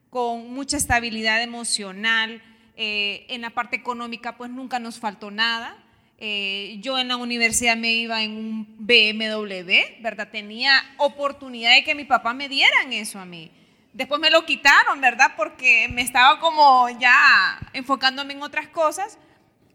con 0.09 0.53
mucha 0.53 0.77
estabilidad 0.77 1.41
emocional. 1.41 2.41
eh, 2.79 3.25
en 3.29 3.41
la 3.41 3.49
parte 3.49 3.75
económica, 3.75 4.37
pues 4.37 4.51
nunca 4.51 4.77
nos 4.77 4.99
faltó 4.99 5.31
nada. 5.31 5.75
Eh, 6.19 6.77
yo 6.79 6.99
en 6.99 7.07
la 7.07 7.17
universidad 7.17 7.75
me 7.75 7.93
iba 7.93 8.21
en 8.21 8.37
un 8.37 8.75
BMW, 8.77 10.01
¿verdad? 10.01 10.29
Tenía 10.31 10.83
oportunidad 10.97 11.73
de 11.73 11.83
que 11.83 11.95
mi 11.95 12.05
papá 12.05 12.35
me 12.35 12.47
dieran 12.47 12.93
eso 12.93 13.19
a 13.19 13.25
mí. 13.25 13.51
Después 13.93 14.21
me 14.21 14.29
lo 14.29 14.45
quitaron, 14.45 15.01
¿verdad? 15.01 15.33
Porque 15.35 15.87
me 15.89 16.03
estaba 16.03 16.39
como 16.39 16.87
ya 16.99 17.59
enfocándome 17.73 18.33
en 18.33 18.43
otras 18.43 18.67
cosas. 18.67 19.17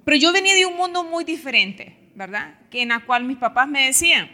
Pero 0.05 0.17
yo 0.17 0.33
venía 0.33 0.55
de 0.55 0.67
un 0.67 0.77
mundo 0.77 1.03
muy 1.03 1.25
diferente, 1.25 1.97
¿verdad? 2.15 2.55
Que 2.71 2.83
en 2.83 2.91
la 2.91 3.01
cual 3.01 3.25
mis 3.25 3.39
papás 3.39 3.67
me 3.69 3.87
decían, 3.87 4.31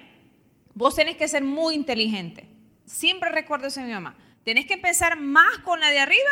vos 0.79 0.95
tenés 0.95 1.17
que 1.17 1.27
ser 1.27 1.43
muy 1.43 1.75
inteligente. 1.75 2.49
Siempre 2.87 3.31
recuerdo 3.31 3.67
eso 3.67 3.81
de 3.81 3.87
mi 3.87 3.93
mamá. 3.93 4.17
Tenés 4.45 4.65
que 4.65 4.75
empezar 4.75 5.19
más 5.19 5.59
con 5.59 5.81
la 5.81 5.91
de 5.91 5.99
arriba 5.99 6.31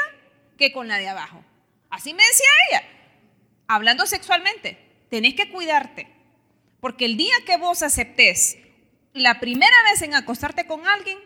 que 0.56 0.72
con 0.72 0.86
la 0.86 0.98
de 0.98 1.08
abajo. 1.08 1.44
Así 1.90 2.14
me 2.14 2.22
decía 2.22 2.46
ella. 2.70 2.82
Hablando 3.66 4.06
sexualmente, 4.06 4.78
tenés 5.10 5.34
que 5.34 5.50
cuidarte. 5.50 6.06
Porque 6.80 7.06
el 7.06 7.16
día 7.16 7.34
que 7.44 7.56
vos 7.56 7.82
aceptes 7.82 8.56
la 9.12 9.40
primera 9.40 9.76
vez 9.90 10.00
en 10.02 10.14
acostarte 10.14 10.66
con 10.66 10.86
alguien, 10.86 11.18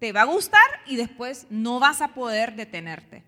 te 0.00 0.12
va 0.12 0.22
a 0.22 0.24
gustar 0.24 0.66
y 0.86 0.96
después 0.96 1.46
no 1.48 1.78
vas 1.78 2.02
a 2.02 2.14
poder 2.14 2.56
detenerte. 2.56 3.22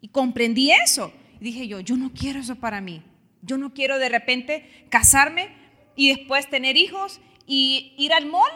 Y 0.00 0.08
comprendí 0.08 0.70
eso. 0.70 1.12
Y 1.40 1.44
dije 1.44 1.66
yo, 1.66 1.80
yo 1.80 1.96
no 1.96 2.12
quiero 2.12 2.38
eso 2.38 2.54
para 2.54 2.80
mí. 2.80 3.02
Yo 3.42 3.58
no 3.58 3.74
quiero 3.74 3.98
de 3.98 4.08
repente 4.08 4.86
casarme 4.90 5.48
y 5.96 6.14
después 6.14 6.48
tener 6.48 6.76
hijos 6.76 7.20
y 7.48 7.94
ir 7.98 8.12
al 8.12 8.26
mall. 8.26 8.50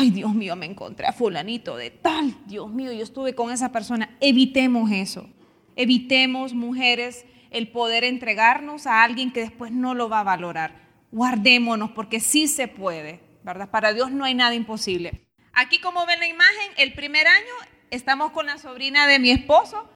Ay, 0.00 0.10
Dios 0.10 0.34
mío, 0.34 0.56
me 0.56 0.64
encontré 0.64 1.06
a 1.06 1.12
fulanito 1.12 1.76
de 1.76 1.90
tal. 1.90 2.34
Dios 2.46 2.70
mío, 2.70 2.90
yo 2.90 3.02
estuve 3.02 3.34
con 3.34 3.52
esa 3.52 3.70
persona. 3.70 4.16
Evitemos 4.20 4.90
eso. 4.90 5.28
Evitemos, 5.76 6.54
mujeres, 6.54 7.26
el 7.50 7.68
poder 7.68 8.04
entregarnos 8.04 8.86
a 8.86 9.02
alguien 9.02 9.30
que 9.30 9.40
después 9.40 9.72
no 9.72 9.94
lo 9.94 10.08
va 10.08 10.20
a 10.20 10.24
valorar. 10.24 10.88
Guardémonos 11.10 11.90
porque 11.90 12.18
sí 12.18 12.48
se 12.48 12.66
puede, 12.66 13.20
¿verdad? 13.42 13.68
Para 13.68 13.92
Dios 13.92 14.10
no 14.10 14.24
hay 14.24 14.32
nada 14.32 14.54
imposible. 14.54 15.26
Aquí 15.52 15.80
como 15.80 16.06
ven 16.06 16.20
la 16.20 16.28
imagen, 16.28 16.72
el 16.78 16.94
primer 16.94 17.26
año 17.26 17.52
estamos 17.90 18.32
con 18.32 18.46
la 18.46 18.56
sobrina 18.56 19.06
de 19.06 19.18
mi 19.18 19.30
esposo. 19.30 19.86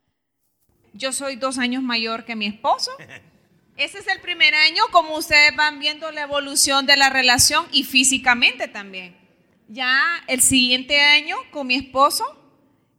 Yo 0.93 1.15
soy 1.15 1.37
dos 1.37 1.57
años 1.57 1.83
mayor 1.83 2.27
que 2.27 2.37
mi 2.37 2.45
esposo. 2.45 2.91
Ese 3.79 4.01
es 4.01 4.07
el 4.09 4.21
primer 4.21 4.55
año, 4.55 4.83
como 4.93 5.17
ustedes 5.17 5.57
van 5.57 5.81
viendo 5.81 6.11
la 6.13 6.25
evolución 6.25 6.85
de 6.85 6.99
la 6.99 7.09
relación 7.09 7.65
y 7.73 7.85
físicamente 7.85 8.69
también. 8.69 9.24
Ya 9.69 10.23
el 10.29 10.41
siguiente 10.41 11.01
año 11.01 11.37
con 11.51 11.67
mi 11.67 11.75
esposo, 11.77 12.25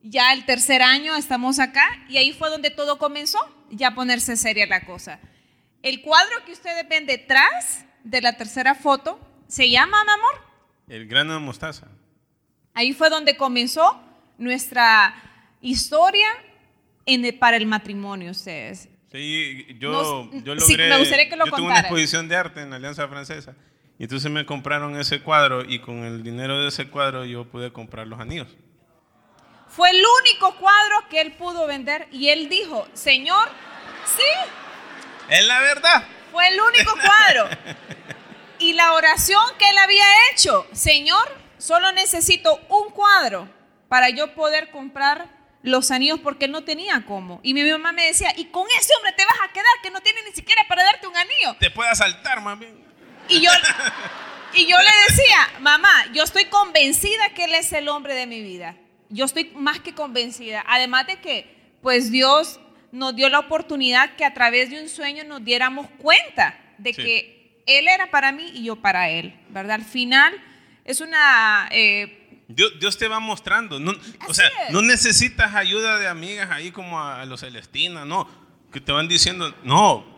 ya 0.01 0.33
el 0.33 0.45
tercer 0.45 0.81
año 0.81 1.15
estamos 1.15 1.59
acá 1.59 1.83
y 2.09 2.17
ahí 2.17 2.33
fue 2.33 2.49
donde 2.49 2.69
todo 2.71 2.97
comenzó, 2.97 3.37
ya 3.69 3.91
ponerse 3.95 4.35
seria 4.37 4.65
la 4.65 4.85
cosa. 4.85 5.19
El 5.83 6.01
cuadro 6.01 6.43
que 6.45 6.51
ustedes 6.51 6.87
ven 6.89 7.05
detrás 7.05 7.85
de 8.03 8.21
la 8.21 8.33
tercera 8.37 8.73
foto 8.75 9.19
se 9.47 9.69
llama, 9.69 10.03
mi 10.03 10.11
amor, 10.11 10.45
El 10.87 11.07
grano 11.07 11.33
de 11.33 11.39
mostaza. 11.39 11.87
Ahí 12.75 12.93
fue 12.93 13.09
donde 13.09 13.37
comenzó 13.37 13.99
nuestra 14.37 15.15
historia 15.61 16.27
en 17.07 17.25
el- 17.25 17.37
para 17.39 17.57
el 17.57 17.65
matrimonio, 17.65 18.31
ustedes. 18.31 18.89
Sí, 19.11 19.65
yo, 19.79 19.91
Nos- 19.91 20.43
yo 20.43 20.59
sí, 20.59 20.73
logré. 20.73 20.89
me 20.89 20.99
gustaría 20.99 21.29
que 21.29 21.35
lo 21.35 21.45
yo 21.45 21.51
tuve 21.53 21.65
una 21.67 21.79
exposición 21.79 22.27
de 22.27 22.35
arte 22.35 22.61
en 22.61 22.69
la 22.69 22.75
Alianza 22.75 23.07
Francesa. 23.07 23.55
Y 23.97 24.03
entonces 24.03 24.29
me 24.29 24.45
compraron 24.45 24.99
ese 24.99 25.21
cuadro 25.21 25.63
y 25.63 25.79
con 25.79 26.03
el 26.03 26.21
dinero 26.23 26.59
de 26.61 26.67
ese 26.67 26.89
cuadro 26.89 27.23
yo 27.25 27.45
pude 27.45 27.71
comprar 27.71 28.07
los 28.07 28.19
anillos. 28.19 28.47
Fue 29.69 29.89
el 29.89 30.03
único 30.21 30.55
cuadro 30.57 31.07
que 31.09 31.21
él 31.21 31.33
pudo 31.33 31.65
vender 31.67 32.07
y 32.11 32.29
él 32.29 32.49
dijo, 32.49 32.87
Señor, 32.93 33.47
sí, 34.05 34.23
Es 35.29 35.45
la 35.45 35.59
verdad. 35.59 36.03
fue 36.31 36.47
el 36.49 36.59
único 36.59 36.93
cuadro. 36.93 37.49
Y 38.59 38.73
la 38.73 38.93
oración 38.93 39.41
que 39.59 39.69
él 39.69 39.77
había 39.77 40.05
hecho, 40.31 40.65
Señor, 40.71 41.27
solo 41.57 41.91
necesito 41.91 42.57
un 42.69 42.89
cuadro 42.91 43.49
para 43.89 44.09
yo 44.09 44.33
poder 44.33 44.71
comprar 44.71 45.29
los 45.61 45.89
anillos 45.91 46.19
porque 46.21 46.45
él 46.45 46.51
no 46.51 46.63
tenía 46.63 47.03
cómo. 47.05 47.39
Y 47.43 47.53
mi 47.53 47.63
mamá 47.69 47.91
me 47.91 48.05
decía, 48.05 48.33
y 48.37 48.45
con 48.45 48.65
ese 48.79 48.93
hombre 48.95 49.13
te 49.13 49.25
vas 49.25 49.37
a 49.43 49.51
quedar 49.51 49.65
que 49.81 49.89
no 49.89 49.99
tiene 50.01 50.21
ni 50.23 50.31
siquiera 50.31 50.61
para 50.69 50.83
darte 50.83 51.07
un 51.07 51.17
anillo. 51.17 51.55
Te 51.59 51.71
puede 51.71 51.89
asaltar, 51.89 52.39
bien. 52.57 52.84
Y 53.29 53.41
yo, 53.41 53.49
y 54.53 54.67
yo 54.67 54.77
le 54.77 54.91
decía, 55.09 55.37
mamá, 55.61 56.05
yo 56.13 56.23
estoy 56.23 56.45
convencida 56.45 57.29
que 57.35 57.45
Él 57.45 57.55
es 57.55 57.71
el 57.73 57.87
hombre 57.89 58.13
de 58.13 58.27
mi 58.27 58.41
vida. 58.41 58.75
Yo 59.09 59.25
estoy 59.25 59.51
más 59.55 59.79
que 59.79 59.93
convencida. 59.93 60.63
Además 60.67 61.07
de 61.07 61.17
que, 61.19 61.53
pues 61.81 62.11
Dios 62.11 62.59
nos 62.91 63.15
dio 63.15 63.29
la 63.29 63.39
oportunidad 63.39 64.15
que 64.15 64.25
a 64.25 64.33
través 64.33 64.69
de 64.69 64.81
un 64.81 64.89
sueño 64.89 65.23
nos 65.25 65.43
diéramos 65.43 65.87
cuenta 65.97 66.57
de 66.77 66.93
Sí. 66.93 67.01
que 67.03 67.61
Él 67.67 67.87
era 67.87 68.09
para 68.11 68.31
mí 68.31 68.51
y 68.53 68.63
yo 68.65 68.75
para 68.77 69.09
Él, 69.09 69.37
¿verdad? 69.49 69.75
Al 69.75 69.85
final 69.85 70.33
es 70.85 71.01
una... 71.01 71.67
eh, 71.71 72.21
Dios, 72.47 72.73
Dios 72.79 72.97
te 72.97 73.07
va 73.07 73.19
mostrando. 73.19 73.79
No, 73.79 73.91
o 74.27 74.33
sea, 74.33 74.47
es. 74.67 74.71
no 74.71 74.81
necesitas 74.83 75.55
ayuda 75.55 75.97
de 75.97 76.07
amigas 76.07 76.49
ahí 76.51 76.71
como 76.71 76.99
a, 76.99 77.21
a 77.21 77.25
los 77.25 77.41
Celestina, 77.41 78.05
no. 78.05 78.29
Que 78.71 78.79
te 78.79 78.91
van 78.91 79.07
diciendo, 79.07 79.53
no. 79.63 80.14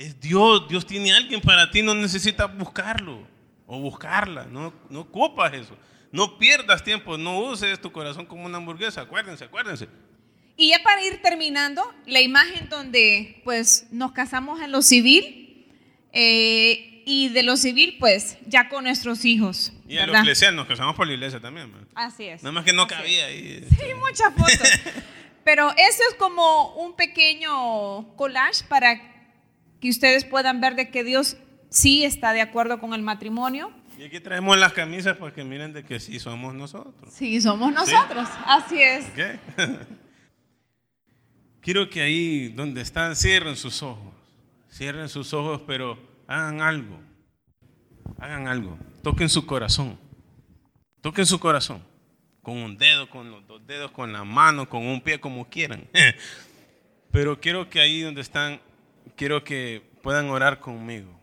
Es 0.00 0.18
Dios, 0.18 0.66
Dios 0.66 0.86
tiene 0.86 1.12
alguien 1.12 1.42
para 1.42 1.70
ti, 1.70 1.82
no 1.82 1.94
necesitas 1.94 2.56
buscarlo 2.56 3.20
o 3.66 3.78
buscarla, 3.80 4.46
no, 4.46 4.72
no 4.88 5.00
ocupas 5.00 5.52
eso. 5.52 5.76
No 6.10 6.38
pierdas 6.38 6.82
tiempo, 6.82 7.18
no 7.18 7.38
uses 7.40 7.78
tu 7.78 7.92
corazón 7.92 8.24
como 8.24 8.46
una 8.46 8.56
hamburguesa, 8.56 9.02
acuérdense, 9.02 9.44
acuérdense. 9.44 9.88
Y 10.56 10.70
ya 10.70 10.82
para 10.82 11.04
ir 11.04 11.20
terminando, 11.20 11.82
la 12.06 12.22
imagen 12.22 12.70
donde 12.70 13.42
pues 13.44 13.88
nos 13.90 14.12
casamos 14.12 14.62
en 14.62 14.72
lo 14.72 14.80
civil 14.80 15.66
eh, 16.14 17.02
y 17.04 17.28
de 17.28 17.42
lo 17.42 17.58
civil 17.58 17.98
pues 18.00 18.38
ya 18.46 18.70
con 18.70 18.84
nuestros 18.84 19.26
hijos. 19.26 19.70
Y 19.86 19.98
a 19.98 20.06
los 20.06 20.12
¿verdad? 20.12 20.22
eclesianos, 20.22 20.56
nos 20.56 20.66
casamos 20.66 20.96
por 20.96 21.06
la 21.06 21.12
iglesia 21.12 21.40
también. 21.40 21.70
man. 21.70 21.86
Así 21.94 22.24
es. 22.24 22.42
Nada 22.42 22.52
más 22.52 22.64
que 22.64 22.72
no 22.72 22.86
cabía 22.86 23.26
ahí. 23.26 23.66
Sí, 23.68 23.84
muchas 23.98 24.32
fotos. 24.34 24.70
Pero 25.44 25.70
eso 25.72 26.02
es 26.08 26.14
como 26.18 26.74
un 26.76 26.96
pequeño 26.96 28.16
collage 28.16 28.64
para 28.66 29.09
que 29.80 29.90
ustedes 29.90 30.24
puedan 30.24 30.60
ver 30.60 30.76
de 30.76 30.90
que 30.90 31.04
Dios 31.04 31.36
sí 31.68 32.04
está 32.04 32.32
de 32.32 32.40
acuerdo 32.40 32.78
con 32.78 32.94
el 32.94 33.02
matrimonio. 33.02 33.72
Y 33.98 34.04
aquí 34.04 34.20
traemos 34.20 34.58
las 34.58 34.72
camisas 34.72 35.16
para 35.16 35.32
que 35.32 35.44
miren 35.44 35.72
de 35.72 35.84
que 35.84 36.00
sí 36.00 36.18
somos 36.18 36.54
nosotros. 36.54 37.12
Sí, 37.12 37.40
somos 37.40 37.72
nosotros. 37.72 38.28
Así 38.46 38.80
es. 38.80 39.06
Quiero 41.60 41.90
que 41.90 42.00
ahí 42.00 42.48
donde 42.48 42.80
están 42.80 43.14
cierren 43.14 43.56
sus 43.56 43.82
ojos. 43.82 44.14
Cierren 44.72 45.08
sus 45.08 45.34
ojos, 45.34 45.62
pero 45.66 45.98
hagan 46.26 46.62
algo. 46.62 46.98
Hagan 48.18 48.48
algo. 48.48 48.78
Toquen 49.02 49.28
su 49.28 49.44
corazón. 49.44 49.98
Toquen 51.02 51.26
su 51.26 51.38
corazón. 51.38 51.82
Con 52.42 52.56
un 52.56 52.78
dedo, 52.78 53.10
con 53.10 53.30
los 53.30 53.46
dos 53.46 53.66
dedos, 53.66 53.90
con 53.90 54.12
la 54.12 54.24
mano, 54.24 54.68
con 54.68 54.86
un 54.86 55.02
pie, 55.02 55.20
como 55.20 55.48
quieran. 55.50 55.86
Pero 57.10 57.40
quiero 57.40 57.68
que 57.68 57.80
ahí 57.80 58.00
donde 58.00 58.20
están, 58.20 58.60
quiero 59.20 59.44
que 59.44 59.82
puedan 60.02 60.30
orar 60.30 60.60
conmigo. 60.60 61.20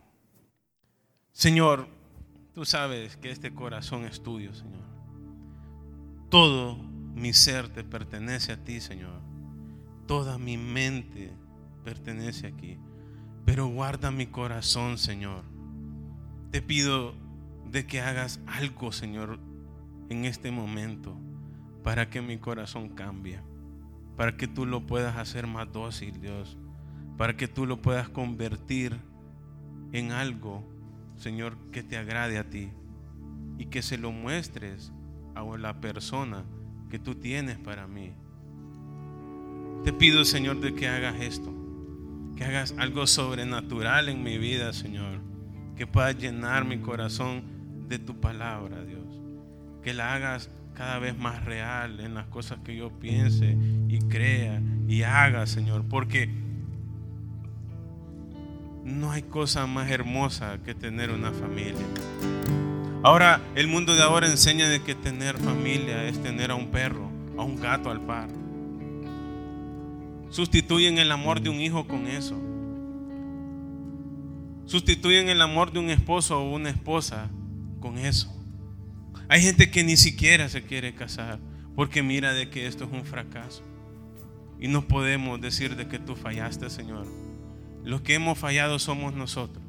Señor, 1.32 1.88
tú 2.54 2.64
sabes 2.64 3.16
que 3.16 3.32
este 3.32 3.52
corazón 3.52 4.04
es 4.04 4.22
tuyo, 4.22 4.54
Señor. 4.54 4.84
Todo 6.28 6.76
mi 6.76 7.32
ser 7.32 7.68
te 7.70 7.82
pertenece 7.82 8.52
a 8.52 8.62
ti, 8.62 8.80
Señor. 8.80 9.20
Toda 10.06 10.38
mi 10.38 10.56
mente 10.56 11.32
pertenece 11.82 12.46
aquí. 12.46 12.78
Pero 13.44 13.66
guarda 13.66 14.12
mi 14.12 14.28
corazón, 14.28 14.96
Señor. 14.96 15.42
Te 16.52 16.62
pido 16.62 17.16
de 17.68 17.84
que 17.88 18.00
hagas 18.00 18.38
algo, 18.46 18.92
Señor, 18.92 19.40
en 20.08 20.24
este 20.24 20.52
momento 20.52 21.18
para 21.82 22.08
que 22.08 22.22
mi 22.22 22.38
corazón 22.38 22.90
cambie. 22.90 23.40
Para 24.16 24.36
que 24.36 24.46
tú 24.46 24.66
lo 24.66 24.86
puedas 24.86 25.16
hacer 25.16 25.48
más 25.48 25.72
dócil, 25.72 26.20
Dios. 26.20 26.56
Para 27.18 27.36
que 27.36 27.48
tú 27.48 27.66
lo 27.66 27.82
puedas 27.82 28.08
convertir 28.08 28.96
en 29.92 30.12
algo, 30.12 30.64
Señor, 31.16 31.58
que 31.72 31.82
te 31.82 31.98
agrade 31.98 32.38
a 32.38 32.48
ti. 32.48 32.70
Y 33.58 33.66
que 33.66 33.82
se 33.82 33.98
lo 33.98 34.12
muestres 34.12 34.92
a 35.34 35.44
la 35.58 35.80
persona 35.80 36.44
que 36.88 36.98
tú 36.98 37.14
tienes 37.16 37.58
para 37.58 37.86
mí. 37.86 38.12
Te 39.84 39.92
pido, 39.92 40.24
Señor, 40.24 40.60
de 40.60 40.74
que 40.74 40.88
hagas 40.88 41.20
esto, 41.20 41.54
que 42.36 42.44
hagas 42.44 42.74
algo 42.78 43.06
sobrenatural 43.06 44.08
en 44.08 44.22
mi 44.22 44.38
vida, 44.38 44.72
Señor, 44.72 45.20
que 45.76 45.86
puedas 45.86 46.16
llenar 46.18 46.64
mi 46.64 46.78
corazón 46.78 47.42
de 47.88 47.98
tu 47.98 48.20
palabra, 48.20 48.84
Dios, 48.84 49.20
que 49.82 49.94
la 49.94 50.14
hagas 50.14 50.50
cada 50.74 50.98
vez 50.98 51.16
más 51.16 51.44
real 51.44 52.00
en 52.00 52.14
las 52.14 52.26
cosas 52.26 52.58
que 52.64 52.76
yo 52.76 52.90
piense 52.98 53.56
y 53.88 53.98
crea 54.00 54.62
y 54.86 55.02
haga, 55.02 55.46
Señor, 55.46 55.84
porque 55.88 56.28
no 58.88 59.12
hay 59.12 59.22
cosa 59.22 59.66
más 59.66 59.90
hermosa 59.90 60.58
que 60.64 60.74
tener 60.74 61.10
una 61.10 61.30
familia. 61.32 61.86
Ahora, 63.02 63.40
el 63.54 63.68
mundo 63.68 63.94
de 63.94 64.02
ahora 64.02 64.26
enseña 64.26 64.68
de 64.68 64.82
que 64.82 64.94
tener 64.94 65.36
familia 65.38 66.04
es 66.04 66.20
tener 66.22 66.50
a 66.50 66.54
un 66.54 66.68
perro, 66.68 67.08
a 67.36 67.42
un 67.42 67.60
gato 67.60 67.90
al 67.90 68.00
par. 68.00 68.28
Sustituyen 70.30 70.98
el 70.98 71.12
amor 71.12 71.40
de 71.40 71.50
un 71.50 71.60
hijo 71.60 71.86
con 71.86 72.06
eso. 72.06 72.36
Sustituyen 74.66 75.28
el 75.28 75.40
amor 75.40 75.72
de 75.72 75.78
un 75.78 75.90
esposo 75.90 76.40
o 76.40 76.54
una 76.54 76.70
esposa 76.70 77.30
con 77.80 77.98
eso. 77.98 78.34
Hay 79.28 79.42
gente 79.42 79.70
que 79.70 79.84
ni 79.84 79.96
siquiera 79.96 80.48
se 80.48 80.62
quiere 80.62 80.94
casar 80.94 81.38
porque 81.76 82.02
mira 82.02 82.32
de 82.32 82.50
que 82.50 82.66
esto 82.66 82.84
es 82.84 82.92
un 82.92 83.04
fracaso. 83.04 83.62
Y 84.58 84.68
no 84.68 84.88
podemos 84.88 85.40
decir 85.40 85.76
de 85.76 85.86
que 85.86 85.98
tú 85.98 86.16
fallaste, 86.16 86.68
Señor. 86.68 87.27
Los 87.88 88.02
que 88.02 88.12
hemos 88.12 88.36
fallado 88.36 88.78
somos 88.78 89.14
nosotros 89.14 89.64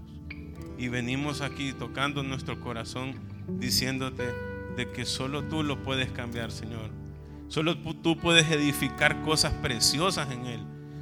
y 0.77 0.89
venimos 0.89 1.39
aquí 1.39 1.71
tocando 1.71 2.21
nuestro 2.21 2.59
corazón 2.59 3.13
diciéndote 3.47 4.25
de 4.75 4.91
que 4.91 5.05
solo 5.05 5.45
tú 5.45 5.63
lo 5.63 5.81
puedes 5.83 6.11
cambiar, 6.11 6.51
Señor. 6.51 6.89
Solo 7.47 7.77
tú 7.77 8.17
puedes 8.17 8.51
edificar 8.51 9.21
cosas 9.21 9.53
preciosas 9.61 10.29
en 10.31 10.47
Él. 10.47 10.59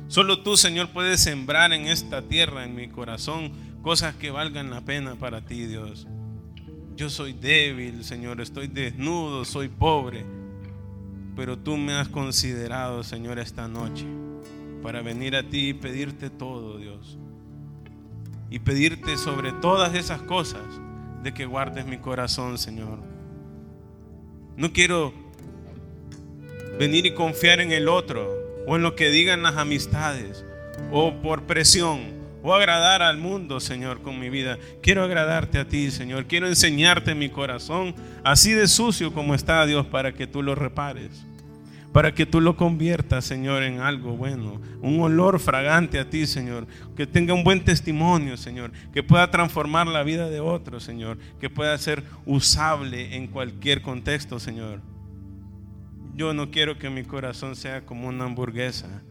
Solo 0.10 0.44
tú, 0.44 0.58
Señor, 0.58 0.90
puedes 0.90 1.20
sembrar 1.20 1.74
en 1.74 1.88
esta 1.88 2.22
tierra, 2.22 2.66
en 2.66 2.76
mi 2.76 2.88
corazón, 2.88 3.52
cosas 3.82 4.14
que 4.14 4.30
valgan 4.30 4.70
la 4.70 4.82
pena 4.82 5.16
para 5.16 5.42
ti, 5.42 5.66
Dios. 5.66 6.06
Yo 6.96 7.10
soy 7.10 7.34
débil, 7.34 8.04
Señor, 8.04 8.42
estoy 8.42 8.68
desnudo, 8.68 9.44
soy 9.44 9.70
pobre. 9.70 10.24
Pero 11.36 11.58
tú 11.58 11.78
me 11.78 11.94
has 11.94 12.10
considerado, 12.10 13.04
Señor, 13.04 13.40
esta 13.40 13.68
noche 13.68 14.06
para 14.82 15.02
venir 15.02 15.36
a 15.36 15.44
ti 15.44 15.70
y 15.70 15.74
pedirte 15.74 16.30
todo, 16.30 16.78
Dios 16.78 17.18
y 18.50 18.60
pedirte 18.60 19.18
sobre 19.18 19.52
todas 19.52 19.94
esas 19.96 20.22
cosas 20.22 20.64
de 21.24 21.34
que 21.34 21.46
guardes 21.46 21.86
mi 21.86 21.98
corazón, 21.98 22.58
Señor. 22.58 23.00
No 24.56 24.72
quiero 24.72 25.14
venir 26.80 27.06
y 27.06 27.14
confiar 27.14 27.60
en 27.60 27.72
el 27.72 27.90
otro 27.90 28.30
o 28.66 28.76
en 28.76 28.84
lo 28.84 28.96
que 28.96 29.10
digan 29.10 29.44
las 29.44 29.58
amistades 29.58 30.46
o 30.92 31.14
por 31.22 31.44
presión 31.44 32.16
o 32.44 32.54
agradar 32.54 33.02
al 33.02 33.18
mundo, 33.18 33.60
Señor, 33.60 34.02
con 34.02 34.20
mi 34.20 34.30
vida. 34.30 34.58
Quiero 34.82 35.04
agradarte 35.04 35.60
a 35.60 35.68
ti, 35.68 35.92
Señor. 35.92 36.28
Quiero 36.28 36.48
enseñarte 36.48 37.16
mi 37.16 37.30
corazón 37.30 37.94
así 38.24 38.54
de 38.54 38.68
sucio 38.68 39.14
como 39.14 39.36
está, 39.36 39.66
Dios, 39.66 39.86
para 39.88 40.14
que 40.14 40.28
tú 40.28 40.42
lo 40.42 40.56
repares 40.56 41.26
para 41.98 42.14
que 42.14 42.28
tú 42.28 42.42
lo 42.42 42.56
conviertas, 42.56 43.26
Señor, 43.26 43.64
en 43.64 43.80
algo 43.80 44.16
bueno, 44.16 44.62
un 44.84 45.00
olor 45.00 45.40
fragante 45.40 45.98
a 45.98 46.08
ti, 46.08 46.28
Señor, 46.28 46.68
que 46.96 47.08
tenga 47.08 47.34
un 47.34 47.44
buen 47.44 47.66
testimonio, 47.66 48.38
Señor, 48.38 48.72
que 48.94 49.02
pueda 49.02 49.32
transformar 49.32 49.88
la 49.88 50.04
vida 50.04 50.30
de 50.30 50.40
otros, 50.40 50.84
Señor, 50.84 51.18
que 51.40 51.50
pueda 51.50 51.76
ser 51.80 52.04
usable 52.28 53.16
en 53.16 53.26
cualquier 53.26 53.82
contexto, 53.82 54.40
Señor. 54.40 54.80
Yo 56.14 56.36
no 56.36 56.52
quiero 56.52 56.78
que 56.78 56.92
mi 56.92 57.02
corazón 57.02 57.56
sea 57.56 57.84
como 57.84 58.10
una 58.10 58.26
hamburguesa, 58.26 59.02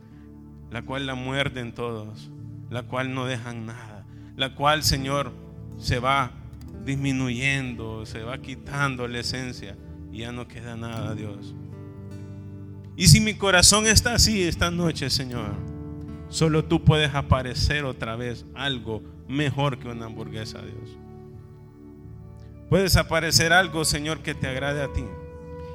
la 0.70 0.82
cual 0.82 1.07
la 1.07 1.16
muerden 1.16 1.72
todos, 1.72 2.30
la 2.70 2.84
cual 2.84 3.12
no 3.12 3.26
dejan 3.26 3.66
nada, 3.66 4.07
la 4.37 4.55
cual, 4.55 4.84
Señor, 4.84 5.32
se 5.76 5.99
va 5.99 6.30
disminuyendo, 6.84 8.07
se 8.07 8.22
va 8.22 8.39
quitando 8.39 9.09
la 9.09 9.18
esencia 9.18 9.76
y 10.12 10.18
ya 10.18 10.30
no 10.30 10.47
queda 10.47 10.76
nada, 10.76 11.16
Dios. 11.16 11.57
Y 12.97 13.09
si 13.09 13.20
mi 13.20 13.34
corazón 13.34 13.86
está 13.86 14.14
así 14.14 14.42
esta 14.42 14.70
noche, 14.70 15.11
Señor, 15.11 15.53
solo 16.30 16.64
tú 16.64 16.82
puedes 16.82 17.14
aparecer 17.14 17.84
otra 17.84 18.16
vez 18.16 18.47
algo 18.55 19.03
mejor 19.28 19.78
que 19.78 19.88
una 19.88 20.07
hamburguesa, 20.07 20.62
Dios. 20.62 20.97
Puedes 22.70 22.97
aparecer 22.97 23.53
algo, 23.53 23.84
Señor, 23.84 24.22
que 24.22 24.34
te 24.34 24.49
agrade 24.49 24.82
a 24.82 24.92
ti. 24.92 25.05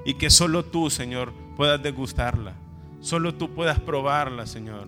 Y 0.04 0.16
que 0.16 0.32
solo 0.32 0.66
tú, 0.66 0.90
Señor, 0.90 1.32
puedas 1.56 1.82
degustarla. 1.82 2.56
Solo 3.02 3.36
tú 3.36 3.54
puedas 3.54 3.80
probarla, 3.80 4.48
Señor. 4.48 4.88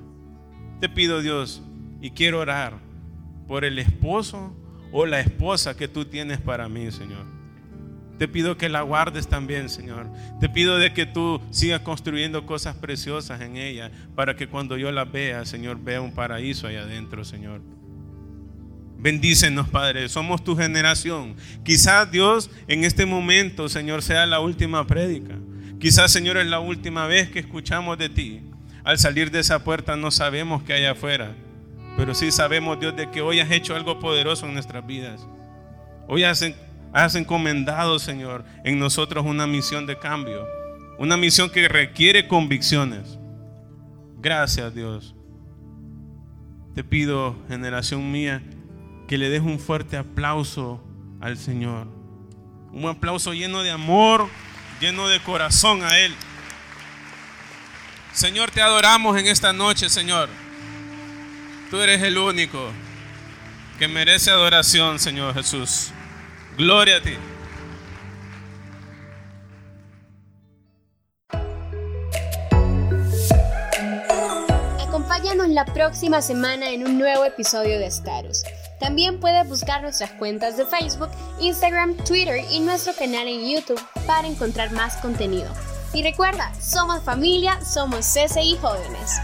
Te 0.79 0.89
pido, 0.89 1.21
Dios, 1.21 1.61
y 2.01 2.11
quiero 2.11 2.39
orar 2.39 2.79
por 3.47 3.63
el 3.63 3.77
esposo 3.77 4.55
o 4.91 5.05
la 5.05 5.19
esposa 5.19 5.77
que 5.77 5.87
tú 5.87 6.05
tienes 6.05 6.41
para 6.41 6.67
mí, 6.67 6.91
Señor. 6.91 7.25
Te 8.17 8.27
pido 8.27 8.57
que 8.57 8.69
la 8.69 8.81
guardes 8.81 9.27
también, 9.27 9.69
Señor. 9.69 10.07
Te 10.39 10.47
pido 10.49 10.77
de 10.77 10.93
que 10.93 11.05
tú 11.05 11.41
sigas 11.51 11.81
construyendo 11.81 12.45
cosas 12.45 12.75
preciosas 12.75 13.41
en 13.41 13.57
ella 13.57 13.91
para 14.15 14.35
que 14.35 14.47
cuando 14.47 14.77
yo 14.77 14.91
la 14.91 15.05
vea, 15.05 15.45
Señor, 15.45 15.79
vea 15.83 16.01
un 16.01 16.13
paraíso 16.13 16.67
allá 16.67 16.81
adentro, 16.81 17.25
Señor. 17.25 17.61
Bendícenos, 18.97 19.67
Padre. 19.67 20.07
Somos 20.07 20.43
tu 20.43 20.55
generación. 20.55 21.35
Quizás 21.65 22.09
Dios 22.09 22.49
en 22.67 22.85
este 22.85 23.05
momento, 23.05 23.67
Señor, 23.67 24.01
sea 24.01 24.25
la 24.25 24.39
última 24.39 24.87
prédica. 24.87 25.35
Quizás, 25.79 26.11
Señor, 26.11 26.37
es 26.37 26.47
la 26.47 26.59
última 26.59 27.07
vez 27.07 27.29
que 27.29 27.39
escuchamos 27.39 27.97
de 27.97 28.07
ti. 28.07 28.41
Al 28.85 28.97
salir 28.99 29.31
de 29.31 29.39
esa 29.39 29.63
puerta 29.63 29.97
no 29.97 30.11
sabemos 30.11 30.63
qué 30.63 30.73
hay 30.73 30.85
afuera. 30.85 31.35
Pero 31.97 32.15
sí 32.15 32.31
sabemos, 32.31 32.79
Dios, 32.79 32.95
de 32.95 33.11
que 33.11 33.21
hoy 33.21 33.41
has 33.41 33.51
hecho 33.51 33.75
algo 33.75 33.99
poderoso 33.99 34.45
en 34.45 34.53
nuestras 34.53 34.87
vidas. 34.87 35.27
Hoy 36.07 36.23
has 36.23 36.41
has 36.93 37.15
encomendado, 37.15 37.97
Señor, 37.97 38.45
en 38.63 38.79
nosotros 38.79 39.25
una 39.25 39.47
misión 39.47 39.87
de 39.87 39.97
cambio, 39.97 40.47
una 40.99 41.17
misión 41.17 41.49
que 41.49 41.67
requiere 41.67 42.27
convicciones. 42.27 43.17
Gracias, 44.19 44.73
Dios. 44.75 45.15
Te 46.75 46.83
pido, 46.83 47.35
generación 47.49 48.11
mía, 48.11 48.43
que 49.07 49.17
le 49.17 49.29
des 49.29 49.41
un 49.41 49.59
fuerte 49.59 49.97
aplauso 49.97 50.83
al 51.19 51.37
Señor. 51.37 51.87
Un 52.71 52.85
aplauso 52.87 53.33
lleno 53.33 53.63
de 53.63 53.71
amor, 53.71 54.27
lleno 54.79 55.07
de 55.07 55.19
corazón 55.19 55.83
a 55.83 55.99
Él. 55.99 56.13
Señor, 58.13 58.51
te 58.51 58.61
adoramos 58.61 59.17
en 59.17 59.27
esta 59.27 59.51
noche, 59.51 59.89
Señor. 59.89 60.29
Tú 61.71 61.79
eres 61.79 62.01
el 62.03 62.17
único 62.17 62.71
que 63.79 63.87
merece 63.87 64.29
adoración, 64.29 64.99
Señor 64.99 65.33
Jesús. 65.33 65.91
Gloria 66.57 66.97
a 66.97 67.01
ti. 67.01 67.17
Acompáñanos 74.87 75.49
la 75.49 75.65
próxima 75.65 76.21
semana 76.21 76.69
en 76.69 76.85
un 76.85 76.99
nuevo 76.99 77.25
episodio 77.25 77.79
de 77.79 77.87
Status. 77.87 78.43
También 78.79 79.19
puedes 79.19 79.47
buscar 79.47 79.81
nuestras 79.81 80.11
cuentas 80.11 80.55
de 80.55 80.65
Facebook, 80.67 81.09
Instagram, 81.39 81.97
Twitter 81.97 82.43
y 82.51 82.59
nuestro 82.59 82.93
canal 82.93 83.27
en 83.27 83.49
YouTube 83.49 83.81
para 84.05 84.27
encontrar 84.27 84.71
más 84.73 84.97
contenido. 84.97 85.51
Y 85.93 86.03
recuerda, 86.03 86.53
somos 86.61 87.01
familia, 87.01 87.59
somos 87.61 88.05
CCI 88.05 88.57
Jóvenes. 88.61 89.19